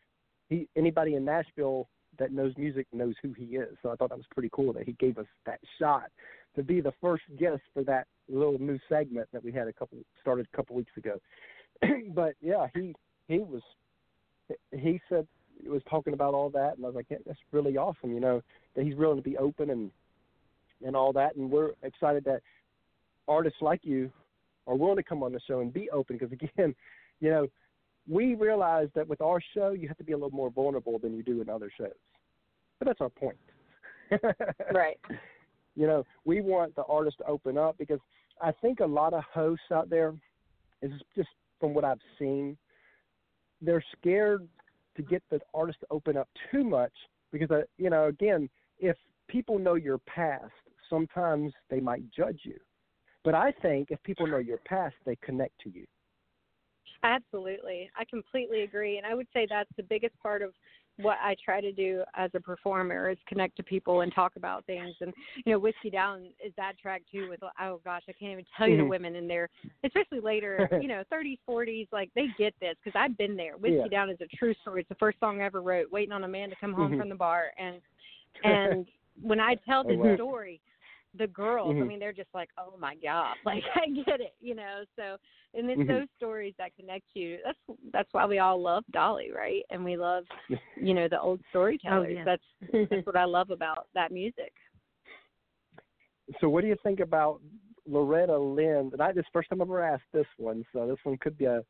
he 0.50 0.68
anybody 0.76 1.16
in 1.16 1.26
Nashville 1.26 1.88
that 2.20 2.32
knows 2.32 2.54
music 2.58 2.88
knows 2.94 3.16
who 3.22 3.34
he 3.34 3.46
is. 3.56 3.76
So 3.82 3.90
I 3.90 3.96
thought 3.96 4.10
that 4.10 4.18
was 4.18 4.28
pretty 4.34 4.50
cool 4.52 4.74
that 4.74 4.84
he 4.84 4.94
gave 4.94 5.18
us 5.18 5.26
that 5.46 5.60
shot 5.80 6.12
to 6.56 6.64
be 6.64 6.82
the 6.82 6.94
first 7.02 7.24
guest 7.40 7.62
for 7.74 7.84
that 7.86 8.08
little 8.30 8.60
new 8.60 8.78
segment 8.90 9.28
that 9.32 9.44
we 9.44 9.52
had 9.52 9.68
a 9.68 9.74
couple 9.74 9.98
started 10.20 10.48
a 10.52 10.56
couple 10.56 10.76
weeks 10.76 10.92
ago. 10.98 11.20
but 12.14 12.36
yeah, 12.42 12.68
he 12.74 12.94
he 13.28 13.40
was 13.40 13.62
he 14.72 15.00
said 15.10 15.26
was 15.70 15.82
talking 15.90 16.14
about 16.14 16.34
all 16.34 16.50
that, 16.52 16.78
and 16.78 16.86
I 16.86 16.90
was 16.90 16.96
like, 16.96 17.08
yeah, 17.10 17.18
that's 17.26 17.40
really 17.52 17.78
awesome. 17.78 18.14
You 18.14 18.20
know 18.20 18.42
that 18.76 18.86
he's 18.86 18.96
willing 18.96 19.18
to 19.18 19.24
be 19.24 19.38
open 19.38 19.70
and 19.70 19.92
and 20.86 20.96
all 20.96 21.14
that, 21.14 21.36
and 21.36 21.50
we're 21.50 21.72
excited 21.84 22.24
that 22.26 22.42
artists 23.28 23.62
like 23.62 23.82
you 23.84 24.12
are 24.68 24.76
willing 24.76 24.98
to 24.98 25.04
come 25.04 25.24
on 25.24 25.32
the 25.32 25.40
show 25.48 25.60
and 25.60 25.74
be 25.74 25.90
open 25.92 26.18
because 26.18 26.32
again, 26.56 26.76
you 27.20 27.30
know, 27.30 27.48
we 28.10 28.36
realize 28.36 28.90
that 28.96 29.08
with 29.08 29.22
our 29.22 29.40
show 29.54 29.72
you 29.72 29.88
have 29.88 29.98
to 29.98 30.04
be 30.04 30.14
a 30.14 30.18
little 30.18 30.32
more 30.32 30.50
vulnerable 30.50 31.00
than 31.00 31.16
you 31.16 31.24
do 31.24 31.42
in 31.42 31.50
other 31.50 31.72
shows. 31.78 31.90
But 32.80 32.88
that's 32.88 33.02
our 33.02 33.10
point. 33.10 33.38
Right. 34.74 34.98
You 35.78 35.88
know, 35.88 36.06
we 36.26 36.42
want 36.42 36.76
the 36.76 36.84
artist 36.84 37.20
to 37.20 37.26
open 37.28 37.58
up 37.58 37.78
because 37.78 38.00
I 38.42 38.52
think 38.52 38.82
a 38.82 38.86
lot 38.86 39.14
of 39.14 39.24
hosts 39.34 39.72
out 39.72 39.90
there 39.90 40.14
is 40.82 40.92
just 41.16 41.30
from 41.62 41.74
what 41.74 41.86
I've 41.86 42.02
seen, 42.20 42.58
they're 43.62 43.84
scared 43.98 44.48
to 44.96 45.02
get 45.02 45.24
the 45.30 45.40
artist 45.54 45.80
to 45.82 45.88
open 45.90 46.18
up 46.18 46.28
too 46.52 46.64
much 46.64 46.94
because 47.32 47.52
uh, 47.52 47.62
you 47.78 47.90
know, 47.90 48.08
again, 48.08 48.50
if 48.80 48.98
people 49.28 49.58
know 49.58 49.76
your 49.76 50.00
past, 50.00 50.52
sometimes 50.90 51.54
they 51.70 51.80
might 51.80 52.04
judge 52.12 52.42
you. 52.44 52.58
But 53.24 53.36
I 53.36 53.52
think 53.62 53.92
if 53.92 54.02
people 54.04 54.28
know 54.28 54.38
your 54.38 54.58
past, 54.66 54.96
they 55.06 55.16
connect 55.18 55.60
to 55.62 55.70
you. 55.70 55.86
Absolutely. 57.04 57.90
I 57.98 58.06
completely 58.06 58.62
agree. 58.62 58.98
And 58.98 59.06
I 59.06 59.16
would 59.16 59.28
say 59.34 59.48
that's 59.50 59.70
the 59.78 59.84
biggest 59.84 60.18
part 60.22 60.42
of 60.42 60.54
what 60.98 61.18
I 61.24 61.36
try 61.44 61.62
to 61.62 61.72
do 61.72 62.04
as 62.16 62.30
a 62.34 62.40
performer 62.40 63.10
is 63.10 63.18
connect 63.28 63.58
to 63.58 63.64
people 63.64 64.02
and 64.02 64.14
talk 64.14 64.34
about 64.36 64.66
things. 64.66 64.94
And, 65.02 65.14
you 65.46 65.52
know, 65.52 65.60
Whiskey 65.60 65.90
Down 65.90 66.28
is 66.46 66.54
that 66.58 66.78
track 66.80 67.02
too 67.12 67.28
with, 67.30 67.40
oh 67.44 67.82
gosh, 67.84 68.04
I 68.08 68.14
can't 68.14 68.34
even 68.34 68.46
tell 68.58 68.68
you 68.68 68.78
the 68.78 68.86
women 68.86 69.16
in 69.16 69.28
there, 69.28 69.50
especially 69.84 70.20
later, 70.20 70.70
you 70.82 70.88
know, 70.88 71.04
30s, 71.12 71.40
40s, 71.50 71.88
like 71.92 72.10
they 72.16 72.28
get 72.38 72.54
this 72.60 72.76
because 72.84 73.00
I've 73.00 73.18
been 73.18 73.36
there. 73.36 73.58
Whiskey 73.58 73.78
Yeah. 73.78 73.88
Down 73.88 74.10
is 74.10 74.18
a 74.22 74.36
true 74.36 74.54
story. 74.62 74.82
It's 74.82 74.90
the 74.90 74.96
first 74.96 75.20
song 75.20 75.42
I 75.42 75.46
ever 75.46 75.62
wrote, 75.62 75.92
waiting 75.92 76.12
on 76.12 76.24
a 76.24 76.28
man 76.28 76.50
to 76.50 76.56
come 76.58 76.74
home 76.74 76.94
Mhm. 76.94 76.98
from 76.98 77.10
the 77.10 77.16
bar. 77.16 77.52
And, 77.58 77.82
and 78.44 78.88
when 79.22 79.40
I 79.40 79.56
tell 79.56 79.84
Oh, 79.86 79.90
this 79.90 79.98
wow. 79.98 80.16
story, 80.16 80.62
the 81.18 81.28
girls, 81.28 81.76
I 81.78 81.84
Mhm. 81.84 81.88
mean, 81.88 82.00
they're 82.00 82.14
just 82.14 82.34
like, 82.34 82.50
oh 82.58 82.76
my 82.78 82.96
god, 82.96 83.38
like 83.46 83.64
I 83.76 83.88
get 83.90 84.22
it, 84.22 84.36
you 84.40 84.56
know. 84.56 84.84
So, 84.96 85.18
and 85.54 85.70
it's 85.70 85.82
Mhm. 85.82 85.88
those 85.88 86.08
stories 86.16 86.54
that 86.58 86.76
connect 86.76 87.06
you. 87.14 87.40
That's 87.44 87.80
that's 87.92 88.14
why 88.14 88.26
we 88.26 88.40
all 88.40 88.62
love 88.62 88.86
Dolly, 88.92 89.32
right? 89.32 89.64
And 89.70 89.84
we 89.84 89.98
love, 89.98 90.26
you 90.78 90.94
know, 90.94 91.08
the 91.08 91.20
old 91.20 91.42
storytellers. 91.50 92.16
yeah. 92.16 92.24
That's 92.24 92.44
that's 92.90 93.06
what 93.06 93.18
I 93.18 93.26
love 93.26 93.50
about 93.50 93.88
that 93.94 94.12
music. 94.12 94.54
So, 96.40 96.50
what 96.50 96.62
do 96.62 96.68
you 96.68 96.78
think 96.84 97.00
about 97.02 97.42
Loretta 97.86 98.38
Lynn? 98.38 98.90
And 98.94 99.02
I 99.02 99.12
this 99.12 99.26
first 99.34 99.50
time 99.50 99.62
I've 99.62 99.68
ever 99.68 99.84
asked 99.84 100.04
this 100.14 100.28
one, 100.38 100.66
so 100.72 100.88
this 100.88 101.00
one 101.04 101.18
could 101.18 101.38
be 101.38 101.46
a. 101.46 101.64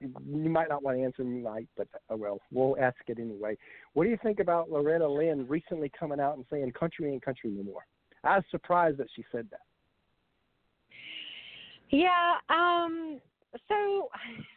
You 0.00 0.50
might 0.50 0.68
not 0.68 0.82
want 0.82 0.98
to 0.98 1.04
answer, 1.04 1.22
you 1.22 1.42
might, 1.42 1.68
but 1.76 1.86
oh 2.10 2.16
well, 2.16 2.40
we'll 2.50 2.76
ask 2.78 2.96
it 3.06 3.18
anyway. 3.18 3.56
What 3.94 4.04
do 4.04 4.10
you 4.10 4.18
think 4.22 4.40
about 4.40 4.70
Loretta 4.70 5.08
Lynn 5.08 5.46
recently 5.48 5.90
coming 5.98 6.20
out 6.20 6.36
and 6.36 6.44
saying 6.50 6.72
country 6.72 7.10
ain't 7.10 7.24
country 7.24 7.50
anymore? 7.50 7.86
I 8.24 8.36
was 8.36 8.44
surprised 8.50 8.98
that 8.98 9.08
she 9.14 9.24
said 9.32 9.48
that. 9.50 9.60
Yeah. 11.90 12.34
Um. 12.48 13.20
So 13.68 14.08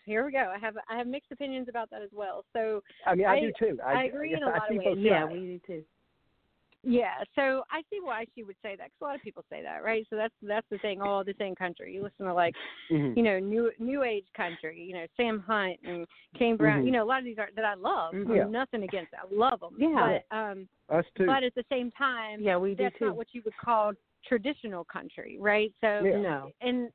here 0.06 0.24
we 0.26 0.32
go. 0.32 0.52
I 0.56 0.60
have 0.60 0.76
I 0.90 0.98
have 0.98 1.08
mixed 1.08 1.32
opinions 1.32 1.68
about 1.68 1.90
that 1.90 2.02
as 2.02 2.10
well. 2.14 2.46
So 2.54 2.84
I 3.08 3.16
mean, 3.16 3.26
I, 3.26 3.36
I- 3.36 3.40
do 3.40 3.52
too. 3.58 3.80
I, 3.84 3.94
I 3.94 4.04
agree 4.04 4.34
in 4.34 4.44
a 4.44 4.48
lot 4.48 4.70
of 4.70 4.78
ways. 4.78 4.98
yeah, 5.00 5.26
we 5.26 5.40
do 5.40 5.60
too. 5.66 5.84
Yeah, 6.86 7.24
so 7.34 7.64
I 7.72 7.82
see 7.90 8.00
why 8.02 8.26
she 8.36 8.44
would 8.44 8.58
say 8.62 8.76
that. 8.76 8.90
'cause 8.92 9.02
a 9.02 9.06
lot 9.06 9.16
of 9.16 9.22
people 9.22 9.44
say 9.50 9.62
that, 9.62 9.84
right? 9.84 10.06
So 10.10 10.18
that's 10.18 10.34
that's 10.42 10.68
the 10.70 10.78
thing. 10.80 11.02
All 11.02 11.24
the 11.24 11.34
same 11.40 11.56
country. 11.56 11.94
You 11.94 12.04
listen 12.04 12.26
to 12.26 12.34
like 12.34 12.56
Mhm. 12.92 13.16
you 13.16 13.24
know 13.24 13.40
new 13.40 13.72
new 13.80 14.04
age 14.04 14.28
country. 14.34 14.82
You 14.84 14.94
know 14.96 15.08
Sam 15.16 15.40
Hunt 15.40 15.80
and 15.84 16.06
Kane 16.36 16.58
Brown. 16.58 16.82
Mhm. 16.82 16.86
You 16.88 16.92
know 16.92 17.04
a 17.04 17.06
lot 17.06 17.20
of 17.20 17.26
these 17.26 17.40
are 17.40 17.50
that 17.56 17.64
I 17.66 17.76
love. 17.76 18.14
I'm 18.14 18.36
Yeah. 18.36 18.44
nothing 18.46 18.84
against. 18.84 19.14
It. 19.14 19.20
I 19.20 19.26
love 19.34 19.62
them. 19.62 19.76
Yeah. 19.78 20.20
But 20.30 20.36
um, 20.38 20.68
Us 20.90 21.06
too. 21.16 21.26
but 21.26 21.44
at 21.44 21.56
the 21.56 21.64
same 21.70 21.90
time, 21.92 22.42
Yeah, 22.42 22.58
we 22.58 22.72
do 22.76 22.84
that's 22.84 22.98
too. 23.00 23.06
not 23.06 23.16
what 23.16 23.34
you 23.34 23.42
would 23.46 23.56
call 23.58 23.94
traditional 24.26 24.84
country, 24.84 25.38
right? 25.40 25.74
So 25.80 26.04
Yeah. 26.04 26.18
No. 26.18 26.52
and 26.62 26.92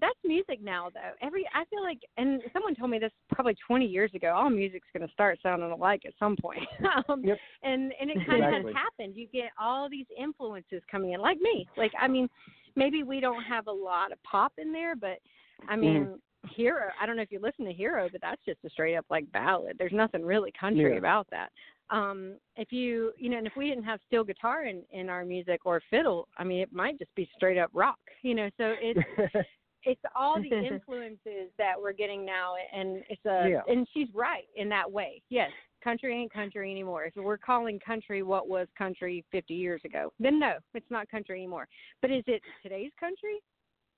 that's 0.00 0.18
music 0.24 0.60
now 0.62 0.88
though. 0.92 1.12
Every 1.24 1.46
i 1.54 1.64
feel 1.66 1.82
like 1.82 2.00
and 2.16 2.40
someone 2.52 2.74
told 2.74 2.90
me 2.90 2.98
this 2.98 3.12
probably 3.32 3.54
20 3.66 3.86
years 3.86 4.10
ago 4.14 4.32
all 4.34 4.50
music's 4.50 4.88
going 4.96 5.06
to 5.06 5.12
start 5.12 5.38
sounding 5.42 5.70
alike 5.70 6.02
at 6.06 6.14
some 6.18 6.36
point. 6.36 6.60
Um 7.08 7.22
Yep. 7.24 7.38
and 7.62 7.92
and 8.00 8.10
it 8.10 8.16
kind 8.26 8.42
of 8.42 8.48
Exactly. 8.48 8.72
has 8.72 8.82
happened. 8.82 9.16
You 9.16 9.26
get 9.28 9.50
all 9.60 9.88
these 9.88 10.06
influences 10.18 10.82
coming 10.90 11.12
in 11.12 11.20
like 11.20 11.38
me. 11.40 11.68
Like 11.76 11.92
i 12.00 12.08
mean 12.08 12.28
maybe 12.76 13.02
we 13.02 13.20
don't 13.20 13.42
have 13.44 13.66
a 13.68 13.72
lot 13.72 14.10
of 14.12 14.22
pop 14.24 14.52
in 14.58 14.72
there 14.72 14.96
but 14.96 15.18
i 15.68 15.76
mean 15.76 16.18
hero 16.54 16.90
i 17.00 17.06
don't 17.06 17.16
know 17.16 17.22
if 17.22 17.30
you 17.32 17.40
listen 17.40 17.64
to 17.64 17.72
hero 17.72 18.08
but 18.10 18.20
that's 18.20 18.44
just 18.44 18.58
a 18.64 18.70
straight 18.70 18.96
up 18.96 19.06
like 19.10 19.30
ballad. 19.32 19.76
There's 19.78 19.92
nothing 19.92 20.24
really 20.24 20.52
country 20.58 20.92
Yeah. 20.92 20.98
about 20.98 21.26
that. 21.30 21.50
Um 21.90 22.36
if 22.56 22.72
you 22.72 23.12
you 23.16 23.30
know 23.30 23.38
and 23.38 23.46
if 23.46 23.54
we 23.56 23.68
didn't 23.68 23.84
have 23.84 24.00
steel 24.06 24.24
guitar 24.24 24.64
in 24.64 24.82
in 24.90 25.08
our 25.08 25.24
music 25.24 25.60
or 25.64 25.80
fiddle 25.90 26.26
i 26.38 26.44
mean 26.44 26.60
it 26.60 26.72
might 26.72 26.98
just 26.98 27.14
be 27.14 27.28
straight 27.36 27.58
up 27.58 27.70
rock 27.72 27.98
you 28.22 28.34
know? 28.34 28.48
So 28.56 28.74
it's 28.80 29.00
it's 29.86 30.00
all 30.16 30.40
the 30.40 30.48
influences 30.72 31.50
that 31.58 31.74
we're 31.80 31.92
getting 31.92 32.24
now 32.24 32.54
and 32.72 33.02
it's 33.08 33.24
a 33.26 33.48
Yeah. 33.50 33.60
and 33.66 33.86
she's 33.92 34.08
right 34.14 34.44
in 34.56 34.68
that 34.70 34.90
way 34.90 35.22
yes 35.28 35.50
country 35.82 36.14
ain't 36.14 36.32
country 36.32 36.70
anymore 36.70 37.04
if 37.04 37.14
we're 37.16 37.36
calling 37.38 37.78
country 37.78 38.22
what 38.22 38.48
was 38.48 38.66
country 38.76 39.24
50 39.30 39.54
years 39.54 39.80
ago 39.84 40.12
then 40.18 40.38
no 40.38 40.54
it's 40.74 40.90
not 40.90 41.08
country 41.10 41.36
anymore 41.38 41.68
but 42.00 42.10
is 42.10 42.24
it 42.26 42.42
today's 42.62 42.92
country 42.98 43.40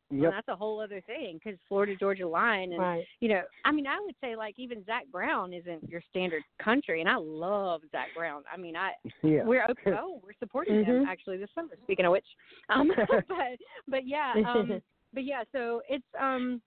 well, 0.09 0.30
that's 0.30 0.47
a 0.47 0.55
whole 0.55 0.80
other 0.80 1.01
thing 1.01 1.41
because 1.43 1.59
florida 1.68 1.95
georgia 1.99 2.26
line 2.26 2.70
and 2.72 2.80
Right. 2.80 3.05
you 3.18 3.28
know 3.28 3.43
i 3.64 3.72
mean 3.72 3.89
i 3.89 3.99
would 4.01 4.14
say 4.20 4.37
like 4.37 4.55
even 4.57 4.84
zac 4.84 5.05
brown 5.11 5.53
isn't 5.53 5.89
your 5.89 6.01
standard 6.11 6.43
country 6.62 7.01
and 7.01 7.09
i 7.11 7.16
love 7.16 7.82
zac 7.91 8.09
brown 8.14 8.45
i 8.53 8.57
mean 8.57 8.76
i 8.76 8.93
Yeah. 9.22 9.43
we're 9.45 9.64
open. 9.64 9.95
Oh, 9.99 10.20
we're 10.22 10.32
supporting 10.39 10.82
them 10.82 11.05
Mhm. 11.05 11.09
actually 11.09 11.39
this 11.39 11.51
summer. 11.55 11.70
Speaking 11.82 12.05
of 12.05 12.12
which, 12.12 12.26
um, 12.68 12.89
but 13.09 13.59
but 13.89 14.07
yeah, 14.07 14.34
um, 14.47 14.80
but 15.13 15.25
yeah. 15.25 15.45
So 15.53 15.83
it's 15.89 16.05
um, 16.21 16.61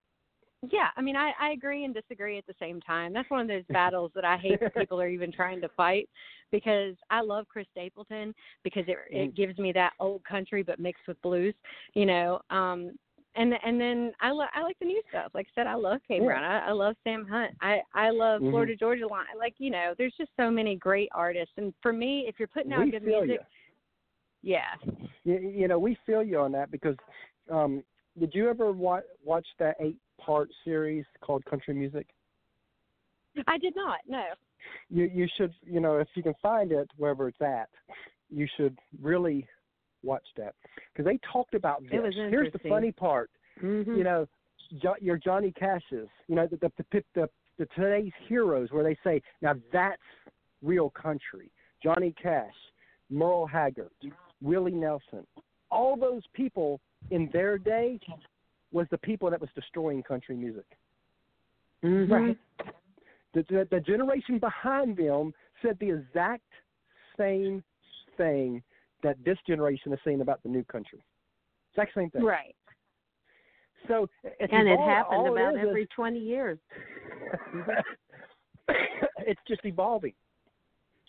yeah. 0.72 0.90
I 0.98 1.02
mean, 1.02 1.16
I 1.16 1.32
I 1.40 1.52
agree 1.52 1.86
and 1.86 1.94
disagree 1.94 2.38
at 2.38 2.46
the 2.48 2.56
same 2.60 2.82
time. 2.82 3.14
That's 3.14 3.30
one 3.30 3.42
of 3.42 3.48
those 3.48 3.64
battles 3.70 4.12
that 4.16 4.26
I 4.26 4.38
hate 4.38 4.60
that 4.60 4.74
people 4.76 5.00
are 5.00 5.08
even 5.10 5.32
trying 5.32 5.62
to 5.62 5.70
fight 5.70 6.10
because 6.52 6.96
I 7.10 7.22
love 7.22 7.48
Chris 7.48 7.68
Stapleton 7.72 8.34
because 8.64 8.84
it 8.88 8.98
it 9.10 9.32
Mhm. 9.32 9.36
gives 9.36 9.58
me 9.58 9.72
that 9.74 9.94
old 10.00 10.24
country 10.24 10.64
but 10.64 10.80
mixed 10.80 11.08
with 11.08 11.22
blues. 11.22 11.54
You 11.94 12.06
know, 12.06 12.42
um, 12.50 12.92
and 13.36 13.54
and 13.64 13.80
then 13.80 14.12
I 14.20 14.32
lo- 14.32 14.48
I 14.54 14.62
like 14.64 14.78
the 14.80 14.86
new 14.86 15.02
stuff. 15.10 15.32
Like 15.34 15.48
I 15.48 15.62
said, 15.62 15.68
I 15.68 15.76
love 15.76 16.02
Kay 16.08 16.18
Yeah. 16.18 16.26
Brown. 16.26 16.44
I, 16.44 16.68
I 16.68 16.72
love 16.72 16.96
Sam 17.04 17.26
Hunt. 17.26 17.52
I 17.62 17.82
I 17.94 18.10
love 18.10 18.42
Mhm. 18.42 18.50
Florida 18.50 18.76
Georgia 18.76 19.08
Line. 19.08 19.26
Like 19.38 19.54
you 19.60 19.70
know, 19.70 19.94
there's 19.98 20.16
just 20.18 20.32
so 20.36 20.50
many 20.50 20.76
great 20.76 21.10
artists. 21.14 21.54
And 21.58 21.74
for 21.82 21.94
me, 21.94 22.26
if 22.28 22.40
you're 22.40 22.48
putting 22.50 22.74
out 22.74 22.86
we 22.86 22.92
good 22.92 23.04
music, 23.04 23.30
you. 23.30 23.40
yeah. 24.42 24.76
you. 25.24 25.38
You 25.38 25.68
know, 25.68 25.80
we 25.80 25.96
feel 26.06 26.24
you 26.24 26.40
on 26.40 26.52
that 26.54 26.72
because 26.72 26.96
um, 27.52 27.84
did 28.18 28.34
you 28.34 28.50
ever 28.50 28.72
wa- 28.72 29.02
watch 29.24 29.46
that 29.60 29.76
eight-part 29.80 30.50
series 30.64 31.06
called 31.22 31.44
Country 31.46 31.74
Music? 31.74 32.08
I 33.48 33.58
did 33.58 33.76
not. 33.76 34.00
No. 34.08 34.24
you 34.90 35.06
you 35.14 35.28
should 35.38 35.54
you 35.64 35.80
know 35.80 35.98
if 36.00 36.08
you 36.16 36.24
can 36.24 36.34
find 36.42 36.72
it 36.72 36.90
wherever 36.98 37.30
it's 37.30 37.42
at 37.42 37.70
you 38.30 38.46
should 38.58 38.78
really 39.02 39.48
watch 40.04 40.26
that 40.36 40.54
because 40.92 41.06
they 41.06 41.18
talked 41.32 41.54
about 41.54 41.82
this 41.84 42.14
here's 42.14 42.52
the 42.52 42.60
funny 42.68 42.92
part 42.92 43.30
Mhm. 43.62 43.98
you 43.98 44.04
know 44.04 44.28
jo- 44.82 44.96
your 45.00 45.18
johnny 45.18 45.52
cashes 45.52 46.10
you 46.28 46.36
know 46.36 46.46
the 46.48 46.58
the, 46.58 46.72
the 46.92 47.04
the 47.16 47.30
the 47.58 47.66
today's 47.68 48.12
heroes 48.28 48.70
where 48.72 48.84
they 48.84 48.98
say 49.04 49.22
now 49.42 49.54
that's 49.72 50.02
real 50.62 50.90
country 50.90 51.50
johnny 51.82 52.14
cash 52.22 52.54
Merle 53.12 53.48
Haggard, 53.48 53.90
Willie 54.40 54.72
Nelson, 54.72 55.26
all 55.72 55.96
those 55.98 56.22
people 56.34 56.80
in 57.12 57.30
their 57.34 57.58
day 57.58 58.00
was 58.72 58.86
the 58.92 58.98
people 59.00 59.30
that 59.32 59.40
was 59.42 59.50
destroying 59.56 60.04
country 60.04 60.36
music. 60.36 60.66
Mm-hmm. 61.84 62.12
Right. 62.14 62.38
The, 63.34 63.44
the, 63.50 63.68
the 63.72 63.80
generation 63.80 64.38
behind 64.40 64.98
them 64.98 65.34
said 65.62 65.78
the 65.80 65.90
exact 65.92 66.44
same 67.18 67.64
thing 68.18 68.62
that 69.04 69.16
this 69.26 69.38
generation 69.48 69.94
is 69.94 70.00
saying 70.04 70.22
about 70.22 70.42
the 70.44 70.50
new 70.50 70.64
country. 70.66 71.04
Exact 71.74 71.94
same 71.96 72.10
thing. 72.10 72.24
Right. 72.24 72.56
So 73.88 74.08
it's 74.24 74.52
And 74.54 74.68
it 74.68 74.74
evolved- 74.74 74.90
happens 74.90 75.18
all 75.18 75.26
it 75.28 75.32
about 75.42 75.54
is 75.56 75.62
is- 75.62 75.68
every 75.70 75.86
20 75.88 76.20
years. 76.20 76.60
it's 79.20 79.42
just 79.48 79.62
evolving. 79.66 80.14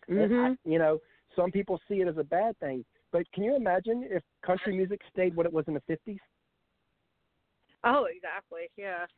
And 0.08 0.30
Mhm. 0.30 0.52
I- 0.52 0.68
you 0.68 0.78
know, 0.78 1.00
some 1.36 1.50
people 1.50 1.80
see 1.88 2.00
it 2.00 2.08
as 2.08 2.16
a 2.18 2.24
bad 2.24 2.58
thing, 2.58 2.84
but 3.12 3.30
can 3.32 3.44
you 3.44 3.56
imagine 3.56 4.06
if 4.10 4.22
country 4.44 4.74
music 4.76 5.00
stayed 5.12 5.34
what 5.34 5.46
it 5.46 5.52
was 5.52 5.64
in 5.68 5.74
the 5.74 5.82
fifties? 5.86 6.20
Oh, 7.84 8.06
exactly. 8.14 8.70
Yeah. 8.76 9.06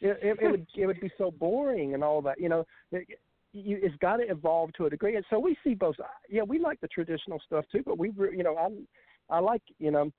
It, 0.00 0.18
it, 0.22 0.38
it 0.40 0.50
would 0.50 0.66
it 0.74 0.86
would 0.86 1.00
be 1.00 1.10
so 1.18 1.30
boring 1.30 1.92
and 1.92 2.02
all 2.02 2.22
that. 2.22 2.40
You 2.40 2.48
know, 2.48 2.64
it, 2.92 3.06
you, 3.52 3.78
it's 3.82 3.96
got 3.96 4.16
to 4.16 4.22
evolve 4.22 4.72
to 4.74 4.86
a 4.86 4.90
degree. 4.90 5.16
And 5.16 5.24
so 5.28 5.38
we 5.38 5.54
see 5.62 5.74
both. 5.74 5.96
Yeah, 6.30 6.44
we 6.44 6.58
like 6.58 6.80
the 6.80 6.88
traditional 6.88 7.38
stuff 7.44 7.66
too, 7.70 7.82
but 7.84 7.98
we, 7.98 8.10
you 8.34 8.42
know, 8.42 8.56
I 8.56 9.34
I 9.34 9.38
like 9.38 9.60
you 9.78 9.90
know, 9.90 10.10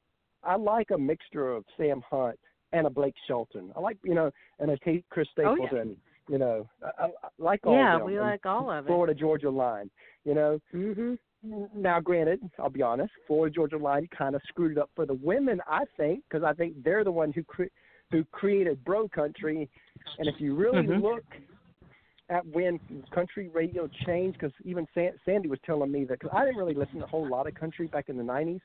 I 0.43 0.55
like 0.57 0.91
a 0.91 0.97
mixture 0.97 1.51
of 1.51 1.65
Sam 1.75 2.03
Hunt 2.07 2.37
and 2.71 2.85
a 2.85 2.89
Blake 2.89 3.15
Shelton. 3.27 3.71
I 3.75 3.79
like 3.79 3.97
you 4.03 4.13
know, 4.13 4.31
and 4.59 4.69
a 4.69 4.77
Kate 4.77 5.05
Chris 5.09 5.27
Oh, 5.39 5.55
yeah. 5.55 5.65
Stapleton. 5.65 5.97
You 6.29 6.37
know, 6.37 6.67
I, 6.83 7.05
I, 7.05 7.09
like 7.39 7.65
all 7.65 7.73
Yeah, 7.73 8.03
we 8.03 8.19
and 8.19 8.27
like 8.27 8.45
all 8.45 8.69
of 8.69 8.85
it. 8.85 8.89
Florida 8.89 9.13
Georgia 9.13 9.49
line. 9.49 9.89
You 10.23 10.33
know, 10.35 10.59
Mhm. 10.73 11.17
Now, 11.75 11.99
granted, 11.99 12.41
I'll 12.59 12.69
be 12.69 12.81
honest, 12.81 13.11
Florida 13.25 13.53
Georgia 13.53 13.77
Line 13.77 14.07
kind 14.17 14.35
of 14.35 14.41
screwed 14.47 14.73
it 14.73 14.77
up 14.77 14.89
for 14.95 15.05
the 15.05 15.13
women, 15.13 15.61
I 15.67 15.85
think, 15.95 16.23
because 16.29 16.43
I 16.43 16.53
think 16.53 16.83
they're 16.83 17.03
the 17.03 17.11
one 17.11 17.31
who 17.31 17.43
cre- 17.43 17.73
who 18.11 18.23
created 18.25 18.83
bro 18.85 19.07
country. 19.09 19.69
And 20.17 20.27
if 20.27 20.39
you 20.39 20.55
really 20.55 20.87
Mhm. 20.87 21.01
look 21.01 21.25
at 22.29 22.45
when 22.47 22.79
country 23.11 23.49
radio 23.49 23.87
changed, 24.05 24.39
because 24.39 24.53
even 24.63 24.87
San- 24.93 25.19
Sandy 25.25 25.49
was 25.49 25.59
telling 25.61 25.91
me 25.91 26.05
that, 26.05 26.19
because 26.19 26.35
I 26.35 26.45
didn't 26.45 26.57
really 26.57 26.73
listen 26.73 26.99
to 26.99 27.05
a 27.05 27.07
whole 27.07 27.27
lot 27.27 27.47
of 27.47 27.53
country 27.53 27.87
back 27.87 28.09
in 28.09 28.17
the 28.17 28.23
'90s, 28.23 28.61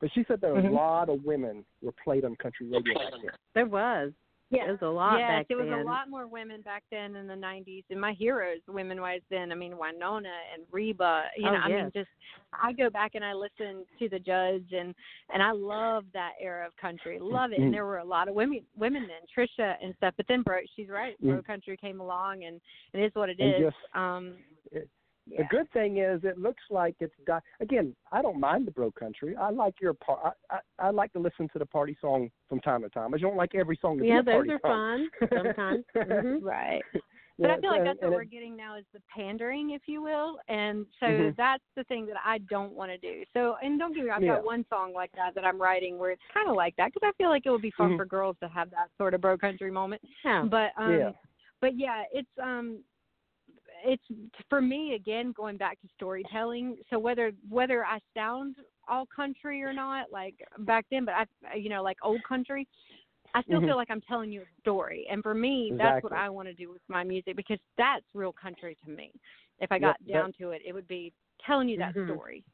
but 0.00 0.10
she 0.12 0.24
said 0.24 0.40
there 0.40 0.54
were 0.54 0.62
Mhm. 0.62 0.70
a 0.70 0.74
lot 0.74 1.08
of 1.08 1.24
women 1.24 1.64
were 1.82 1.92
played 1.92 2.24
on 2.24 2.36
country 2.36 2.66
radio 2.66 2.94
back 2.94 3.10
then. 3.12 3.30
There 3.54 3.66
was. 3.66 4.12
Yeah. 4.50 4.62
There 4.64 4.72
was 4.72 4.82
a 4.82 4.86
lot 4.86 5.18
yes, 5.18 5.28
back 5.28 5.46
it 5.50 5.56
was 5.56 5.66
then. 5.68 5.80
a 5.80 5.82
lot 5.82 6.08
more 6.08 6.28
women 6.28 6.60
back 6.62 6.84
then 6.90 7.16
in 7.16 7.26
the 7.26 7.34
'90s, 7.34 7.82
and 7.90 8.00
my 8.00 8.12
heroes, 8.12 8.60
women-wise, 8.68 9.22
then. 9.28 9.50
I 9.50 9.56
mean, 9.56 9.72
Wynonna 9.72 10.30
and 10.54 10.62
Reba. 10.70 11.24
You 11.36 11.48
Oh, 11.48 11.52
know, 11.52 11.58
I 11.58 11.68
mean, 11.68 11.90
just 11.92 12.08
I 12.52 12.72
go 12.72 12.88
back 12.88 13.16
and 13.16 13.24
I 13.24 13.32
listen 13.32 13.84
to 13.98 14.08
the 14.08 14.20
Judds, 14.20 14.72
and 14.72 14.94
and 15.34 15.42
I 15.42 15.50
love 15.50 16.04
that 16.12 16.32
era 16.40 16.64
of 16.66 16.76
country, 16.76 17.18
love 17.20 17.50
it. 17.50 17.58
Mm. 17.58 17.64
And 17.64 17.74
there 17.74 17.86
were 17.86 17.98
a 17.98 18.04
lot 18.04 18.28
of 18.28 18.34
women, 18.36 18.60
women 18.76 19.08
then, 19.08 19.26
Trisha 19.36 19.74
and 19.82 19.94
stuff. 19.96 20.14
But 20.16 20.26
then, 20.28 20.42
bro, 20.42 20.58
she's 20.76 20.88
right. 20.88 21.20
Bro 21.20 21.38
Mm. 21.38 21.44
country 21.44 21.76
came 21.76 22.00
along, 22.00 22.44
and 22.44 22.60
it 22.92 23.00
is 23.00 23.12
what 23.14 23.28
it 23.28 23.40
And 23.40 23.54
is. 23.64 23.72
just- 23.72 23.96
um, 23.96 24.36
it- 24.70 24.88
yeah. 25.26 25.38
The 25.42 25.48
good 25.56 25.70
thing 25.72 25.98
is, 25.98 26.20
it 26.24 26.38
looks 26.38 26.62
like 26.70 26.94
it's 27.00 27.14
di- 27.26 27.40
again. 27.60 27.94
I 28.12 28.22
don't 28.22 28.38
mind 28.40 28.66
the 28.66 28.70
bro 28.70 28.90
country. 28.92 29.36
I 29.36 29.50
like 29.50 29.74
your 29.80 29.94
part. 29.94 30.20
I, 30.50 30.56
I 30.56 30.86
I 30.86 30.90
like 30.90 31.12
to 31.14 31.18
listen 31.18 31.48
to 31.52 31.58
the 31.58 31.66
party 31.66 31.96
song 32.00 32.30
from 32.48 32.60
time 32.60 32.82
to 32.82 32.88
time. 32.88 33.12
I 33.14 33.18
don't 33.18 33.36
like 33.36 33.54
every 33.54 33.78
song. 33.82 33.96
To 33.98 34.02
be 34.02 34.08
Yeah, 34.08 34.20
a 34.20 34.22
those 34.22 34.32
party 34.34 34.50
are 34.52 34.60
song. 34.62 35.08
fun 35.20 35.28
sometimes. 35.44 35.84
Mhm. 35.96 36.42
Right. 36.42 36.82
But 37.38 37.50
I 37.50 37.60
feel 37.60 37.68
like 37.68 37.80
and- 37.80 37.86
that's 37.88 37.98
what 37.98 38.06
and 38.06 38.14
we're 38.14 38.22
it- 38.22 38.30
getting 38.30 38.56
now 38.56 38.76
is 38.78 38.86
the 38.94 39.00
pandering, 39.14 39.72
if 39.72 39.82
you 39.84 40.00
will. 40.00 40.38
And 40.48 40.86
so 40.98 41.04
Mhm. 41.06 41.36
that's 41.36 41.62
the 41.76 41.84
thing 41.84 42.06
that 42.06 42.16
I 42.24 42.38
don't 42.48 42.72
want 42.72 42.90
to 42.92 42.96
do. 42.96 43.24
So, 43.34 43.56
and 43.62 43.78
don't 43.78 43.92
get 43.94 44.04
me 44.04 44.08
wrong, 44.08 44.16
I've 44.16 44.22
Yeah. 44.24 44.36
got 44.36 44.44
one 44.46 44.64
song 44.70 44.94
like 44.94 45.12
that 45.16 45.34
that 45.34 45.44
I'm 45.44 45.60
writing 45.60 45.98
where 45.98 46.12
it's 46.12 46.22
kind 46.32 46.48
of 46.48 46.56
like 46.56 46.74
that 46.76 46.94
because 46.94 47.06
I 47.06 47.12
feel 47.18 47.28
like 47.28 47.44
it 47.44 47.50
would 47.50 47.60
be 47.60 47.72
fun 47.72 47.90
Mhm. 47.90 47.96
for 47.98 48.06
girls 48.06 48.38
to 48.40 48.48
have 48.48 48.70
that 48.70 48.88
sort 48.96 49.12
of 49.12 49.20
bro 49.20 49.36
country 49.36 49.70
moment. 49.70 50.00
Yeah. 50.24 50.44
But 50.44 50.72
um 50.78 50.98
Yeah. 50.98 51.12
but 51.60 51.74
yeah, 51.76 52.04
it's 52.10 52.38
um 52.42 52.82
it's 53.84 54.02
for 54.48 54.60
me 54.60 54.94
again 54.94 55.32
going 55.32 55.56
back 55.56 55.80
to 55.80 55.88
storytelling. 55.94 56.76
So 56.90 56.98
whether 56.98 57.32
whether 57.48 57.84
I 57.84 58.00
sound 58.14 58.56
all 58.88 59.06
country 59.06 59.62
or 59.62 59.72
not, 59.72 60.10
like 60.12 60.34
back 60.60 60.86
then, 60.90 61.04
but 61.04 61.14
I 61.14 61.56
you 61.56 61.68
know 61.68 61.82
like 61.82 61.98
old 62.02 62.22
country, 62.24 62.66
I 63.34 63.42
still 63.42 63.60
Mhm. 63.60 63.66
feel 63.66 63.76
like 63.76 63.90
I'm 63.90 64.00
telling 64.02 64.32
you 64.32 64.42
a 64.42 64.60
story. 64.60 65.06
And 65.10 65.22
for 65.22 65.34
me, 65.34 65.72
that's 65.76 66.02
what 66.02 66.12
I 66.12 66.28
want 66.28 66.48
to 66.48 66.54
do 66.54 66.70
with 66.70 66.82
my 66.88 67.04
music 67.04 67.36
because 67.36 67.58
that's 67.76 68.04
real 68.14 68.32
country 68.32 68.76
to 68.84 68.90
me. 68.90 69.12
If 69.58 69.72
I 69.72 69.78
got 69.78 69.96
that- 70.06 70.12
down 70.12 70.32
to 70.34 70.50
it, 70.50 70.62
it 70.64 70.72
would 70.72 70.88
be 70.88 71.12
telling 71.44 71.68
you 71.68 71.78
that 71.78 71.94
Mhm. 71.94 72.06
story. 72.06 72.44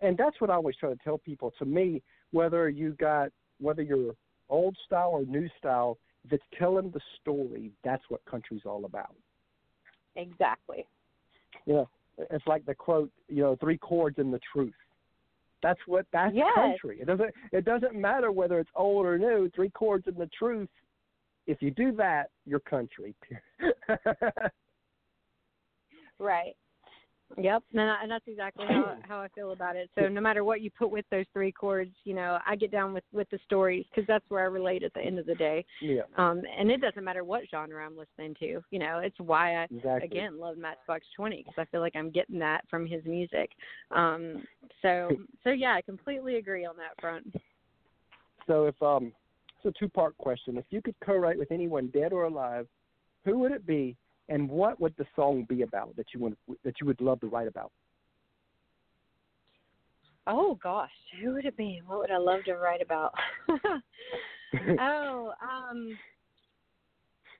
And 0.00 0.16
that's 0.16 0.40
what 0.40 0.50
I 0.50 0.54
always 0.54 0.76
try 0.76 0.90
to 0.90 0.96
tell 1.02 1.18
people. 1.18 1.50
To 1.52 1.64
me, 1.64 2.02
whether 2.30 2.68
you 2.68 2.92
got 2.94 3.32
whether 3.58 3.82
you're 3.82 4.14
old 4.48 4.76
style 4.84 5.10
or 5.10 5.24
new 5.24 5.48
style, 5.58 5.98
if 6.24 6.32
it's 6.32 6.44
telling 6.58 6.90
the 6.90 7.00
story, 7.20 7.72
that's 7.82 8.08
what 8.10 8.24
country's 8.26 8.64
all 8.64 8.84
about. 8.84 9.16
Exactly. 10.16 10.86
Yeah, 11.66 11.84
it's 12.30 12.46
like 12.46 12.64
the 12.64 12.74
quote, 12.74 13.10
you 13.28 13.42
know, 13.42 13.56
three 13.56 13.78
chords 13.78 14.18
in 14.18 14.30
the 14.30 14.40
truth. 14.52 14.74
That's 15.62 15.80
what 15.86 16.06
that's 16.12 16.34
Yes. 16.34 16.54
country. 16.54 17.00
It 17.00 17.06
doesn't 17.06 17.34
it 17.52 17.64
doesn't 17.64 17.94
matter 17.94 18.30
whether 18.32 18.58
it's 18.58 18.70
old 18.74 19.06
or 19.06 19.18
new. 19.18 19.50
Three 19.50 19.70
chords 19.70 20.06
in 20.06 20.14
the 20.14 20.28
truth. 20.38 20.68
If 21.46 21.62
you 21.62 21.70
do 21.70 21.92
that, 21.92 22.30
you're 22.44 22.60
country. 22.60 23.14
Right. 26.18 26.56
Yep, 27.36 27.62
and, 27.74 28.10
that's 28.10 28.24
exactly 28.28 28.66
how 28.68 28.96
how 29.02 29.18
I 29.18 29.28
feel 29.28 29.52
about 29.52 29.76
it. 29.76 29.90
So 29.98 30.08
no 30.08 30.20
matter 30.20 30.44
what 30.44 30.60
you 30.60 30.70
put 30.70 30.90
with 30.90 31.04
those 31.10 31.26
three 31.32 31.50
chords, 31.50 31.90
you 32.04 32.14
know, 32.14 32.38
I 32.46 32.56
get 32.56 32.70
down 32.70 32.94
with 32.94 33.04
with 33.12 33.28
the 33.30 33.38
stories 33.44 33.84
because 33.90 34.06
that's 34.06 34.24
where 34.28 34.42
I 34.42 34.46
relate 34.46 34.82
at 34.84 34.94
the 34.94 35.00
end 35.00 35.18
of 35.18 35.26
the 35.26 35.34
day. 35.34 35.64
yeah, 35.80 36.02
Um, 36.16 36.42
and 36.58 36.70
it 36.70 36.80
doesn't 36.80 37.02
matter 37.02 37.24
what 37.24 37.42
genre 37.50 37.84
I'm 37.84 37.96
listening 37.96 38.36
to. 38.40 38.62
You 38.70 38.78
know, 38.78 39.00
it's 39.02 39.18
why 39.18 39.56
I 39.56 39.64
exactly. 39.64 40.06
again 40.06 40.38
love 40.38 40.56
Matchbox 40.56 41.04
Twenty 41.16 41.38
because 41.38 41.54
I 41.58 41.64
feel 41.70 41.80
like 41.80 41.96
I'm 41.96 42.10
getting 42.10 42.38
that 42.38 42.62
from 42.70 42.86
his 42.86 43.04
music. 43.04 43.50
Um, 43.90 44.44
so 44.80 45.10
so 45.44 45.50
yeah, 45.50 45.74
I 45.74 45.82
completely 45.82 46.36
agree 46.36 46.64
on 46.64 46.76
that 46.76 47.00
front. 47.00 47.34
So 48.46 48.66
if 48.66 48.80
um, 48.80 49.12
it's 49.66 49.76
a 49.76 49.78
two-part 49.78 50.16
question. 50.18 50.56
If 50.56 50.64
you 50.70 50.80
could 50.80 50.94
co-write 51.04 51.38
with 51.38 51.50
anyone 51.50 51.88
dead 51.88 52.12
or 52.12 52.24
alive, 52.24 52.66
who 53.24 53.38
would 53.40 53.52
it 53.52 53.66
be, 53.66 53.96
and 54.28 54.48
what 54.48 54.80
would 54.80 54.94
the 54.98 55.06
song 55.14 55.46
be 55.48 55.62
about 55.62 55.94
that 55.96 56.06
you 56.12 56.20
would 56.20 56.36
that 56.64 56.74
you 56.80 56.86
would 56.86 57.00
love 57.00 57.20
to 57.20 57.28
write 57.28 57.48
about? 57.48 57.70
Oh 60.26 60.58
gosh, 60.62 60.90
who 61.20 61.34
would 61.34 61.44
it 61.44 61.56
be? 61.56 61.80
What 61.86 62.00
would 62.00 62.10
I 62.10 62.18
love 62.18 62.44
to 62.44 62.54
write 62.54 62.82
about? 62.82 63.14
oh, 64.80 65.32
um, 65.40 65.96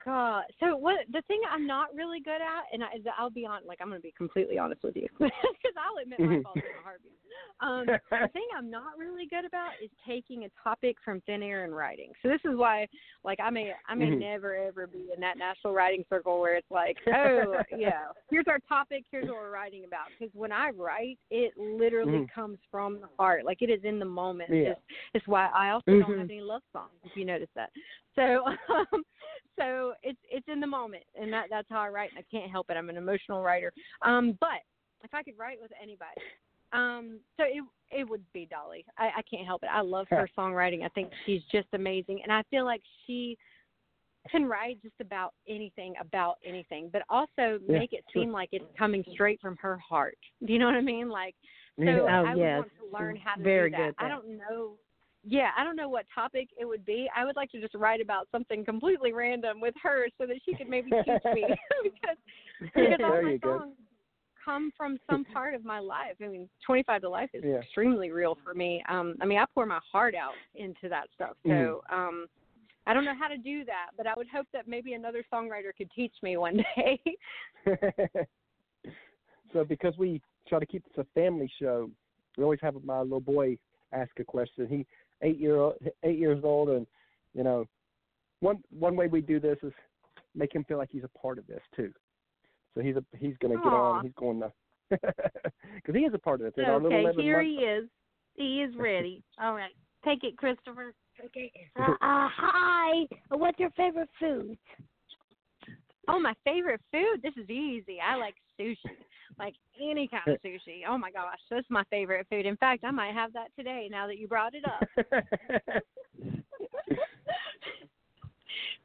God. 0.07 0.43
So 0.61 0.77
what? 0.77 0.99
The 1.11 1.21
thing 1.27 1.41
I'm 1.51 1.67
not 1.67 1.93
really 1.93 2.21
good 2.21 2.39
at, 2.41 2.63
and 2.71 2.81
I, 2.81 2.87
I'll 3.19 3.29
be 3.29 3.45
on, 3.45 3.61
like 3.67 3.79
I'm 3.81 3.89
going 3.89 3.99
to 3.99 4.03
be 4.03 4.13
completely 4.17 4.57
honest 4.57 4.81
with 4.81 4.95
you, 4.95 5.07
because 5.19 5.75
I'll 5.77 6.01
admit 6.01 6.19
my 6.19 6.27
Mhm. 6.27 6.43
fault 6.43 6.57
in 6.57 6.79
a 6.79 6.81
heartbeat. 6.81 7.11
Um, 7.59 7.85
the 7.87 8.27
thing 8.33 8.47
I'm 8.55 8.71
not 8.71 8.97
really 8.97 9.27
good 9.27 9.43
about 9.43 9.71
is 9.83 9.89
taking 10.07 10.45
a 10.45 10.49
topic 10.63 10.95
from 11.03 11.19
thin 11.21 11.43
air 11.43 11.65
and 11.65 11.75
writing. 11.75 12.13
So 12.23 12.29
this 12.29 12.39
is 12.45 12.55
why, 12.55 12.87
like, 13.25 13.39
I 13.41 13.49
may, 13.49 13.73
I 13.87 13.95
may 13.95 14.11
Mhm. 14.11 14.19
never 14.19 14.55
ever 14.55 14.87
be 14.87 15.11
in 15.13 15.19
that 15.19 15.37
national 15.37 15.73
writing 15.73 16.05
circle 16.09 16.39
where 16.39 16.55
it's 16.55 16.71
like, 16.71 16.97
oh, 17.07 17.61
yeah, 17.75 18.11
here's 18.29 18.47
our 18.47 18.59
topic, 18.59 19.03
here's 19.11 19.27
what 19.27 19.35
we're 19.35 19.51
writing 19.51 19.83
about. 19.85 20.07
Because 20.17 20.33
when 20.33 20.53
I 20.53 20.69
write, 20.69 21.19
it 21.31 21.57
literally 21.57 22.19
Mhm. 22.19 22.29
comes 22.29 22.59
from 22.71 23.01
the 23.01 23.09
heart, 23.19 23.43
like 23.43 23.61
it 23.61 23.69
is 23.69 23.83
in 23.83 23.99
the 23.99 24.05
moment. 24.05 24.51
Yeah. 24.51 24.69
It's, 24.69 24.81
it's 25.15 25.27
why 25.27 25.47
I 25.47 25.71
also 25.71 25.99
don't 25.99 26.11
Mhm. 26.11 26.17
have 26.19 26.29
any 26.29 26.41
love 26.41 26.63
songs, 26.71 26.93
if 27.03 27.17
you 27.17 27.25
notice 27.25 27.49
that. 27.55 27.71
So, 28.15 28.45
um, 28.69 29.03
so 29.57 29.93
it's 30.03 30.19
it's 30.29 30.47
in 30.47 30.59
the 30.59 30.67
moment, 30.67 31.03
and 31.19 31.31
that 31.33 31.45
that's 31.49 31.67
how 31.69 31.79
I 31.79 31.89
write. 31.89 32.11
And 32.11 32.19
I 32.19 32.25
can't 32.29 32.49
help 32.51 32.69
it. 32.69 32.77
I'm 32.77 32.89
an 32.89 32.97
emotional 32.97 33.41
writer. 33.41 33.71
Um, 34.01 34.37
but 34.39 34.61
if 35.03 35.13
I 35.13 35.23
could 35.23 35.37
write 35.37 35.57
with 35.61 35.71
anybody, 35.81 36.21
um, 36.73 37.19
so 37.37 37.43
it 37.45 37.63
it 37.91 38.09
would 38.09 38.23
be 38.33 38.45
Dolly. 38.45 38.85
I, 38.97 39.05
I 39.17 39.21
can't 39.29 39.45
help 39.45 39.63
it. 39.63 39.69
I 39.71 39.81
love 39.81 40.07
her 40.09 40.29
songwriting. 40.37 40.83
I 40.83 40.89
think 40.89 41.11
she's 41.25 41.41
just 41.51 41.67
amazing, 41.73 42.21
and 42.23 42.31
I 42.31 42.43
feel 42.49 42.65
like 42.65 42.81
she 43.05 43.37
can 44.29 44.45
write 44.45 44.81
just 44.81 44.95
about 44.99 45.33
anything 45.47 45.93
about 46.01 46.35
anything, 46.45 46.89
but 46.91 47.03
also 47.09 47.59
Yeah, 47.65 47.79
make 47.79 47.93
it 47.93 48.03
sure. 48.11 48.23
seem 48.23 48.31
like 48.31 48.49
it's 48.51 48.65
coming 48.77 49.03
straight 49.13 49.39
from 49.39 49.55
her 49.57 49.77
heart. 49.77 50.17
Do 50.45 50.51
you 50.51 50.59
know 50.59 50.65
what 50.65 50.75
I 50.75 50.81
mean? 50.81 51.09
Like, 51.09 51.35
so 51.79 51.85
Oh, 51.85 52.07
I 52.07 52.35
would 52.35 52.37
yes. 52.41 52.57
want 52.57 52.71
to 52.79 52.97
learn 52.97 53.15
how 53.15 53.35
to 53.35 53.41
Very 53.41 53.69
do 53.69 53.77
that. 53.77 53.95
good 53.97 54.05
I 54.05 54.09
don't 54.09 54.37
know. 54.37 54.77
Yeah, 55.29 55.49
I 55.57 55.65
don't 55.65 55.75
know 55.75 55.89
what 55.89 56.05
topic 56.15 56.47
it 56.57 56.63
would 56.63 56.85
be. 56.85 57.09
I 57.15 57.25
would 57.25 57.35
like 57.35 57.51
to 57.51 57.59
just 57.59 57.75
write 57.75 57.99
about 57.99 58.29
something 58.31 58.63
completely 58.63 59.11
random 59.11 59.59
with 59.59 59.73
her, 59.83 60.07
so 60.17 60.25
that 60.25 60.37
she 60.45 60.53
could 60.53 60.69
maybe 60.69 60.91
teach 61.03 61.23
me 61.33 61.45
because 61.83 62.17
because 62.73 62.99
all 63.03 63.09
There 63.09 63.23
my 63.23 63.33
you 63.33 63.39
go. 63.39 63.57
songs 63.57 63.75
come 64.43 64.71
from 64.77 64.97
some 65.09 65.25
part 65.25 65.53
of 65.53 65.65
my 65.65 65.79
life. 65.79 66.15
I 66.23 66.27
mean, 66.29 66.47
25 66.65 67.01
to 67.01 67.09
life 67.09 67.29
is 67.33 67.43
Yeah. 67.43 67.57
extremely 67.57 68.11
real 68.11 68.37
for 68.41 68.53
me. 68.53 68.81
Um, 68.87 69.15
I 69.21 69.25
mean, 69.25 69.37
I 69.37 69.45
pour 69.53 69.65
my 69.65 69.81
heart 69.91 70.15
out 70.15 70.35
into 70.55 70.87
that 70.87 71.07
stuff. 71.13 71.35
So, 71.45 71.51
Mm-hmm. 71.51 71.93
um, 71.93 72.27
I 72.85 72.93
don't 72.93 73.03
know 73.03 73.15
how 73.19 73.27
to 73.27 73.37
do 73.37 73.65
that, 73.65 73.87
but 73.97 74.07
I 74.07 74.13
would 74.15 74.27
hope 74.33 74.47
that 74.53 74.65
maybe 74.65 74.93
another 74.93 75.25
songwriter 75.33 75.75
could 75.77 75.91
teach 75.93 76.13
me 76.23 76.37
one 76.37 76.63
day. 76.77 77.01
so 79.51 79.65
because 79.65 79.97
we 79.97 80.21
try 80.47 80.59
to 80.59 80.65
keep 80.65 80.83
this 80.85 81.05
a 81.05 81.19
family 81.19 81.51
show. 81.59 81.91
We 82.37 82.43
always 82.43 82.59
have 82.61 82.75
my 82.85 83.01
little 83.01 83.19
boy 83.19 83.57
ask 83.91 84.11
a 84.19 84.23
question. 84.23 84.67
He 84.67 84.85
eight 85.21 85.39
year 85.39 85.57
old, 85.57 85.75
eight 86.03 86.17
years 86.17 86.41
old, 86.43 86.69
and 86.69 86.85
you 87.33 87.43
know, 87.43 87.65
one 88.39 88.57
one 88.69 88.95
way 88.95 89.07
we 89.07 89.21
do 89.21 89.39
this 89.39 89.57
is 89.63 89.73
make 90.35 90.53
him 90.53 90.63
feel 90.65 90.77
like 90.77 90.89
he's 90.91 91.03
a 91.03 91.19
part 91.19 91.37
of 91.37 91.47
this 91.47 91.61
too. 91.75 91.91
So 92.75 92.81
he's 92.81 92.95
a 92.95 93.03
he's 93.17 93.35
going 93.39 93.57
to 93.57 93.63
get 93.63 93.73
on. 93.73 94.03
He's 94.03 94.13
going 94.17 94.39
to 94.41 94.51
because 94.89 95.95
he 95.95 96.01
is 96.01 96.13
a 96.13 96.19
part 96.19 96.41
of 96.41 96.47
it. 96.47 96.53
There's 96.55 96.69
our 96.69 96.81
little 96.81 97.05
okay, 97.05 97.21
here 97.21 97.41
month- 97.41 97.47
he 97.47 97.63
is. 97.65 97.89
He 98.35 98.61
is 98.61 98.75
ready. 98.77 99.23
All 99.41 99.53
right, 99.53 99.71
take 100.05 100.23
it, 100.23 100.37
Christopher. 100.37 100.93
Okay. 101.25 101.51
Uh, 101.79 101.91
uh, 101.91 102.27
hi. 102.31 103.05
What's 103.29 103.59
your 103.59 103.69
favorite 103.71 104.09
food? 104.19 104.57
Oh, 106.07 106.19
my 106.19 106.33
favorite 106.43 106.81
food. 106.91 107.21
This 107.21 107.33
is 107.37 107.49
easy. 107.49 107.97
I 108.03 108.15
like 108.15 108.33
sushi. 108.59 108.75
Like 109.39 109.55
any 109.79 110.07
kind 110.07 110.27
of 110.27 110.41
sushi. 110.41 110.81
Oh 110.87 110.97
my 110.97 111.11
gosh, 111.11 111.39
that's 111.49 111.67
my 111.69 111.83
favorite 111.89 112.27
food. 112.29 112.45
In 112.45 112.57
fact, 112.57 112.83
I 112.83 112.91
might 112.91 113.13
have 113.13 113.33
that 113.33 113.49
today. 113.57 113.87
Now 113.91 114.07
that 114.07 114.17
you 114.17 114.27
brought 114.27 114.53
it 114.55 114.63
up, 114.65 114.87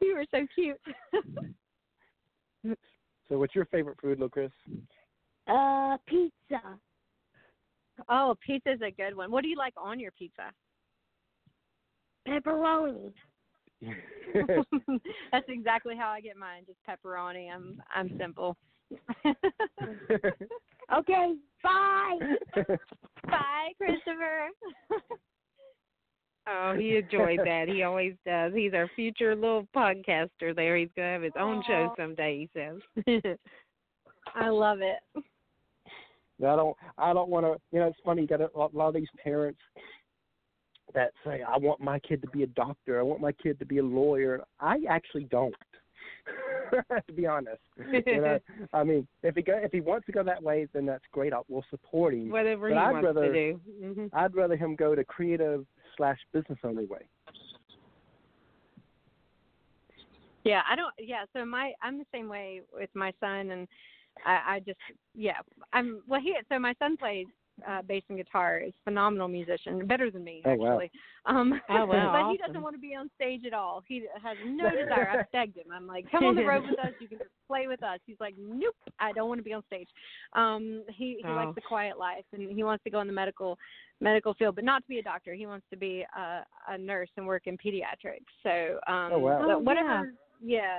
you 0.01 0.15
were 0.15 0.27
so 0.31 0.47
cute. 0.55 0.81
so 3.29 3.39
what's 3.39 3.55
your 3.55 3.67
favorite 3.67 3.99
food, 4.01 4.19
little 4.19 4.29
Chris? 4.29 4.51
Uh, 5.47 5.97
pizza. 6.07 6.61
oh, 8.09 8.37
pizza's 8.45 8.81
a 8.87 8.91
good 8.91 9.17
one. 9.17 9.31
What 9.31 9.43
do 9.43 9.49
you 9.49 9.57
like 9.57 9.75
on 9.77 9.99
your 9.99 10.13
pizza? 10.13 10.51
Pepperoni. 12.29 13.13
that's 15.33 15.47
exactly 15.49 15.97
how 15.97 16.09
I 16.09 16.21
get 16.21 16.37
mine. 16.37 16.65
Just 16.67 16.79
pepperoni. 16.89 17.53
I'm 17.53 17.83
I'm 17.95 18.17
simple. 18.19 18.57
Okay. 20.99 21.35
Bye. 21.63 22.19
Bye, 23.27 23.73
Christopher. 23.79 24.49
Oh, 26.49 26.75
he 26.77 26.97
enjoyed 26.97 27.39
that. 27.45 27.69
He 27.69 27.85
always 27.85 28.15
does. 28.27 28.53
He's 28.53 28.75
our 28.75 28.91
future 28.97 29.37
little 29.37 29.65
podcaster 29.77 30.53
there. 30.53 30.77
He's 30.77 30.89
gonna 30.97 31.13
have 31.13 31.23
his 31.23 31.33
own 31.39 31.63
show 31.69 31.95
someday, 31.97 32.49
he 32.53 32.61
says. 33.07 33.23
I 34.35 34.49
love 34.49 34.81
it. 34.81 34.99
I 36.45 36.57
don't. 36.57 36.77
I 36.99 37.13
don't 37.13 37.29
want 37.29 37.47
to. 37.47 37.61
You 37.71 37.79
know, 37.79 37.87
it's 37.87 37.99
funny. 38.05 38.23
You 38.23 38.27
got 38.27 38.41
a 38.41 38.51
lot, 38.57 38.75
lot 38.75 38.89
of 38.89 38.95
these 38.95 39.07
parents 39.23 39.61
that 40.95 41.13
say, 41.25 41.43
"I 41.43 41.57
want 41.59 41.81
my 41.81 42.01
kid 42.01 42.21
to 42.23 42.29
be 42.31 42.43
a 42.43 42.49
doctor. 42.49 42.99
I 42.99 43.03
want 43.03 43.21
my 43.21 43.31
kid 43.31 43.61
to 43.61 43.65
be 43.65 43.79
a 43.79 43.85
lawyer." 43.85 44.43
I 44.59 44.81
actually 44.89 45.29
don't. 45.31 45.55
to 47.07 47.13
be 47.15 47.27
honest, 47.27 47.61
you 48.07 48.21
know, 48.21 48.39
I 48.73 48.83
mean, 48.85 49.07
if 49.23 49.35
he 49.37 49.43
go, 49.43 49.59
if 49.63 49.73
he 49.73 49.81
wants 49.81 50.07
to 50.07 50.13
go 50.13 50.23
that 50.23 50.43
way, 50.43 50.67
then 50.73 50.87
that's 50.87 51.05
great. 51.13 51.33
I, 51.33 51.39
we'll 51.49 51.65
support 51.71 52.15
him. 52.15 52.31
Whatever 52.31 52.71
But 52.71 52.75
he 52.77 52.81
I'd 52.81 52.93
wants 52.93 53.07
rather- 53.07 53.27
to 53.27 53.33
do. 53.33 53.61
hmm 53.83 54.07
I'd 54.13 54.35
rather 54.35 54.57
him 54.57 54.75
go 54.77 54.95
to 54.95 55.05
creative 55.05 55.67
slash 55.97 56.19
business 56.33 56.59
only 56.65 56.87
way. 56.87 57.07
Yeah, 60.45 60.63
I 60.69 60.75
don't. 60.75 60.93
Yeah, 60.99 61.25
so 61.33 61.45
my 61.45 61.73
I'm 61.83 61.99
the 61.99 62.07
same 62.13 62.29
way 62.29 62.63
with 62.75 62.91
my 62.95 63.13
son, 63.21 63.51
and 63.53 63.69
I, 64.27 64.55
I 64.57 64.61
just 64.61 64.79
yeah 65.15 65.37
I'm 65.73 66.03
well 66.09 66.21
he 66.21 66.35
so 66.51 66.59
my 66.59 66.75
son 66.79 66.97
plays 66.97 67.27
uh 67.69 67.83
bass 67.83 68.03
and 68.09 68.19
guitar. 68.19 68.59
Is 68.59 68.73
a 68.73 68.85
phenomenal 68.91 69.29
musician 69.29 69.87
better 69.87 70.11
than 70.11 70.25
me 70.25 70.43
Oh, 70.45 70.55
wow. 70.55 70.73
actually. 70.73 70.91
Um 71.27 71.61
Oh, 71.71 71.87
wow, 71.87 72.13
but 72.13 72.31
he 72.31 72.39
doesn't 72.39 72.63
want 72.63 72.75
to 72.75 72.81
be 72.81 72.95
on 72.95 73.11
stage 73.15 73.43
at 73.47 73.55
all. 73.55 73.83
He 73.87 74.05
has 74.23 74.37
no 74.45 74.71
desire. 74.83 75.09
I've 75.09 75.31
begged 75.33 75.57
him. 75.57 75.67
I'm 75.73 75.87
like 75.87 76.11
come 76.11 76.25
on 76.25 76.35
the 76.35 76.45
road 76.45 76.65
with 76.69 76.79
us. 76.79 76.93
You 76.99 77.09
can 77.09 77.19
just 77.19 77.31
play 77.47 77.67
with 77.67 77.83
us. 77.83 77.99
He's 78.07 78.21
like 78.21 78.35
nope 78.39 78.75
I 79.01 79.13
don't 79.13 79.29
want 79.29 79.39
to 79.39 79.45
be 79.45 79.53
on 79.53 79.63
stage. 79.67 79.89
Um 80.35 80.85
he 80.89 81.17
he 81.19 81.25
Oh. 81.29 81.35
likes 81.35 81.55
the 81.55 81.61
quiet 81.63 81.99
life 81.99 82.25
and 82.33 82.51
he 82.51 82.65
wants 82.65 82.85
to 82.85 82.91
go 82.91 83.01
in 83.01 83.07
the 83.07 83.13
medical 83.13 83.59
medical 84.01 84.35
field 84.35 84.55
but 84.57 84.65
not 84.65 84.83
to 84.83 84.89
be 84.89 84.99
a 84.99 85.03
doctor. 85.03 85.35
He 85.35 85.47
wants 85.47 85.67
to 85.71 85.77
be 85.77 86.05
a 86.17 86.45
a 86.69 86.79
nurse 86.79 87.11
and 87.17 87.27
work 87.27 87.43
in 87.47 87.57
pediatrics. 87.59 88.33
So 88.43 88.79
um 88.93 89.13
Oh, 89.13 89.19
wow. 89.19 89.39
but 89.41 89.51
Oh, 89.51 89.59
whatever 89.59 89.89
yeah 89.89 90.05
yeah, 90.45 90.79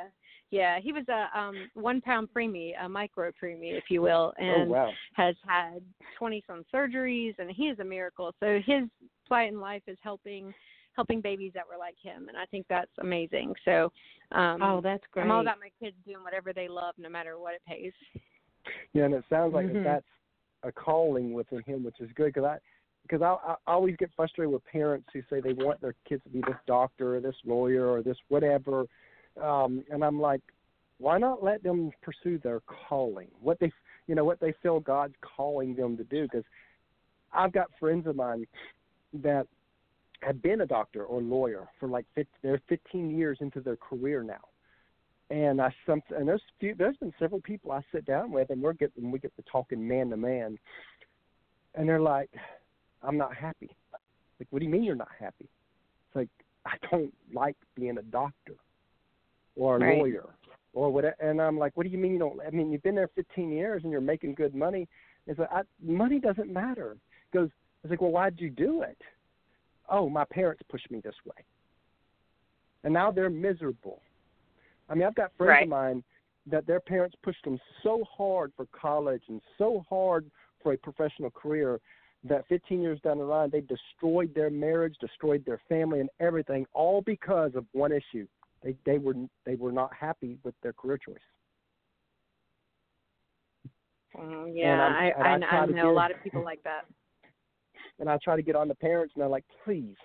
he 0.82 0.91
was 0.93 1.06
a 1.10 1.38
um 1.38 1.70
one 1.74 2.01
pound 2.01 2.30
preemie, 2.36 2.74
a 2.82 2.88
micro 2.88 3.32
preemie, 3.32 3.78
if 3.78 3.86
you 3.89 4.01
will, 4.01 4.34
oh 4.39 4.43
and 4.43 4.70
wow. 4.70 4.91
has 5.14 5.36
had 5.47 5.82
twenty 6.18 6.43
some 6.45 6.64
surgeries 6.74 7.34
and 7.39 7.49
he 7.51 7.64
is 7.64 7.80
a 7.80 7.84
miracle. 7.84 8.34
So 8.39 8.60
his 8.66 8.84
plight 9.28 9.51
in 9.51 9.60
life 9.60 9.84
is 9.88 9.97
helping 10.01 10.54
helping 10.95 11.22
babies 11.22 11.51
that 11.56 11.68
were 11.68 11.78
like 11.78 11.95
him 12.01 12.28
and 12.30 12.38
I 12.38 12.45
think 12.45 12.66
that's 12.70 12.91
amazing. 12.99 13.54
So 13.66 13.91
um 14.32 14.62
Oh, 14.62 14.82
that's 14.82 15.04
great. 15.12 15.24
I'm 15.24 15.32
all 15.32 15.41
about 15.41 15.60
my 15.60 15.72
kids 15.82 15.97
doing 16.06 16.24
whatever 16.24 16.54
they 16.54 16.68
love 16.68 16.95
no 16.97 17.10
matter 17.10 17.39
what 17.39 17.54
it 17.56 17.62
pays. 17.68 17.93
Yeah, 18.93 19.06
and 19.06 19.14
it 19.14 19.24
sounds 19.30 19.54
like 19.54 19.66
Mhm. 19.68 19.74
that 19.74 19.84
that's 19.84 20.06
a 20.64 20.72
calling 20.72 21.34
within 21.34 21.62
him, 21.64 21.84
which 21.84 21.99
is 21.99 22.12
good 22.14 22.34
because 22.34 22.45
I 22.45 22.60
because 23.04 23.22
I, 23.22 23.36
I 23.51 23.56
always 23.68 23.95
get 23.97 24.12
frustrated 24.16 24.54
with 24.54 24.64
parents 24.66 25.08
who 25.14 25.22
say 25.30 25.41
they 25.41 25.54
want 25.54 25.82
their 25.82 25.95
kids 26.08 26.24
to 26.24 26.30
be 26.30 26.41
this 26.41 26.56
doctor 26.66 27.18
or 27.18 27.20
this 27.20 27.36
lawyer 27.43 27.88
or 27.88 28.01
this 28.01 28.18
whatever, 28.30 28.86
um, 29.42 29.84
and 29.92 30.04
I'm 30.04 30.20
like, 30.20 30.42
why 31.00 31.18
not 31.18 31.44
let 31.44 31.64
them 31.64 31.92
pursue 32.02 32.38
their 32.40 32.62
calling, 32.62 33.28
what 33.42 33.60
they 33.60 33.72
you 34.08 34.16
know 34.16 34.26
what 34.26 34.40
they 34.40 34.54
feel 34.62 34.80
God's 34.80 35.16
calling 35.22 35.76
them 35.76 35.98
to 35.98 36.04
do? 36.04 36.24
Because 36.24 36.46
I've 37.34 37.52
got 37.52 37.70
friends 37.80 38.08
of 38.08 38.16
mine 38.16 38.46
that 39.22 39.48
have 40.22 40.42
been 40.42 40.62
a 40.62 40.66
doctor 40.66 41.04
or 41.04 41.22
lawyer 41.22 41.68
for 41.80 41.90
like 41.90 42.06
15, 42.16 42.28
they're 42.42 42.62
15 42.70 43.18
years 43.18 43.38
into 43.42 43.60
their 43.60 43.76
career 43.76 44.24
now 44.24 44.40
and 45.30 45.62
I 45.62 45.74
some 45.86 46.02
and 46.16 46.28
there's 46.28 46.42
few 46.60 46.76
there's 46.76 46.98
been 46.98 47.14
several 47.18 47.42
people 47.42 47.72
I 47.72 47.82
sit 47.92 48.06
down 48.06 48.32
with 48.32 48.50
and 48.50 48.62
we're 48.62 48.74
getting 48.74 49.12
we 49.12 49.20
get 49.20 49.36
to 49.38 49.44
talking 49.52 49.86
man 49.86 50.10
to 50.10 50.18
man, 50.18 50.58
and 51.76 51.88
they're 51.88 52.00
like, 52.00 52.30
I'm 53.02 53.18
not 53.18 53.36
happy. 53.36 53.76
Like, 54.40 54.48
what 54.50 54.60
do 54.60 54.66
you 54.66 54.72
mean 54.72 54.84
you're 54.84 54.96
not 54.96 55.12
happy? 55.20 55.50
It's 56.08 56.16
like 56.16 56.30
I 56.66 56.76
don't 56.92 57.14
like 57.34 57.56
being 57.76 57.98
a 57.98 58.04
doctor 58.04 58.56
or 59.56 59.78
a 59.78 59.80
Right. 59.80 59.97
lawyer 59.97 60.36
or 60.74 60.91
what. 60.91 61.06
And 61.20 61.41
I'm 61.41 61.58
like, 61.58 61.76
what 61.78 61.84
do 61.84 61.89
you 61.89 61.97
mean 61.97 62.14
you 62.14 62.20
don't? 62.20 62.39
I 62.41 62.49
mean, 62.49 62.72
you've 62.72 62.84
been 62.84 62.95
there 62.95 63.10
15 63.10 63.51
years 63.51 63.84
and 63.84 63.91
you're 63.91 64.01
making 64.01 64.34
good 64.36 64.56
money. 64.56 64.88
It's 65.28 65.39
like 65.39 65.51
I, 65.51 65.62
money 65.82 66.20
doesn't 66.20 66.51
matter. 66.51 66.97
Because 67.32 67.49
it's 67.84 67.91
like, 67.91 68.01
well, 68.01 68.12
why'd 68.12 68.39
you 68.39 68.49
do 68.49 68.82
it? 68.84 68.97
Oh, 69.89 70.10
my 70.10 70.24
parents 70.26 70.64
pushed 70.70 70.89
me 70.91 71.01
this 71.01 71.16
way, 71.26 71.43
and 72.84 72.93
now 72.93 73.12
they're 73.12 73.30
miserable. 73.30 74.01
I 74.88 74.95
mean, 74.95 75.04
I've 75.04 75.16
got 75.16 75.32
friends 75.38 75.49
Right. 75.49 75.64
of 75.64 75.70
mine 75.70 76.04
that 76.45 76.66
their 76.68 76.80
parents 76.80 77.16
pushed 77.22 77.43
them 77.43 77.60
so 77.82 78.04
hard 78.06 78.54
for 78.56 78.66
college 78.68 79.24
and 79.28 79.41
so 79.58 79.84
hard 79.89 80.30
for 80.62 80.74
a 80.74 80.78
professional 80.78 81.32
career 81.32 81.80
that 82.24 82.47
15 82.47 82.82
years 82.82 82.99
down 83.01 83.18
the 83.18 83.26
line 83.26 83.49
they 83.49 83.62
destroyed 83.62 84.34
their 84.34 84.49
marriage, 84.49 84.95
destroyed 84.99 85.43
their 85.45 85.62
family 85.68 85.99
and 85.99 86.10
everything 86.20 86.66
all 86.74 87.01
because 87.01 87.56
of 87.56 87.66
one 87.74 87.91
issue. 87.91 88.28
They 88.64 88.76
they 88.86 88.97
were 88.97 89.16
they 89.45 89.55
were 89.55 89.72
not 89.72 89.91
happy 89.93 90.38
with 90.43 90.55
their 90.61 90.74
career 90.74 90.97
choice. 90.97 91.18
Um, 94.18 94.51
yeah, 94.53 94.80
I 94.82 95.11
I 95.20 95.30
I, 95.34 95.57
I 95.57 95.66
know 95.66 95.91
a 95.91 95.93
lot 95.93 96.11
of 96.11 96.22
people 96.24 96.43
like 96.43 96.64
that. 96.64 96.86
and 97.99 98.09
I 98.09 98.18
try 98.24 98.36
to 98.36 98.41
get 98.41 98.55
on 98.55 98.68
the 98.68 98.76
parents, 98.76 99.14
and 99.16 99.22
they're 99.22 99.30
like, 99.30 99.45
please 99.66 99.95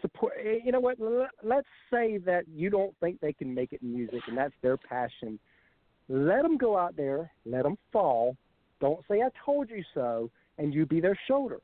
support. 0.00 0.34
eh, 0.42 0.58
You 0.64 0.72
know 0.72 0.80
what? 0.80 0.98
Let's 1.42 1.66
say 1.90 2.18
that 2.18 2.44
you 2.48 2.70
don't 2.70 2.94
think 3.00 3.20
they 3.20 3.32
can 3.32 3.54
make 3.54 3.72
it 3.72 3.82
in 3.82 3.92
music, 3.92 4.22
and 4.28 4.36
that's 4.36 4.54
their 4.62 4.76
passion. 4.76 5.38
Let 6.08 6.42
them 6.42 6.56
go 6.56 6.76
out 6.76 6.96
there, 6.96 7.30
let 7.46 7.62
them 7.62 7.76
fall. 7.92 8.36
Don't 8.80 9.00
say 9.08 9.22
I 9.22 9.28
told 9.44 9.70
you 9.70 9.82
so, 9.94 10.30
and 10.58 10.74
you 10.74 10.84
be 10.84 11.00
their 11.00 11.18
shoulder. 11.26 11.60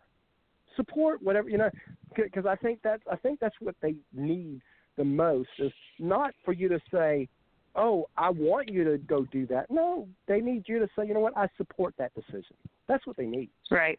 Support 0.76 1.22
whatever 1.22 1.48
you 1.48 1.58
know, 1.58 1.70
because 2.16 2.46
I 2.46 2.56
think 2.56 2.80
that's 2.82 3.02
I 3.10 3.16
think 3.16 3.40
that's 3.40 3.56
what 3.60 3.74
they 3.82 3.96
need 4.14 4.62
the 4.97 5.05
most 5.05 5.49
is 5.59 5.72
not 5.99 6.34
for 6.45 6.53
you 6.53 6.68
to 6.68 6.80
say, 6.93 7.28
"Oh, 7.74 8.09
I 8.16 8.30
want 8.30 8.68
you 8.68 8.84
to 8.84 8.99
go 8.99 9.24
do 9.26 9.47
that." 9.47 9.70
No, 9.70 10.09
they 10.26 10.41
need 10.41 10.68
you 10.68 10.78
to 10.78 10.88
say, 10.97 11.07
"You 11.07 11.14
know 11.14 11.20
what? 11.20 11.36
I 11.36 11.49
support 11.57 11.95
that 11.99 12.12
decision." 12.14 12.57
That's 12.86 13.07
what 13.07 13.16
they 13.16 13.26
need 13.26 13.51
Right. 13.70 13.99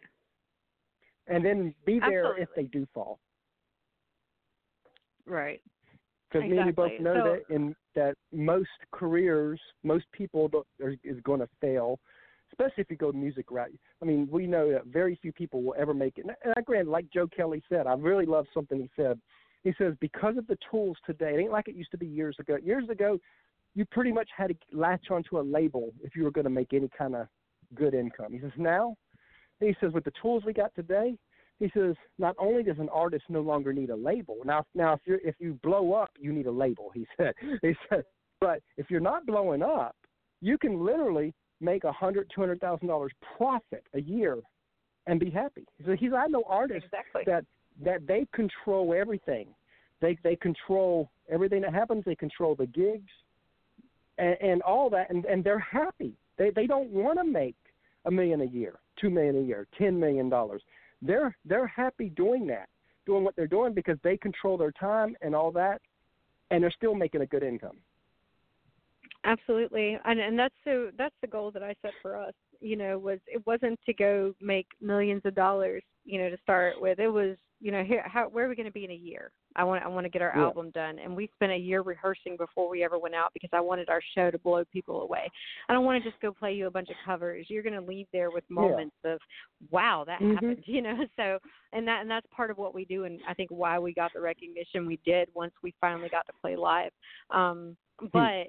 and 1.27 1.45
then 1.45 1.73
be 1.85 1.99
there 1.99 2.37
if 2.37 2.53
they 2.55 2.63
do 2.63 2.85
fall. 2.87 3.19
Right. 5.25 5.61
Because 6.29 6.49
me 6.49 6.57
and 6.57 6.67
you 6.67 6.73
both 6.73 6.99
know 6.99 7.13
So- 7.13 7.23
that 7.23 7.53
in 7.53 7.75
that 7.93 8.17
most 8.31 8.69
careers, 8.91 9.61
most 9.83 10.09
people 10.13 10.49
are, 10.81 10.95
is 11.03 11.19
going 11.21 11.41
to 11.41 11.47
fail, 11.59 11.99
especially 12.51 12.81
if 12.81 12.89
you 12.89 12.95
go 12.95 13.11
music 13.11 13.51
route. 13.51 13.77
I 14.01 14.05
mean, 14.05 14.29
we 14.31 14.47
know 14.47 14.71
that 14.71 14.85
very 14.85 15.15
few 15.15 15.33
people 15.33 15.61
will 15.61 15.75
ever 15.77 15.93
make 15.93 16.17
it. 16.17 16.25
And 16.25 16.53
I 16.55 16.61
grant, 16.61 16.87
like 16.87 17.09
Joe 17.09 17.27
Kelly 17.27 17.61
said, 17.67 17.87
I 17.87 17.93
really 17.95 18.25
love 18.25 18.47
something 18.53 18.79
he 18.79 18.89
said. 18.95 19.19
He 19.63 19.73
says 19.77 19.93
because 19.99 20.37
of 20.37 20.47
the 20.47 20.57
tools 20.69 20.97
today, 21.05 21.33
it 21.35 21.39
ain't 21.39 21.51
like 21.51 21.67
it 21.67 21.75
used 21.75 21.91
to 21.91 21.97
be 21.97 22.07
years 22.07 22.35
ago. 22.39 22.57
Years 22.63 22.89
ago, 22.89 23.19
you 23.75 23.85
pretty 23.85 24.11
much 24.11 24.29
had 24.35 24.47
to 24.47 24.55
latch 24.71 25.11
onto 25.11 25.39
a 25.39 25.41
label 25.41 25.93
if 26.03 26.15
you 26.15 26.23
were 26.23 26.31
going 26.31 26.45
to 26.45 26.49
make 26.49 26.73
any 26.73 26.89
kind 26.97 27.15
of 27.15 27.27
good 27.75 27.93
income. 27.93 28.33
He 28.33 28.39
says 28.39 28.51
now, 28.57 28.95
he 29.59 29.75
says 29.79 29.93
with 29.93 30.03
the 30.03 30.13
tools 30.21 30.43
we 30.45 30.53
got 30.53 30.73
today, 30.75 31.15
he 31.59 31.69
says 31.75 31.95
not 32.17 32.35
only 32.39 32.63
does 32.63 32.79
an 32.79 32.89
artist 32.89 33.25
no 33.29 33.41
longer 33.41 33.71
need 33.71 33.91
a 33.91 33.95
label 33.95 34.37
now 34.43 34.65
now 34.73 34.93
if 34.93 35.01
you 35.05 35.19
if 35.23 35.35
you 35.37 35.59
blow 35.61 35.93
up 35.93 36.09
you 36.19 36.33
need 36.33 36.47
a 36.47 36.51
label 36.51 36.89
he 36.91 37.05
said 37.17 37.35
he 37.61 37.75
said 37.87 38.03
but 38.39 38.63
if 38.77 38.89
you're 38.89 38.99
not 38.99 39.27
blowing 39.27 39.61
up 39.61 39.95
you 40.41 40.57
can 40.57 40.83
literally 40.83 41.35
make 41.61 41.83
a 41.83 41.91
hundred, 41.91 42.29
two 42.33 42.41
hundred 42.41 42.59
thousand 42.59 42.87
dollars 42.87 43.11
profit 43.37 43.85
a 43.93 44.01
year 44.01 44.37
and 45.07 45.19
be 45.19 45.29
happy. 45.29 45.65
So 45.85 45.95
he's 45.97 46.11
I 46.13 46.27
know 46.27 46.43
artists 46.47 46.85
Exactly. 46.85 47.23
that 47.27 47.45
that 47.83 48.05
they 48.07 48.27
control 48.33 48.93
everything. 48.93 49.47
They 50.01 50.17
they 50.23 50.35
control 50.35 51.09
everything 51.29 51.61
that 51.61 51.73
happens. 51.73 52.03
They 52.05 52.15
control 52.15 52.55
the 52.55 52.67
gigs 52.67 53.11
and, 54.17 54.37
and 54.41 54.61
all 54.61 54.89
that, 54.89 55.09
and 55.09 55.25
and 55.25 55.43
they're 55.43 55.59
happy. 55.59 56.13
They 56.37 56.49
they 56.51 56.67
don't 56.67 56.89
want 56.89 57.19
to 57.19 57.23
make 57.23 57.55
a 58.05 58.11
million 58.11 58.41
a 58.41 58.45
year, 58.45 58.79
two 58.99 59.09
million 59.09 59.37
a 59.37 59.41
year, 59.41 59.67
ten 59.77 59.99
million 59.99 60.29
dollars. 60.29 60.61
They're 61.01 61.35
they're 61.45 61.67
happy 61.67 62.09
doing 62.09 62.47
that, 62.47 62.69
doing 63.05 63.23
what 63.23 63.35
they're 63.35 63.47
doing 63.47 63.73
because 63.73 63.97
they 64.03 64.17
control 64.17 64.57
their 64.57 64.71
time 64.71 65.15
and 65.21 65.35
all 65.35 65.51
that, 65.53 65.81
and 66.49 66.63
they're 66.63 66.71
still 66.71 66.95
making 66.95 67.21
a 67.21 67.25
good 67.25 67.43
income. 67.43 67.77
Absolutely, 69.23 69.99
and 70.03 70.19
and 70.19 70.37
that's 70.37 70.55
so 70.63 70.89
that's 70.97 71.15
the 71.21 71.27
goal 71.27 71.51
that 71.51 71.63
I 71.63 71.75
set 71.81 71.93
for 72.01 72.15
us. 72.15 72.33
You 72.59 72.75
know, 72.75 72.97
was 72.97 73.19
it 73.27 73.45
wasn't 73.45 73.79
to 73.85 73.93
go 73.93 74.33
make 74.41 74.67
millions 74.81 75.21
of 75.25 75.35
dollars. 75.35 75.83
You 76.05 76.19
know, 76.19 76.29
to 76.29 76.37
start 76.41 76.81
with, 76.81 76.99
it 76.99 77.07
was 77.07 77.37
you 77.61 77.71
know 77.71 77.83
here 77.83 78.03
how 78.05 78.27
where 78.27 78.45
are 78.45 78.49
we 78.49 78.55
going 78.55 78.65
to 78.65 78.71
be 78.71 78.85
in 78.85 78.91
a 78.91 78.95
year? 78.95 79.31
I 79.55 79.63
want 79.63 79.83
I 79.83 79.87
want 79.87 80.05
to 80.05 80.09
get 80.09 80.21
our 80.21 80.33
Yeah. 80.35 80.43
album 80.43 80.71
done, 80.71 80.97
and 80.99 81.15
we 81.15 81.29
spent 81.35 81.51
a 81.51 81.57
year 81.57 81.81
rehearsing 81.81 82.35
before 82.37 82.69
we 82.69 82.83
ever 82.83 82.97
went 82.97 83.15
out 83.15 83.31
because 83.33 83.51
I 83.53 83.59
wanted 83.61 83.89
our 83.89 84.01
show 84.15 84.31
to 84.31 84.39
blow 84.39 84.63
people 84.71 85.01
away. 85.01 85.29
I 85.69 85.73
don't 85.73 85.85
want 85.85 86.03
to 86.03 86.09
just 86.09 86.21
go 86.21 86.31
play 86.33 86.53
you 86.53 86.67
a 86.67 86.71
bunch 86.71 86.89
of 86.89 86.95
covers. 87.05 87.45
You're 87.49 87.63
going 87.63 87.79
to 87.79 87.81
leave 87.81 88.07
there 88.11 88.31
with 88.31 88.43
moments 88.49 88.95
of 89.05 89.19
wow 89.69 90.03
that 90.05 90.21
Mhm. 90.21 90.33
happened. 90.35 90.63
You 90.71 90.81
know, 90.81 91.05
so 91.15 91.37
and 91.73 91.87
that 91.87 92.01
and 92.01 92.09
that's 92.09 92.25
part 92.35 92.49
of 92.49 92.57
what 92.57 92.73
we 92.73 92.85
do, 92.85 93.03
and 93.03 93.19
I 93.27 93.33
think 93.33 93.51
why 93.51 93.77
we 93.77 93.93
got 93.93 94.11
the 94.13 94.21
recognition 94.21 94.85
we 94.85 94.97
did 95.05 95.29
once 95.35 95.53
we 95.61 95.73
finally 95.79 96.09
got 96.09 96.25
to 96.27 96.33
play 96.41 96.55
live. 96.55 96.91
Um, 97.29 97.77
but 98.13 98.47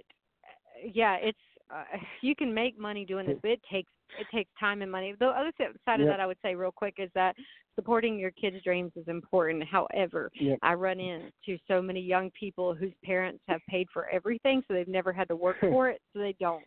yeah, 0.83 1.17
it's 1.21 1.39
uh, 1.73 1.85
you 2.23 2.35
can 2.35 2.53
make 2.53 2.79
money 2.79 3.05
doing 3.05 3.27
this, 3.27 3.39
but 3.43 3.51
it 3.51 3.61
takes 3.71 3.91
it 4.19 4.27
takes 4.35 4.51
time 4.61 4.83
and 4.83 4.93
money. 4.93 5.15
The 5.19 5.29
other 5.29 5.53
side 5.57 6.01
of 6.01 6.07
Yep. 6.07 6.09
that 6.09 6.21
I 6.21 6.27
would 6.27 6.37
say 6.43 6.55
real 6.55 6.71
quick 6.73 6.97
is 6.99 7.11
that 7.15 7.35
supporting 7.75 8.19
your 8.19 8.31
kids' 8.33 8.63
dreams 8.63 8.93
is 8.95 9.09
important. 9.09 9.65
However, 9.65 10.31
Yep. 10.35 10.59
I 10.61 10.75
run 10.75 11.01
into 11.01 11.59
so 11.67 11.81
many 11.81 12.01
young 12.01 12.31
people 12.39 12.75
whose 12.75 12.93
parents 13.03 13.43
have 13.49 13.63
paid 13.71 13.89
for 13.91 14.09
everything, 14.11 14.63
so 14.69 14.75
they've 14.75 14.87
never 14.87 15.13
had 15.13 15.29
to 15.29 15.37
work 15.37 15.57
for 15.61 15.89
it, 15.89 16.01
so 16.13 16.19
they 16.19 16.35
don't. 16.39 16.65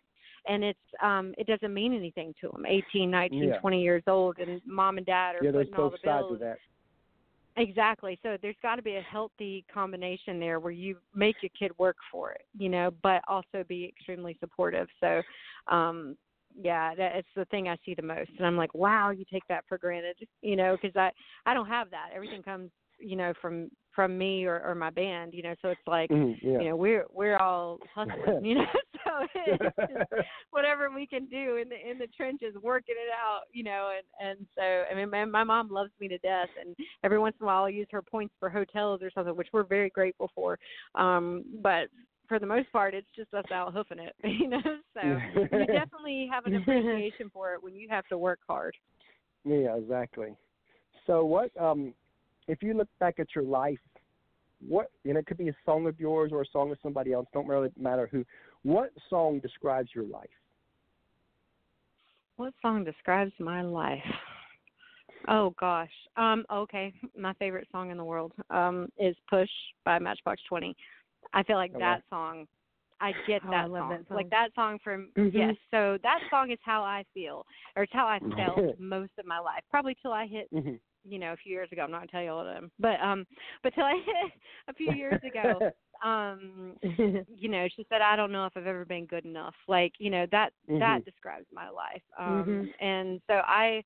And 0.48 0.64
it's 0.64 0.80
um 1.02 1.34
it 1.38 1.48
doesn't 1.48 1.74
mean 1.74 1.94
anything 1.94 2.34
to 2.42 2.50
them. 2.50 2.66
Eighteen, 2.68 3.12
nineteen, 3.12 3.50
Yeah. 3.50 3.60
twenty 3.60 3.82
years 3.82 4.04
old, 4.08 4.40
and 4.40 4.62
mom 4.66 4.98
and 4.98 5.06
dad 5.06 5.36
are 5.36 5.44
yeah, 5.44 5.52
there's 5.52 5.68
putting 5.68 5.80
all 5.84 5.90
both 5.90 6.02
the 6.02 6.08
sides 6.08 6.22
bills 6.24 6.34
of 6.34 6.40
that. 6.40 6.58
Exactly. 7.58 8.20
So 8.22 8.38
there's 8.42 8.56
got 8.62 8.76
to 8.76 8.82
be 8.82 8.96
a 8.98 9.02
healthy 9.02 9.64
combination 9.74 10.40
there 10.40 10.60
where 10.60 10.74
you 10.74 10.98
make 11.14 11.38
your 11.42 11.52
kid 11.58 11.72
work 11.78 11.96
for 12.12 12.32
it, 12.32 12.46
you 12.58 12.68
know, 12.70 12.92
but 13.02 13.22
also 13.28 13.64
be 13.68 13.86
extremely 13.86 14.36
supportive. 14.40 14.88
So, 15.00 15.22
um, 15.68 16.18
yeah, 16.62 16.96
that, 16.96 17.16
it's 17.16 17.28
the 17.36 17.46
thing 17.46 17.68
I 17.70 17.78
see 17.86 17.94
the 17.94 18.02
most, 18.02 18.32
and 18.38 18.46
I'm 18.46 18.58
like, 18.58 18.74
wow, 18.74 19.10
you 19.10 19.26
take 19.32 19.44
that 19.50 19.64
for 19.68 19.78
granted, 19.78 20.18
you 20.42 20.56
know, 20.56 20.78
because 20.80 20.96
I 20.96 21.12
I 21.46 21.54
don't 21.54 21.68
have 21.68 21.90
that. 21.92 22.10
Everything 22.14 22.42
comes, 22.44 22.72
you 23.00 23.16
know, 23.16 23.34
from 23.42 23.70
from 23.94 24.18
me 24.18 24.46
or, 24.46 24.62
or 24.62 24.76
my 24.76 24.90
band, 24.90 25.34
you 25.34 25.44
know. 25.44 25.56
So 25.62 25.70
it's 25.70 25.88
like, 25.88 26.10
Mhm, 26.10 26.38
yeah. 26.42 26.60
you 26.60 26.70
know, 26.70 26.76
we're 26.76 27.06
we're 27.12 27.38
all 27.38 27.80
hustling, 27.94 28.18
you 28.46 28.56
know. 28.56 28.66
So 29.06 29.96
whatever 30.52 30.90
we 30.94 31.08
can 31.08 31.26
do 31.26 31.58
in 31.58 31.70
the 31.70 31.90
in 31.90 31.98
the 31.98 32.08
trenches, 32.08 32.56
working 32.62 32.96
it 32.98 33.12
out, 33.12 33.42
you 33.52 33.64
know. 33.64 33.92
And 33.96 34.30
and 34.30 34.48
so 34.56 34.84
I 34.92 34.96
mean, 34.96 35.10
my, 35.10 35.26
my 35.26 35.44
mom 35.44 35.70
loves 35.70 35.92
me 36.00 36.08
to 36.10 36.18
death, 36.20 36.50
and 36.60 36.76
every 37.04 37.20
once 37.20 37.36
in 37.40 37.46
a 37.46 37.48
while 37.48 37.64
I'll 37.64 37.70
use 37.70 37.88
her 37.92 38.02
points 38.02 38.34
for 38.40 38.50
hotels 38.50 39.02
or 39.02 39.12
something, 39.12 39.36
which 39.36 39.50
we're 39.54 39.64
very 39.64 39.90
grateful 39.90 40.30
for. 40.36 40.58
Um, 40.96 41.44
but 41.62 41.88
for 42.28 42.40
the 42.40 42.46
most 42.46 42.72
part, 42.72 42.94
it's 42.94 43.08
just 43.16 43.34
us 43.34 43.46
out 43.54 43.74
hoofing 43.74 44.00
it, 44.00 44.16
you 44.24 44.48
know. 44.48 44.62
So 44.94 45.02
you 45.02 45.66
definitely 45.68 46.30
have 46.32 46.46
an 46.46 46.56
appreciation 46.56 47.30
for 47.32 47.54
it 47.54 47.64
when 47.64 47.76
you 47.76 47.88
have 47.90 48.08
to 48.08 48.18
work 48.18 48.40
hard. 48.48 48.76
Yeah, 49.44 49.76
exactly. 49.78 50.36
So 51.08 51.24
what 51.26 51.52
um 51.60 51.94
if 52.48 52.62
you 52.62 52.74
look 52.74 52.90
back 53.00 53.20
at 53.20 53.28
your 53.36 53.44
life, 53.44 53.80
what 54.68 54.92
you 55.04 55.14
know, 55.14 55.20
it 55.20 55.26
could 55.26 55.38
be 55.38 55.50
a 55.50 55.56
song 55.66 55.88
of 55.88 56.00
yours 56.00 56.32
or 56.32 56.42
a 56.42 56.48
song 56.52 56.72
of 56.72 56.78
somebody 56.82 57.14
else, 57.14 57.28
don't 57.34 57.48
really 57.48 57.70
matter 57.78 58.10
who. 58.12 58.24
What 58.66 58.92
song 59.12 59.38
describes 59.42 59.92
your 59.94 60.06
life? 60.06 60.28
What 62.38 62.52
song 62.64 62.84
describes 62.84 63.32
my 63.40 63.62
life? 63.62 64.00
Oh 65.28 65.54
gosh. 65.60 65.92
Um 66.18 66.44
okay, 66.52 66.92
my 67.18 67.34
favorite 67.34 67.68
song 67.72 67.92
in 67.92 67.98
the 67.98 68.04
world 68.04 68.32
um 68.50 68.90
is 68.98 69.16
Push 69.30 69.52
by 69.86 70.00
Matchbox 70.00 70.42
20. 70.50 70.76
I 71.32 71.44
feel 71.44 71.58
like 71.58 71.74
Oh, 71.76 71.80
that 71.80 72.02
song 72.10 72.48
I 73.00 73.14
get 73.28 73.44
Oh, 73.46 73.52
that 73.52 73.66
I 73.66 73.68
love 73.68 73.82
song. 73.84 73.90
that 73.92 74.08
song. 74.08 74.18
Like 74.18 74.30
that 74.32 74.50
song 74.56 74.80
from 74.84 75.10
Mhm. 75.16 75.32
yes. 75.32 75.56
So 75.70 76.00
that 76.02 76.22
song 76.32 76.50
is 76.50 76.58
how 76.64 76.82
I 76.82 77.04
feel 77.14 77.46
or 77.76 77.84
it's 77.84 77.94
how 77.94 78.08
I 78.08 78.20
felt 78.36 78.58
most 78.80 79.12
of 79.20 79.28
my 79.28 79.38
life. 79.38 79.62
Probably 79.70 79.96
till 80.02 80.12
I 80.12 80.26
hit, 80.26 80.50
Mhm. 80.52 80.80
You 81.08 81.20
know, 81.20 81.34
a 81.34 81.38
few 81.38 81.52
years 81.52 81.70
ago. 81.72 81.84
I'm 81.84 81.92
not 81.92 82.00
going 82.00 82.08
to 82.08 82.12
tell 82.12 82.24
you 82.24 82.30
all 82.32 82.40
of 82.40 82.48
them. 82.48 82.72
But 82.80 83.00
um 83.02 83.26
but 83.64 83.74
till 83.74 83.86
I 83.86 84.00
a 84.68 84.74
few 84.74 84.92
years 84.92 85.20
ago 85.24 85.62
um 86.04 86.76
you 87.28 87.50
know 87.50 87.68
she 87.76 87.86
said 87.90 88.02
i 88.02 88.16
don't 88.16 88.32
know 88.32 88.46
if 88.46 88.54
i've 88.56 88.68
ever 88.68 88.86
been 88.86 89.06
good 89.06 89.26
enough 89.26 89.54
like 89.68 89.94
you 89.98 90.10
know 90.10 90.26
that 90.32 90.52
that 90.80 91.00
Mhm. 91.00 91.06
describes 91.06 91.46
my 91.54 91.70
life 91.70 92.02
um 92.20 92.68
Mhm. 92.68 92.74
and 92.80 93.22
so 93.28 93.36
i 93.46 93.84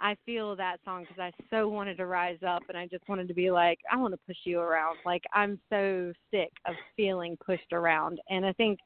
i 0.00 0.14
feel 0.26 0.56
that 0.56 0.78
song 0.84 1.02
because 1.02 1.18
i 1.18 1.32
so 1.50 1.68
wanted 1.68 1.96
to 1.96 2.06
rise 2.06 2.38
up 2.46 2.62
and 2.68 2.76
i 2.76 2.86
just 2.86 3.08
wanted 3.08 3.28
to 3.28 3.34
be 3.34 3.50
like 3.50 3.78
i 3.90 3.96
want 3.96 4.12
to 4.12 4.20
push 4.26 4.36
you 4.44 4.58
around 4.60 4.96
like 5.04 5.22
i'm 5.32 5.58
so 5.70 6.12
sick 6.30 6.50
of 6.66 6.74
feeling 6.96 7.36
pushed 7.44 7.72
around 7.72 8.20
and 8.28 8.44
i 8.44 8.52
think 8.54 8.78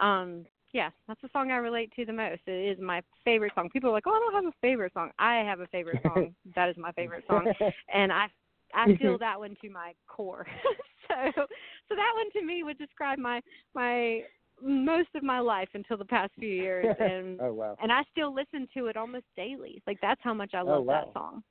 um 0.00 0.44
yeah 0.74 0.90
that's 1.08 1.20
the 1.22 1.28
song 1.32 1.50
i 1.50 1.56
relate 1.56 1.90
to 1.96 2.04
the 2.04 2.12
most 2.12 2.42
it 2.46 2.76
is 2.76 2.78
my 2.78 3.00
favorite 3.24 3.52
song 3.54 3.70
people 3.70 3.88
are 3.88 3.94
like 3.94 4.06
oh 4.06 4.10
i 4.10 4.18
don't 4.18 4.44
have 4.44 4.52
a 4.52 4.56
favorite 4.60 4.92
song 4.92 5.10
i 5.18 5.36
have 5.36 5.60
a 5.60 5.66
favorite 5.68 6.02
song 6.02 6.34
that 6.54 6.68
is 6.68 6.76
my 6.76 6.92
favorite 6.92 7.24
song 7.26 7.50
and 7.92 8.12
I 8.12 8.26
I 8.74 8.88
mm-hmm. 8.88 9.02
feel 9.02 9.18
that 9.18 9.38
one 9.38 9.56
to 9.62 9.70
my 9.70 9.94
core. 10.08 10.46
so 11.08 11.14
so 11.36 11.94
that 11.94 12.12
one 12.16 12.30
to 12.32 12.42
me 12.44 12.62
would 12.62 12.78
describe 12.78 13.18
my 13.18 13.40
my 13.74 14.22
most 14.62 15.08
of 15.14 15.22
my 15.22 15.40
life 15.40 15.68
until 15.74 15.96
the 15.96 16.04
past 16.04 16.32
few 16.38 16.48
years 16.48 16.94
and 17.00 17.40
oh 17.40 17.52
wow. 17.52 17.76
and 17.80 17.92
I 17.92 18.02
still 18.10 18.34
listen 18.34 18.68
to 18.76 18.86
it 18.86 18.96
almost 18.96 19.26
daily. 19.36 19.82
Like 19.86 19.98
that's 20.02 20.20
how 20.22 20.34
much 20.34 20.54
I 20.54 20.60
Oh, 20.62 20.66
love 20.66 20.86
wow. 20.86 21.04
that 21.04 21.12
song. 21.12 21.42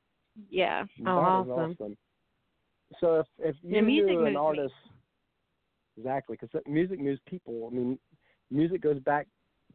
Yeah. 0.50 0.84
Oh, 1.06 1.12
awesome. 1.12 1.76
awesome. 1.80 1.98
So 3.00 3.20
if 3.20 3.28
if 3.40 3.56
you 3.62 3.76
Yeah, 3.78 3.82
music 3.82 4.10
knew 4.10 4.20
moves 4.20 4.28
an 4.30 4.34
me. 4.34 4.40
artist, 4.40 4.74
exactly, 5.98 6.38
because 6.40 6.62
music 6.68 7.00
moves 7.00 7.22
people. 7.28 7.70
I 7.72 7.76
mean, 7.76 8.00
music 8.54 8.82
goes 8.82 9.00
back 9.00 9.28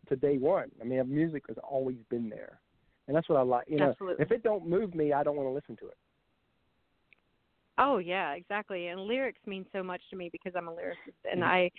to 0.08 0.16
day 0.16 0.38
one. 0.38 0.70
I 0.80 0.84
mean, 0.84 1.02
music 1.12 1.44
has 1.48 1.56
always 1.68 1.98
been 2.08 2.28
there, 2.28 2.60
and 3.06 3.16
that's 3.16 3.28
what 3.28 3.38
I 3.38 3.42
like. 3.42 3.66
You 3.68 3.78
know, 3.78 3.90
Absolutely. 3.90 4.24
if 4.24 4.32
it 4.32 4.42
don't 4.42 4.66
move 4.66 4.94
me, 4.94 5.12
I 5.12 5.22
don't 5.22 5.36
want 5.36 5.48
to 5.48 5.52
listen 5.52 5.76
to 5.76 5.88
it. 5.88 5.96
Oh 7.78 7.98
yeah, 7.98 8.32
exactly. 8.32 8.88
And 8.88 9.00
lyrics 9.02 9.40
mean 9.46 9.64
so 9.72 9.82
much 9.82 10.02
to 10.10 10.16
me 10.16 10.28
because 10.32 10.52
I'm 10.56 10.68
a 10.68 10.72
lyricist 10.72 11.30
and 11.30 11.42
Mhm. 11.42 11.46
I 11.46 11.70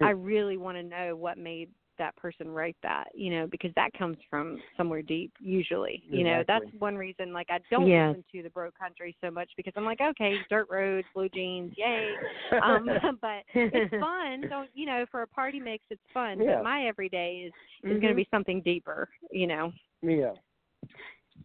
I 0.00 0.10
really 0.10 0.56
want 0.56 0.76
to 0.76 0.82
know 0.82 1.16
what 1.16 1.36
made 1.36 1.70
that 1.98 2.16
person 2.16 2.50
write 2.50 2.76
that, 2.82 3.08
you 3.14 3.30
know, 3.30 3.46
because 3.46 3.70
that 3.76 3.92
comes 3.94 4.16
from 4.30 4.60
somewhere 4.76 5.02
deep 5.02 5.32
usually. 5.40 6.02
You 6.08 6.24
know, 6.24 6.42
that's 6.46 6.64
one 6.78 6.96
reason 6.96 7.32
like 7.32 7.48
I 7.50 7.58
don't 7.70 7.86
Yeah. 7.86 8.08
listen 8.08 8.24
to 8.32 8.42
the 8.42 8.50
bro 8.50 8.70
country 8.70 9.16
so 9.20 9.30
much 9.30 9.50
because 9.56 9.72
I'm 9.76 9.84
like, 9.84 10.00
okay, 10.00 10.38
dirt 10.50 10.68
roads, 10.70 11.06
blue 11.14 11.28
jeans, 11.28 11.72
yay. 11.76 12.14
Um 12.62 12.88
but 13.20 13.42
it's 13.54 13.90
fun. 14.00 14.42
Don't 14.48 14.70
you 14.74 14.86
know, 14.86 15.06
for 15.10 15.22
a 15.22 15.26
party 15.26 15.60
mix 15.60 15.84
it's 15.90 16.00
fun. 16.12 16.38
Yeah. 16.40 16.56
But 16.56 16.64
my 16.64 16.86
everyday 16.86 17.44
is 17.46 17.52
is 17.90 17.98
Mhm. 17.98 18.02
gonna 18.02 18.14
be 18.14 18.28
something 18.30 18.60
deeper, 18.62 19.08
you 19.30 19.46
know. 19.46 19.72
Yeah. 20.02 20.32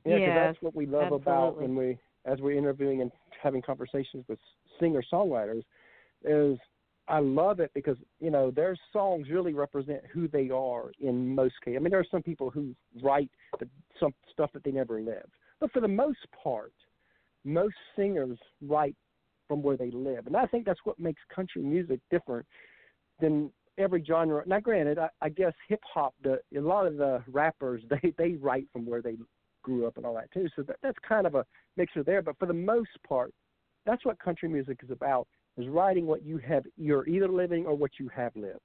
Yeah, 0.06 0.18
Yes, 0.18 0.36
that's 0.36 0.62
what 0.62 0.76
we 0.76 0.86
love 0.86 1.12
about 1.12 1.58
when 1.60 1.76
we, 1.76 1.98
as 2.26 2.40
we're 2.40 2.58
interviewing 2.58 3.02
and 3.02 3.12
having 3.42 3.62
conversations 3.62 4.26
with 4.28 4.40
singer 4.80 5.04
songwriters, 5.12 5.64
is 6.24 6.58
I 7.08 7.20
love 7.20 7.60
it 7.60 7.72
because 7.74 7.98
you 8.20 8.30
know 8.30 8.52
their 8.52 8.76
songs 8.92 9.28
really 9.30 9.54
represent 9.54 10.02
who 10.12 10.28
they 10.28 10.50
are 10.50 10.92
in 11.00 11.34
most 11.34 11.56
cases. 11.64 11.78
I 11.78 11.84
mean, 11.84 11.92
there 11.92 12.00
are 12.00 12.06
some 12.10 12.24
people 12.24 12.50
who 12.50 12.76
write 13.02 13.32
the, 13.60 13.68
some 14.00 14.14
stuff 14.32 14.52
that 14.54 14.64
they 14.64 14.72
never 14.72 15.00
lived, 15.00 15.32
but 15.60 15.72
for 15.72 15.80
the 15.80 15.88
most 15.88 16.20
part, 16.44 16.74
most 17.44 17.76
singers 17.96 18.38
write 18.62 18.96
from 19.48 19.62
where 19.62 19.78
they 19.78 19.92
live, 19.92 20.28
and 20.28 20.36
I 20.36 20.46
think 20.46 20.66
that's 20.66 20.80
what 20.84 21.00
makes 21.00 21.22
country 21.34 21.62
music 21.62 22.00
different 22.12 22.46
than 23.22 23.52
every 23.78 24.04
genre. 24.04 24.44
Now, 24.46 24.60
granted, 24.60 25.00
I, 25.00 25.10
I 25.22 25.30
guess 25.30 25.54
hip 25.68 25.82
hop, 25.94 26.14
the 26.24 26.40
a 26.56 26.60
lot 26.60 26.88
of 26.88 26.98
the 26.98 27.24
rappers 27.28 27.84
they 27.90 28.14
they 28.18 28.34
write 28.34 28.68
from 28.74 28.86
where 28.86 29.02
they 29.02 29.18
grew 29.64 29.88
up 29.88 29.98
and 29.98 30.06
all 30.06 30.16
that 30.16 30.32
too. 30.32 30.48
So 30.56 30.64
that, 30.64 30.78
that's 30.82 30.98
kind 31.08 31.28
of 31.28 31.36
a 31.36 31.46
mixture 31.76 32.04
there. 32.04 32.22
But 32.22 32.38
for 32.38 32.46
the 32.46 32.54
most 32.54 32.90
part, 33.08 33.34
that's 33.86 34.06
what 34.06 34.20
country 34.20 34.50
music 34.50 34.80
is 34.84 34.92
about: 34.92 35.28
is 35.58 35.68
writing 35.68 36.06
what 36.06 36.24
you 36.24 36.38
have 36.38 36.66
you're 36.78 37.08
either 37.08 37.28
living 37.28 37.66
or 37.66 37.76
what 37.76 37.92
you 38.00 38.10
have 38.10 38.36
lived. 38.36 38.60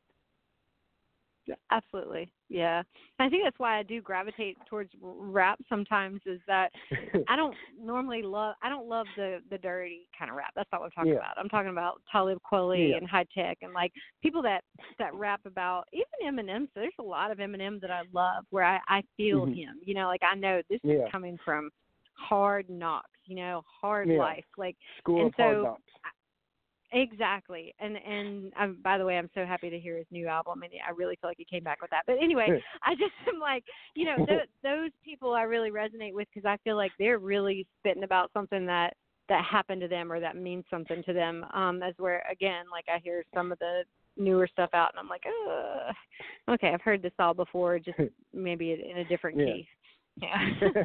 Yeah. 1.45 1.57
Absolutely, 1.73 2.31
yeah. 2.49 2.85
I 3.19 3.29
think 3.29 3.43
that's 3.43 3.59
why 3.59 3.77
I 3.77 3.83
do 3.83 4.01
gravitate 4.01 4.57
towards 4.71 4.91
rap 5.03 5.59
sometimes. 5.69 6.21
Is 6.25 6.39
that 6.47 6.71
I 7.29 7.35
don't 7.35 7.57
normally 7.83 8.23
love. 8.23 8.55
I 8.63 8.69
don't 8.69 8.87
love 8.89 9.07
the 9.17 9.41
the 9.51 9.59
dirty 9.59 10.09
kind 10.17 10.31
of 10.31 10.37
rap. 10.37 10.53
That's 10.55 10.69
not 10.71 10.83
what 10.83 10.87
I'm 10.87 10.91
talking 10.93 11.13
Yeah. 11.15 11.19
about. 11.19 11.39
I'm 11.39 11.49
talking 11.49 11.73
about 11.73 12.01
Talib 12.13 12.39
Kweli 12.49 12.91
Yeah. 12.91 12.99
and 12.99 13.09
High 13.09 13.27
Tech 13.37 13.59
and 13.63 13.73
like 13.73 13.93
people 14.23 14.41
that 14.43 14.63
that 15.01 15.13
rap 15.15 15.41
about 15.45 15.89
even 15.93 16.37
Eminem. 16.39 16.67
So 16.67 16.81
there's 16.81 16.93
a 17.01 17.03
lot 17.03 17.33
of 17.33 17.39
Eminem 17.39 17.81
that 17.81 17.91
I 17.91 18.03
love 18.13 18.45
where 18.51 18.65
I 18.65 18.79
I 18.87 19.03
feel 19.17 19.45
Mhm. 19.47 19.57
him. 19.57 19.81
You 19.85 19.95
know, 19.95 20.07
like 20.07 20.23
I 20.23 20.37
know 20.37 20.63
this 20.71 20.79
is 20.85 21.01
coming 21.11 21.37
from 21.45 21.71
hard 22.15 22.71
knocks. 22.71 23.09
You 23.25 23.35
know, 23.35 23.65
hard 23.81 24.07
life. 24.07 24.45
Like 24.57 24.77
School 24.99 25.23
And 25.23 25.35
so- 25.37 25.63
Knocks. 25.65 25.83
Exactly, 26.95 27.75
and 27.81 27.97
and 27.97 28.53
um, 28.61 28.79
by 28.85 28.99
the 28.99 29.05
way, 29.05 29.17
I'm 29.17 29.31
so 29.35 29.47
happy 29.47 29.71
to 29.71 29.79
hear 29.79 29.97
his 29.97 30.07
new 30.11 30.27
album, 30.29 30.63
and 30.63 30.73
I 30.87 30.91
really 30.91 31.17
feel 31.21 31.31
like 31.31 31.39
he 31.39 31.45
came 31.47 31.65
back 31.65 31.81
with 31.81 31.91
that. 31.91 32.03
But 32.07 32.17
anyway, 32.23 32.63
I 32.83 32.95
just 32.95 33.13
am 33.33 33.41
like, 33.41 33.65
you 33.95 34.05
know, 34.05 34.17
th- 34.27 34.49
those 34.63 34.91
people 35.03 35.33
I 35.33 35.43
really 35.43 35.71
resonate 35.71 36.13
with 36.13 36.29
because 36.33 36.47
I 36.47 36.59
feel 36.65 36.77
like 36.77 36.93
they're 36.99 37.19
really 37.19 37.67
spitting 37.79 38.05
about 38.05 38.31
something 38.35 38.67
that 38.67 38.95
that 39.31 39.43
happened 39.45 39.81
to 39.81 39.89
them 39.89 40.13
or 40.13 40.21
that 40.21 40.37
means 40.37 40.65
something 40.69 41.03
to 41.05 41.15
them. 41.15 41.45
Um, 41.55 41.83
as 41.83 41.95
where 41.97 42.25
again, 42.31 42.67
like 42.71 42.85
I 42.95 42.99
hear 43.03 43.25
some 43.35 43.53
of 43.53 43.59
the 43.59 43.85
newer 44.19 44.47
stuff 44.47 44.71
out, 44.75 44.91
and 44.93 45.01
I'm 45.01 45.09
like, 45.09 45.23
Ugh. 45.27 45.95
okay, 46.51 46.73
I've 46.75 46.83
heard 46.83 47.01
this 47.01 47.13
all 47.19 47.33
before, 47.33 47.79
just 47.79 47.99
maybe 48.35 48.73
in 48.73 48.99
a 48.99 49.05
different 49.05 49.39
Yeah. 49.39 49.47
key. 49.47 49.69
Yeah. 50.17 50.85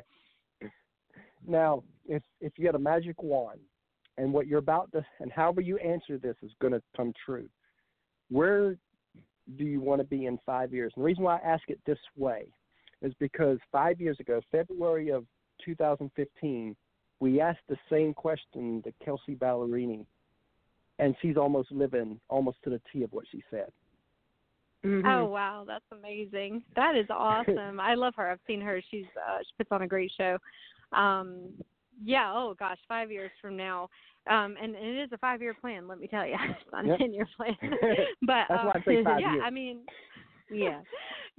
now, 1.45 1.84
if 2.08 2.24
if 2.39 2.53
you 2.58 2.66
had 2.66 2.76
a 2.76 2.80
magic 2.80 3.22
wand, 3.22 3.60
and 4.18 4.34
what 4.34 4.47
you're 4.47 4.59
about 4.59 4.91
to, 4.93 5.05
and 5.20 5.32
however 5.32 5.61
you 5.61 5.78
answer 5.78 6.18
this 6.18 6.36
is 6.41 6.51
going 6.59 6.74
to 6.74 6.82
come 6.95 7.13
true, 7.26 7.47
where 8.30 8.78
do 9.57 9.63
you 9.63 9.80
want 9.80 10.01
to 10.01 10.05
be 10.05 10.26
in 10.26 10.39
five 10.45 10.74
years? 10.74 10.91
And 10.95 11.03
the 11.03 11.05
reason 11.05 11.24
why 11.24 11.38
I 11.38 11.47
ask 11.47 11.63
it 11.70 11.80
this 11.86 11.99
way 12.15 12.47
is 13.01 13.13
because 13.20 13.59
five 13.72 14.01
years 14.01 14.20
ago, 14.20 14.41
February 14.51 15.09
of 15.09 15.26
2015, 15.63 16.76
we 17.20 17.41
asked 17.41 17.59
the 17.70 17.78
same 17.89 18.13
question 18.13 18.82
to 18.84 18.93
Kelsea 19.03 19.36
Ballerini, 19.36 20.05
and 20.99 21.15
she's 21.22 21.38
almost 21.38 21.72
living 21.72 22.20
almost 22.30 22.57
to 22.63 22.70
the 22.70 22.82
T 22.91 23.03
of 23.03 23.13
what 23.13 23.26
she 23.32 23.43
said. 23.49 23.72
Mm-hmm. 24.86 25.07
Oh 25.07 25.26
wow, 25.26 25.63
that's 25.68 25.86
amazing. 25.91 26.63
That 26.76 26.95
is 26.95 27.07
awesome. 27.09 27.80
I 27.80 27.95
love 27.95 28.13
her. 28.18 28.30
I've 28.30 28.39
seen 28.45 28.61
her. 28.61 28.82
She's 28.91 29.05
uh 29.18 29.39
she 29.39 29.51
puts 29.57 29.72
on 29.72 29.82
a 29.82 29.88
great 29.88 30.11
show. 30.15 30.38
Um 30.91 31.53
yeah, 32.04 32.32
oh 32.34 32.56
gosh, 32.58 32.78
five 32.88 33.12
years 33.12 33.32
from 33.41 33.56
now. 33.58 33.89
Um 34.30 34.56
and, 34.62 34.76
and 34.76 34.86
it 34.86 35.04
is 35.04 35.12
a 35.14 35.18
five 35.18 35.41
year 35.41 35.54
plan, 35.54 35.88
let 35.88 36.00
me 36.00 36.08
tell 36.08 36.26
you. 36.26 36.36
It's 36.50 36.72
not 36.72 36.86
a 36.86 36.98
ten 36.98 37.14
year 37.14 37.28
plan. 37.36 37.56
but 38.24 38.45
That's 38.50 38.64
why 38.64 38.72
uh, 38.72 38.74
I 38.76 38.84
say 38.86 39.04
five 39.04 39.20
yeah, 39.20 39.34
years. 39.34 39.43
I 39.45 39.50
mean 39.50 39.80
yeah. 40.52 40.82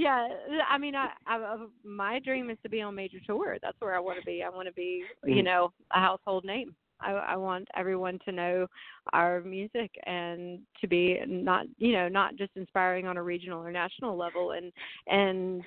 Yeah, 0.00 0.28
I 0.70 0.78
mean 0.78 0.94
I, 0.94 1.08
I 1.26 1.56
my 1.82 2.20
dream 2.20 2.50
is 2.50 2.58
to 2.62 2.68
be 2.68 2.80
on 2.82 2.94
major 2.94 3.18
tour. 3.26 3.56
That's 3.60 3.76
where 3.80 3.96
I 3.96 3.98
want 3.98 4.20
to 4.20 4.24
be. 4.24 4.44
I 4.44 4.48
want 4.48 4.68
to 4.68 4.72
be, 4.74 5.02
you 5.26 5.42
Mhm. 5.42 5.44
know, 5.44 5.72
a 5.90 5.98
household 5.98 6.44
name. 6.44 6.72
I, 7.00 7.12
I 7.12 7.36
want 7.36 7.66
everyone 7.76 8.20
to 8.26 8.32
know 8.32 8.66
our 9.12 9.40
music 9.40 9.90
and 10.06 10.60
to 10.80 10.86
be 10.86 11.20
not 11.26 11.66
you 11.78 11.92
know 11.92 12.08
not 12.08 12.36
just 12.36 12.52
inspiring 12.56 13.06
on 13.08 13.16
a 13.16 13.22
regional 13.22 13.60
or 13.60 13.70
national 13.72 14.16
level 14.16 14.52
and 14.52 14.72
and 15.08 15.62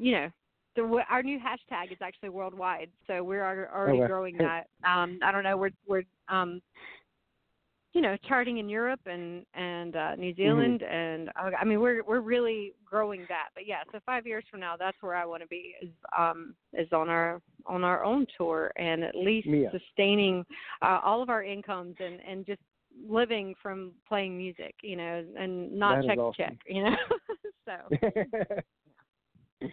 you 0.00 0.12
know 0.12 0.28
the, 0.76 1.00
our 1.10 1.22
new 1.22 1.38
hashtag 1.38 1.90
is 1.90 1.98
actually 2.02 2.28
worldwide 2.28 2.90
so 3.06 3.22
we're 3.24 3.44
already 3.74 3.98
wow. 4.00 4.06
growing 4.06 4.36
that 4.36 4.66
um 4.86 5.18
i 5.22 5.32
don't 5.32 5.42
know 5.42 5.56
we're 5.56 5.70
we're 5.88 6.02
um 6.28 6.60
you 7.92 8.02
know 8.02 8.14
charting 8.28 8.58
in 8.58 8.68
europe 8.68 9.00
and 9.06 9.46
and 9.54 9.96
uh 9.96 10.14
new 10.16 10.34
zealand 10.34 10.82
and 10.82 11.30
uh, 11.30 11.50
i 11.58 11.64
mean 11.64 11.80
we're 11.80 12.04
we're 12.04 12.20
really 12.20 12.74
growing 12.84 13.24
that 13.28 13.48
but 13.54 13.66
yeah 13.66 13.78
so 13.90 13.98
five 14.04 14.26
years 14.26 14.44
from 14.50 14.60
now 14.60 14.76
that's 14.76 14.98
where 15.00 15.14
i 15.14 15.24
want 15.24 15.40
to 15.42 15.48
be 15.48 15.74
is 15.82 15.88
um 16.16 16.54
is 16.74 16.92
on 16.92 17.08
our 17.08 17.40
on 17.64 17.84
our 17.84 18.04
own 18.04 18.26
tour 18.36 18.70
and 18.76 19.02
at 19.02 19.14
least 19.14 19.46
Yeah. 19.48 19.70
sustaining 19.70 20.44
uh, 20.82 21.00
all 21.02 21.22
of 21.22 21.30
our 21.30 21.42
incomes 21.42 21.96
and 21.98 22.20
and 22.28 22.44
just 22.44 22.60
living 23.08 23.54
from 23.62 23.92
playing 24.06 24.36
music 24.36 24.74
you 24.82 24.96
know 24.96 25.24
and 25.38 25.72
not 25.72 26.02
That 26.02 26.06
check 26.06 26.16
to 26.16 26.22
awesome. 26.22 26.36
check 26.36 26.56
you 26.66 26.84
know 26.84 26.96
so 27.64 27.76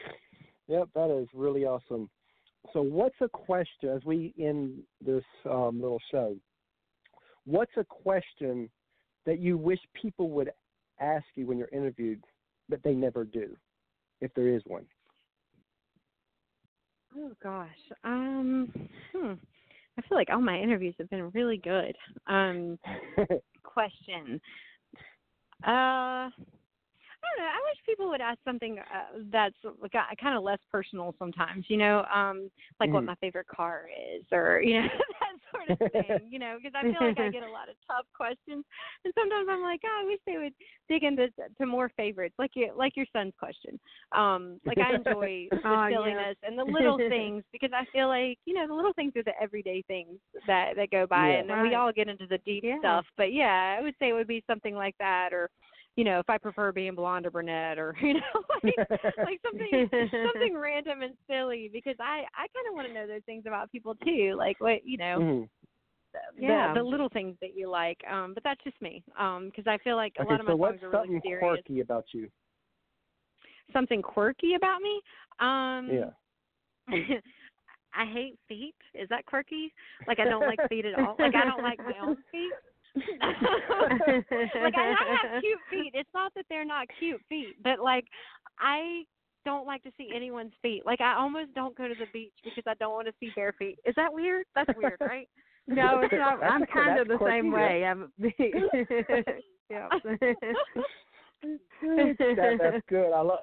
yep, 0.67 0.89
that 0.95 1.09
is 1.09 1.27
really 1.33 1.65
awesome. 1.65 2.09
So, 2.71 2.81
what's 2.81 3.15
a 3.21 3.27
question 3.27 3.89
as 3.89 4.03
we 4.05 4.33
end 4.39 4.79
this 5.05 5.23
um, 5.49 5.81
little 5.81 6.01
show? 6.11 6.35
What's 7.45 7.73
a 7.77 7.83
question 7.83 8.69
that 9.25 9.39
you 9.39 9.57
wish 9.57 9.79
people 9.93 10.29
would 10.29 10.51
ask 10.99 11.25
you 11.35 11.45
when 11.45 11.57
you're 11.57 11.69
interviewed, 11.69 12.23
but 12.69 12.81
they 12.83 12.93
never 12.93 13.25
do, 13.25 13.55
if 14.21 14.33
there 14.33 14.47
is 14.47 14.61
one? 14.65 14.85
Oh 17.15 17.31
gosh. 17.41 17.69
Um 18.03 18.71
hmm. 19.13 19.33
I 19.97 20.01
feel 20.01 20.17
like 20.17 20.29
all 20.31 20.41
my 20.41 20.57
interviews 20.57 20.95
have 20.97 21.09
been 21.09 21.29
really 21.31 21.57
good. 21.57 21.95
Um 22.27 22.79
question. 23.63 24.41
Uh 25.65 26.29
I 27.23 27.37
don't 27.37 27.45
know. 27.45 27.51
I 27.51 27.61
wish 27.69 27.77
people 27.85 28.09
would 28.09 28.21
ask 28.21 28.39
something 28.45 28.79
uh, 28.79 29.19
that's 29.31 29.55
kind 30.21 30.37
of 30.37 30.43
less 30.43 30.59
personal 30.71 31.15
sometimes, 31.17 31.65
you 31.69 31.77
know, 31.77 32.03
um 32.13 32.49
like 32.79 32.93
what 32.93 33.03
Mhm. 33.03 33.05
my 33.05 33.15
favorite 33.15 33.47
car 33.47 33.87
is 34.15 34.23
or 34.31 34.61
you 34.65 34.81
know 34.81 34.87
that 34.87 35.35
sort 35.51 35.69
of 35.69 35.91
thing, 35.91 36.27
you 36.29 36.39
know, 36.39 36.57
because 36.61 36.73
I 36.75 36.83
feel 36.91 37.01
like 37.01 37.17
I 37.19 37.29
get 37.31 37.43
a 37.43 37.49
lot 37.51 37.69
of 37.69 37.75
tough 37.87 38.05
questions 38.15 38.65
and 39.05 39.13
sometimes 39.17 39.47
I'm 39.49 39.61
like, 39.61 39.81
oh, 39.85 40.01
I 40.03 40.05
wish 40.05 40.19
they 40.25 40.37
would 40.37 40.53
dig 40.89 41.03
into 41.03 41.29
to 41.59 41.65
more 41.65 41.89
favorites, 41.95 42.35
like 42.37 42.51
your 42.55 42.73
like 42.75 42.95
your 42.97 43.07
son's 43.13 43.33
question. 43.39 43.79
Um 44.15 44.59
like 44.65 44.79
I 44.79 44.93
enjoy 44.95 45.47
the 45.51 45.57
Oh, 45.65 45.87
yeah. 45.87 45.93
silliness 45.95 46.37
and 46.43 46.57
the 46.59 46.63
little 46.65 46.97
things 47.09 47.43
because 47.51 47.71
I 47.73 47.85
feel 47.91 48.07
like, 48.09 48.37
you 48.45 48.53
know, 48.53 48.67
the 48.67 48.73
little 48.73 48.93
things 48.93 49.13
are 49.15 49.23
the 49.23 49.39
everyday 49.41 49.81
things 49.87 50.19
that 50.47 50.75
that 50.75 50.91
go 50.91 51.07
by 51.07 51.29
Yeah. 51.29 51.39
and 51.39 51.49
then 51.49 51.61
we 51.61 51.75
all 51.75 51.91
get 51.93 52.09
into 52.09 52.27
the 52.27 52.37
deep 52.39 52.63
Yeah. 52.63 52.79
stuff. 52.79 53.05
But 53.17 53.33
yeah, 53.33 53.77
I 53.79 53.81
would 53.81 53.95
say 53.99 54.09
it 54.09 54.13
would 54.13 54.27
be 54.27 54.43
something 54.47 54.75
like 54.75 54.95
that 54.99 55.29
or 55.33 55.49
you 55.95 56.03
know, 56.03 56.19
if 56.19 56.29
I 56.29 56.37
prefer 56.37 56.71
being 56.71 56.95
blonde 56.95 57.25
or 57.25 57.31
brunette 57.31 57.77
or 57.77 57.95
you 58.01 58.15
know, 58.15 58.21
like 58.63 58.75
like 59.23 59.39
something 59.43 59.89
something 60.25 60.57
random 60.57 61.01
and 61.01 61.13
silly 61.27 61.69
because 61.71 61.95
I 61.99 62.23
I 62.35 62.47
kind 62.53 62.67
of 62.69 62.75
want 62.75 62.87
to 62.87 62.93
know 62.93 63.07
those 63.07 63.23
things 63.25 63.43
about 63.45 63.71
people 63.71 63.95
too, 63.95 64.35
like 64.37 64.59
what 64.59 64.85
you 64.85 64.97
know, 64.97 65.19
Mhm. 65.19 65.49
the, 66.13 66.19
Yeah. 66.39 66.73
the 66.73 66.83
little 66.83 67.09
things 67.09 67.35
that 67.41 67.55
you 67.55 67.69
like. 67.69 67.97
Um, 68.09 68.33
but 68.33 68.43
that's 68.43 68.63
just 68.63 68.81
me. 68.81 69.03
Um, 69.19 69.49
because 69.49 69.67
I 69.67 69.77
feel 69.83 69.95
like 69.95 70.13
a 70.19 70.21
Okay, 70.23 70.31
lot 70.31 70.39
of 70.39 70.45
my 70.45 70.53
so 70.53 70.55
what's 70.57 70.79
songs 70.81 70.83
are 70.83 70.89
really 70.89 71.07
something 71.13 71.37
quirky 71.39 71.79
about 71.81 72.05
you? 72.13 72.29
Something 73.71 74.01
quirky 74.01 74.55
about 74.55 74.81
me. 74.81 75.01
Um, 75.39 75.89
Yeah. 75.89 76.09
I 77.95 78.05
hate 78.05 78.37
feet. 78.47 78.75
Is 78.93 79.07
that 79.09 79.25
quirky? 79.25 79.71
Like 80.07 80.19
I 80.19 80.25
don't 80.25 80.45
like 80.45 80.59
feet 80.67 80.85
at 80.85 80.95
all. 80.95 81.15
Like 81.19 81.35
I 81.35 81.45
don't 81.45 81.61
like 81.61 81.79
my 81.79 81.93
own 82.01 82.17
feet. 82.31 82.51
like 82.95 84.75
I, 84.77 84.93
I 84.93 85.17
have 85.21 85.41
cute 85.41 85.59
feet. 85.69 85.91
It's 85.93 86.09
not 86.13 86.33
that 86.35 86.45
they're 86.49 86.65
not 86.65 86.87
cute 86.99 87.21
feet, 87.29 87.55
but 87.63 87.79
like 87.79 88.05
I 88.59 89.03
don't 89.45 89.65
like 89.65 89.83
to 89.83 89.91
see 89.97 90.09
anyone's 90.15 90.53
feet. 90.61 90.85
Like 90.85 91.01
I 91.01 91.15
almost 91.15 91.53
don't 91.53 91.75
go 91.75 91.87
to 91.87 91.95
the 91.95 92.05
beach 92.13 92.33
because 92.43 92.63
I 92.67 92.75
don't 92.75 92.93
want 92.93 93.07
to 93.07 93.13
see 93.19 93.29
bare 93.35 93.53
feet. 93.57 93.77
Is 93.85 93.95
that 93.95 94.13
weird? 94.13 94.45
That's 94.55 94.69
weird, 94.77 94.97
right? 95.01 95.27
No, 95.65 96.01
it's 96.01 96.13
not. 96.13 96.41
That's- 96.41 96.51
I'm 96.53 96.65
kind 96.65 96.99
of 96.99 97.07
the 97.07 97.17
same 97.25 97.49
way. 97.49 97.85
I'm. 97.85 98.11
yeah. 99.69 99.87
that, 101.41 102.57
that's 102.59 102.83
good. 102.89 103.13
I 103.13 103.21
love. 103.21 103.39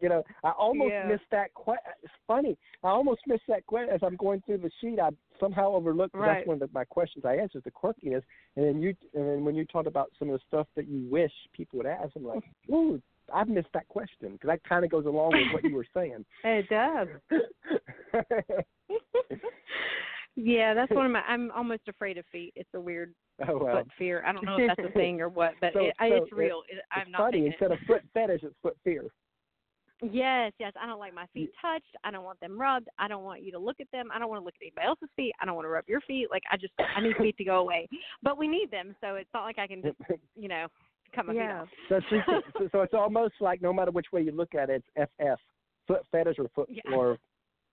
You 0.00 0.08
know, 0.08 0.22
I 0.44 0.50
almost 0.50 0.90
Yeah. 0.90 1.06
missed 1.06 1.28
that. 1.30 1.50
Que- 1.54 1.74
it's 2.02 2.12
funny. 2.26 2.56
I 2.84 2.88
almost 2.88 3.20
missed 3.26 3.46
that 3.48 3.66
question 3.66 3.94
as 3.94 4.00
I'm 4.02 4.16
going 4.16 4.40
through 4.42 4.58
the 4.58 4.70
sheet. 4.80 4.98
I 5.00 5.10
somehow 5.40 5.72
overlooked 5.72 6.14
Right. 6.14 6.36
That's 6.36 6.46
one 6.46 6.54
of 6.54 6.60
the, 6.60 6.68
my 6.72 6.84
questions 6.84 7.24
I 7.24 7.34
answered 7.36 7.64
the 7.64 7.70
quirkiness, 7.70 8.22
and 8.56 8.64
then 8.66 8.80
you, 8.82 8.94
and 9.14 9.26
then 9.28 9.44
when 9.44 9.54
you 9.54 9.64
talked 9.64 9.86
about 9.88 10.10
some 10.18 10.28
of 10.30 10.38
the 10.38 10.44
stuff 10.46 10.66
that 10.76 10.88
you 10.88 11.06
wish 11.10 11.32
people 11.52 11.76
would 11.78 11.86
ask, 11.86 12.10
I'm 12.16 12.24
like, 12.24 12.42
ooh, 12.70 13.00
I've 13.32 13.48
missed 13.48 13.68
that 13.74 13.86
question 13.88 14.32
because 14.32 14.48
that 14.48 14.64
kind 14.64 14.84
of 14.84 14.90
goes 14.90 15.06
along 15.06 15.32
with 15.32 15.52
what 15.52 15.64
you 15.64 15.74
were 15.76 15.86
saying. 15.94 16.24
it 16.44 16.68
does. 16.68 17.08
yeah, 20.36 20.74
that's 20.74 20.90
one 20.92 21.06
of 21.06 21.12
my. 21.12 21.20
I'm 21.22 21.50
almost 21.50 21.88
afraid 21.88 22.16
of 22.18 22.24
feet. 22.30 22.52
It's 22.56 22.68
a 22.74 22.80
weird 22.80 23.14
oh 23.48 23.58
well. 23.58 23.76
foot 23.78 23.88
fear. 23.98 24.22
I 24.26 24.32
don't 24.32 24.44
know 24.44 24.56
if 24.58 24.70
that's 24.76 24.88
a 24.88 24.92
thing 24.92 25.20
or 25.20 25.28
what, 25.28 25.52
but 25.60 25.72
So- 25.72 25.80
it, 25.86 25.94
so 25.98 26.04
it's 26.06 26.32
real. 26.32 26.62
It, 26.70 26.78
I'm 26.92 27.02
it's 27.02 27.10
not 27.12 27.18
funny. 27.18 27.32
faking 27.38 27.46
it. 27.46 27.54
Instead 27.60 27.72
of 27.72 27.78
foot 27.86 28.02
fetish, 28.14 28.40
it's 28.44 28.54
foot 28.62 28.76
fear. 28.84 29.04
Yes, 30.02 30.52
yes. 30.58 30.72
I 30.80 30.86
don't 30.86 31.00
like 31.00 31.14
my 31.14 31.26
feet 31.34 31.50
touched. 31.60 31.96
I 32.04 32.10
don't 32.10 32.24
want 32.24 32.38
them 32.40 32.60
rubbed. 32.60 32.88
I 32.98 33.08
don't 33.08 33.24
want 33.24 33.42
you 33.42 33.50
to 33.52 33.58
look 33.58 33.80
at 33.80 33.90
them. 33.90 34.08
I 34.14 34.18
don't 34.18 34.28
want 34.28 34.40
to 34.40 34.44
look 34.44 34.54
at 34.54 34.62
anybody 34.62 34.86
else's 34.86 35.08
feet. 35.16 35.32
I 35.40 35.44
don't 35.44 35.56
want 35.56 35.64
to 35.64 35.70
rub 35.70 35.84
your 35.88 36.00
feet. 36.02 36.28
Like 36.30 36.42
I 36.52 36.56
just 36.56 36.72
I 36.78 37.00
need 37.00 37.16
feet 37.16 37.36
to 37.38 37.44
go 37.44 37.58
away. 37.58 37.88
But 38.22 38.38
we 38.38 38.46
need 38.46 38.70
them, 38.70 38.94
so 39.00 39.16
it's 39.16 39.30
not 39.34 39.42
like 39.42 39.58
I 39.58 39.66
can 39.66 39.82
just 39.82 39.96
you 40.36 40.48
know 40.48 40.66
cut 41.14 41.26
my 41.26 41.32
Yeah. 41.32 41.42
feet 41.42 41.60
off. 41.62 41.68
So 41.88 41.96
it's, 41.96 42.26
so, 42.58 42.68
so 42.72 42.80
it's 42.82 42.94
almost 42.94 43.34
like 43.40 43.60
no 43.60 43.72
matter 43.72 43.90
which 43.90 44.06
way 44.12 44.22
you 44.22 44.32
look 44.32 44.54
at 44.54 44.70
it, 44.70 44.84
it's 44.94 45.10
FF, 45.18 45.40
foot 45.86 46.02
fetish 46.12 46.36
or 46.38 46.48
foot 46.54 46.68
Yeah. 46.70 46.94
or 46.94 47.18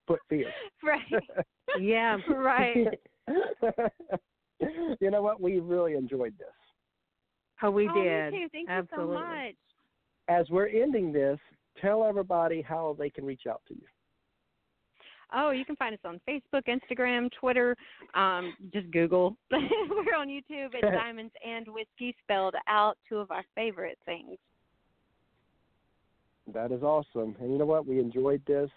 foot 0.08 0.20
fear. 0.30 0.52
Right. 0.84 1.00
Yeah. 1.80 2.18
right. 2.30 2.88
you 5.00 5.12
know 5.12 5.22
what? 5.22 5.42
We 5.42 5.60
really 5.60 5.94
enjoyed 5.96 6.34
this. 6.38 6.48
Oh, 7.62 7.72
we 7.72 7.88
oh, 7.90 7.94
did. 7.94 8.34
Me 8.34 8.40
too. 8.40 8.50
Thank 8.52 8.70
Absolutely. 8.70 9.16
you 9.16 9.22
so 9.22 9.26
much. 9.26 9.56
as 10.28 10.50
we're 10.50 10.68
ending 10.68 11.12
this, 11.12 11.40
tell 11.82 12.04
everybody 12.04 12.62
how 12.62 12.96
they 12.98 13.10
can 13.10 13.26
reach 13.26 13.44
out 13.50 13.62
to 13.68 13.74
you. 13.74 13.82
Oh, 15.36 15.52
you 15.52 15.66
can 15.66 15.76
find 15.76 15.94
us 15.94 16.00
on 16.06 16.22
Facebook, 16.28 16.64
Instagram, 16.68 17.30
Twitter. 17.40 17.76
Um, 18.14 18.54
just 18.72 18.90
Google. 18.92 19.36
We're 19.52 20.16
on 20.18 20.30
YouTube. 20.30 20.70
It's 20.74 20.82
Diamonds 20.82 21.34
and 21.46 21.68
Whiskey 21.68 22.16
spelled 22.24 22.56
out. 22.68 22.98
Two 23.10 23.18
of 23.18 23.32
our 23.32 23.44
favorite 23.56 23.98
things. 24.06 24.38
That 26.54 26.72
is 26.72 26.84
awesome. 26.84 27.36
And 27.40 27.52
you 27.52 27.58
know 27.58 27.66
what? 27.66 27.88
We 27.88 28.00
enjoyed 28.00 28.42
this. 28.46 28.70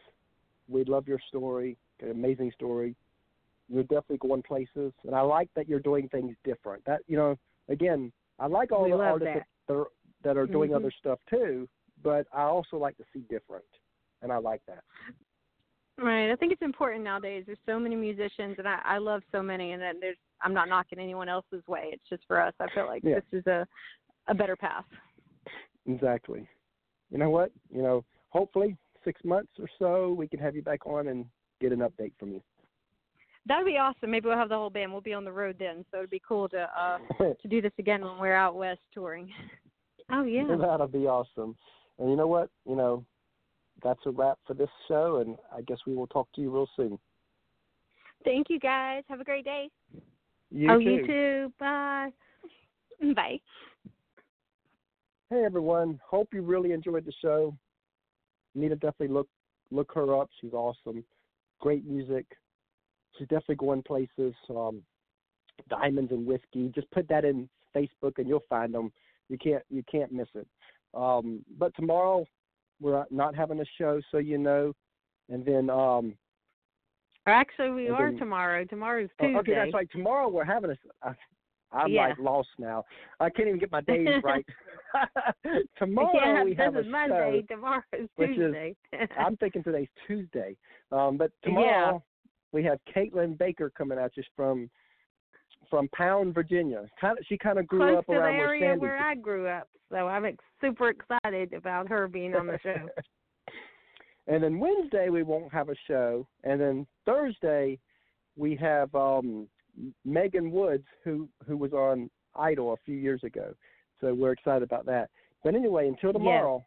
We 0.68 0.84
love 0.84 1.06
your 1.06 1.20
story. 1.28 1.76
An 2.00 2.10
amazing 2.10 2.52
story. 2.52 2.94
You're 3.68 3.82
definitely 3.82 4.18
going 4.18 4.42
places, 4.42 4.92
and 5.04 5.14
I 5.14 5.20
like 5.20 5.50
that 5.54 5.68
you're 5.68 5.80
doing 5.80 6.08
things 6.08 6.34
different. 6.44 6.82
That 6.86 7.00
you 7.06 7.18
know, 7.18 7.36
again, 7.68 8.10
I 8.38 8.46
like 8.46 8.72
all 8.72 8.84
We 8.84 8.90
the 8.92 8.96
artists 8.96 9.34
that. 9.34 9.46
that 9.66 9.74
are, 9.74 9.86
that 10.24 10.36
are 10.38 10.46
doing 10.46 10.70
Mhm. 10.70 10.76
other 10.76 10.90
stuff 10.90 11.18
too. 11.28 11.68
But 12.02 12.26
I 12.32 12.42
also 12.42 12.76
like 12.76 12.96
to 12.98 13.04
see 13.12 13.20
different, 13.30 13.64
and 14.22 14.32
I 14.32 14.38
like 14.38 14.62
that. 14.66 14.84
Right. 15.98 16.30
I 16.30 16.36
think 16.36 16.52
it's 16.52 16.62
important 16.62 17.02
nowadays. 17.02 17.42
There's 17.46 17.58
so 17.66 17.78
many 17.78 17.96
musicians, 17.96 18.54
and 18.58 18.68
I, 18.68 18.78
I 18.84 18.98
love 18.98 19.22
so 19.32 19.42
many, 19.42 19.72
and 19.72 19.82
then 19.82 19.96
there's 20.00 20.16
I'm 20.42 20.54
not 20.54 20.68
knocking 20.68 21.00
anyone 21.00 21.28
else's 21.28 21.66
way. 21.66 21.90
It's 21.92 22.08
just 22.08 22.22
for 22.28 22.40
us. 22.40 22.54
I 22.60 22.66
feel 22.72 22.86
like 22.86 23.02
Yeah. 23.02 23.16
this 23.16 23.40
is 23.40 23.46
a 23.46 23.66
a 24.28 24.34
better 24.34 24.56
path. 24.56 24.84
Exactly. 25.86 26.46
You 27.10 27.18
know 27.18 27.30
what? 27.30 27.50
You 27.70 27.82
know, 27.82 28.04
hopefully 28.28 28.76
six 29.04 29.20
months 29.24 29.52
or 29.58 29.66
so 29.78 30.12
we 30.12 30.28
can 30.28 30.38
have 30.38 30.54
you 30.54 30.62
back 30.62 30.86
on 30.86 31.08
and 31.08 31.24
get 31.60 31.72
an 31.72 31.78
update 31.80 32.12
from 32.18 32.32
you. 32.32 32.42
That 33.46 33.58
would 33.58 33.66
be 33.66 33.78
awesome. 33.78 34.10
Maybe 34.10 34.28
we'll 34.28 34.36
have 34.36 34.50
the 34.50 34.54
whole 34.54 34.68
band. 34.70 34.92
We'll 34.92 35.00
be 35.00 35.14
on 35.14 35.24
the 35.24 35.32
road 35.32 35.56
then, 35.58 35.84
so 35.90 35.98
it'd 35.98 36.10
be 36.10 36.22
cool 36.26 36.48
to 36.50 36.68
uh 36.78 36.98
to 37.42 37.48
do 37.48 37.60
this 37.60 37.72
again 37.78 38.02
when 38.04 38.18
we're 38.18 38.34
out 38.34 38.54
west 38.54 38.80
touring. 38.92 39.32
Oh 40.12 40.22
yeah. 40.22 40.46
That'll 40.48 40.86
be 40.86 41.06
awesome. 41.06 41.56
And 41.98 42.10
you 42.10 42.16
know 42.16 42.26
what? 42.26 42.50
You 42.66 42.76
know, 42.76 43.04
that's 43.82 44.00
a 44.06 44.10
wrap 44.10 44.38
for 44.46 44.54
this 44.54 44.68
show, 44.86 45.22
and 45.24 45.36
I 45.54 45.62
guess 45.62 45.78
we 45.86 45.94
will 45.94 46.06
talk 46.06 46.28
to 46.34 46.40
you 46.40 46.50
real 46.50 46.68
soon. 46.76 46.98
Thank 48.24 48.48
you 48.50 48.58
guys. 48.58 49.02
Have 49.08 49.20
a 49.20 49.24
great 49.24 49.44
day. 49.44 49.68
You 50.50 50.70
oh, 50.70 50.78
too. 50.78 50.84
you 50.84 51.06
too. 51.06 51.52
Bye. 51.58 52.10
Bye. 53.14 53.40
Hey 55.30 55.44
everyone, 55.44 56.00
hope 56.02 56.28
you 56.32 56.40
really 56.40 56.72
enjoyed 56.72 57.04
the 57.04 57.12
show. 57.20 57.54
You 58.54 58.62
need 58.62 58.70
to 58.70 58.76
definitely 58.76 59.08
look 59.08 59.28
look 59.70 59.92
her 59.94 60.18
up. 60.18 60.30
She's 60.40 60.54
awesome. 60.54 61.04
Great 61.60 61.86
music. 61.86 62.24
She's 63.18 63.28
definitely 63.28 63.56
going 63.56 63.82
places. 63.82 64.34
Um, 64.48 64.82
Diamonds 65.68 66.12
and 66.12 66.24
whiskey. 66.24 66.70
Just 66.74 66.90
put 66.92 67.08
that 67.08 67.24
in 67.24 67.48
Facebook 67.76 68.18
and 68.18 68.26
you'll 68.26 68.44
find 68.48 68.72
them. 68.72 68.90
You 69.28 69.36
can't 69.36 69.62
you 69.68 69.82
can't 69.90 70.12
miss 70.12 70.28
it. 70.34 70.46
Um, 70.94 71.44
but 71.58 71.74
tomorrow 71.76 72.24
we're 72.80 73.04
not 73.10 73.34
having 73.34 73.60
a 73.60 73.64
show, 73.78 74.00
so 74.10 74.18
you 74.18 74.38
know. 74.38 74.72
And 75.28 75.44
then 75.44 75.68
um, 75.70 76.14
Or 77.26 77.32
actually, 77.32 77.70
we 77.70 77.88
are 77.88 78.10
then- 78.10 78.18
tomorrow. 78.18 78.64
Tomorrow's 78.64 79.08
oh, 79.20 79.24
Tuesday. 79.24 79.38
okay, 79.40 79.54
that's 79.54 79.74
right. 79.74 79.88
Tomorrow 79.92 80.28
we're 80.28 80.44
having 80.44 80.70
a. 80.70 80.76
I, 81.02 81.12
I'm 81.70 81.90
Yeah. 81.92 82.08
like 82.08 82.18
lost 82.18 82.48
now. 82.58 82.84
I 83.20 83.28
can't 83.28 83.48
even 83.48 83.60
get 83.60 83.70
my 83.70 83.82
days 83.82 84.08
right. 84.24 84.46
tomorrow 85.78 86.12
yeah, 86.14 86.42
we 86.42 86.54
have 86.54 86.76
a 86.76 86.80
is 86.80 86.86
Monday. 86.86 87.44
which 88.16 88.30
is- 88.30 88.36
Tuesday. 88.36 88.74
I'm 89.18 89.36
thinking 89.36 89.62
today's 89.62 89.88
Tuesday. 90.06 90.56
Um, 90.92 91.18
but 91.18 91.30
Yeah. 91.44 91.48
tomorrow 91.50 92.04
we 92.52 92.64
have 92.64 92.78
Caitlin 92.96 93.36
Baker 93.36 93.70
coming 93.76 93.98
out 93.98 94.14
just 94.14 94.28
from 94.34 94.70
from 95.70 95.88
Pound, 95.94 96.34
Virginia. 96.34 96.86
Kind 97.00 97.18
of, 97.18 97.24
she 97.28 97.38
kind 97.38 97.58
of 97.58 97.66
grew 97.66 97.80
Close 97.80 97.98
up 97.98 98.06
to 98.06 98.12
the 98.12 98.18
around 98.18 98.36
where 98.36 98.48
area 98.48 98.68
Sandy. 98.70 98.80
where 98.80 98.98
I 98.98 99.14
grew 99.14 99.46
up, 99.46 99.68
so 99.90 99.96
I'm 100.08 100.24
ex- 100.24 100.44
super 100.60 100.90
excited 100.90 101.52
about 101.52 101.88
her 101.88 102.08
being 102.08 102.34
on 102.34 102.46
the 102.46 102.58
show. 102.62 102.88
and 104.26 104.42
then 104.42 104.58
Wednesday 104.58 105.08
we 105.08 105.22
won't 105.22 105.52
have 105.52 105.68
a 105.68 105.74
show, 105.86 106.26
and 106.44 106.60
then 106.60 106.86
Thursday 107.06 107.78
we 108.36 108.56
have 108.56 108.94
um 108.94 109.48
Megan 110.04 110.50
Woods 110.50 110.86
who 111.04 111.28
who 111.46 111.56
was 111.56 111.72
on 111.72 112.10
Idol 112.34 112.72
a 112.72 112.76
few 112.84 112.96
years 112.96 113.22
ago. 113.24 113.54
So 114.00 114.14
we're 114.14 114.32
excited 114.32 114.62
about 114.62 114.86
that. 114.86 115.10
But 115.42 115.54
anyway, 115.54 115.88
until 115.88 116.12
tomorrow, 116.12 116.64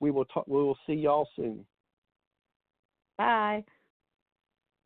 we 0.00 0.10
will 0.10 0.24
talk. 0.26 0.46
We 0.46 0.58
will 0.58 0.78
see 0.86 0.94
y'all 0.94 1.28
soon. 1.36 1.64
Bye. 3.18 3.64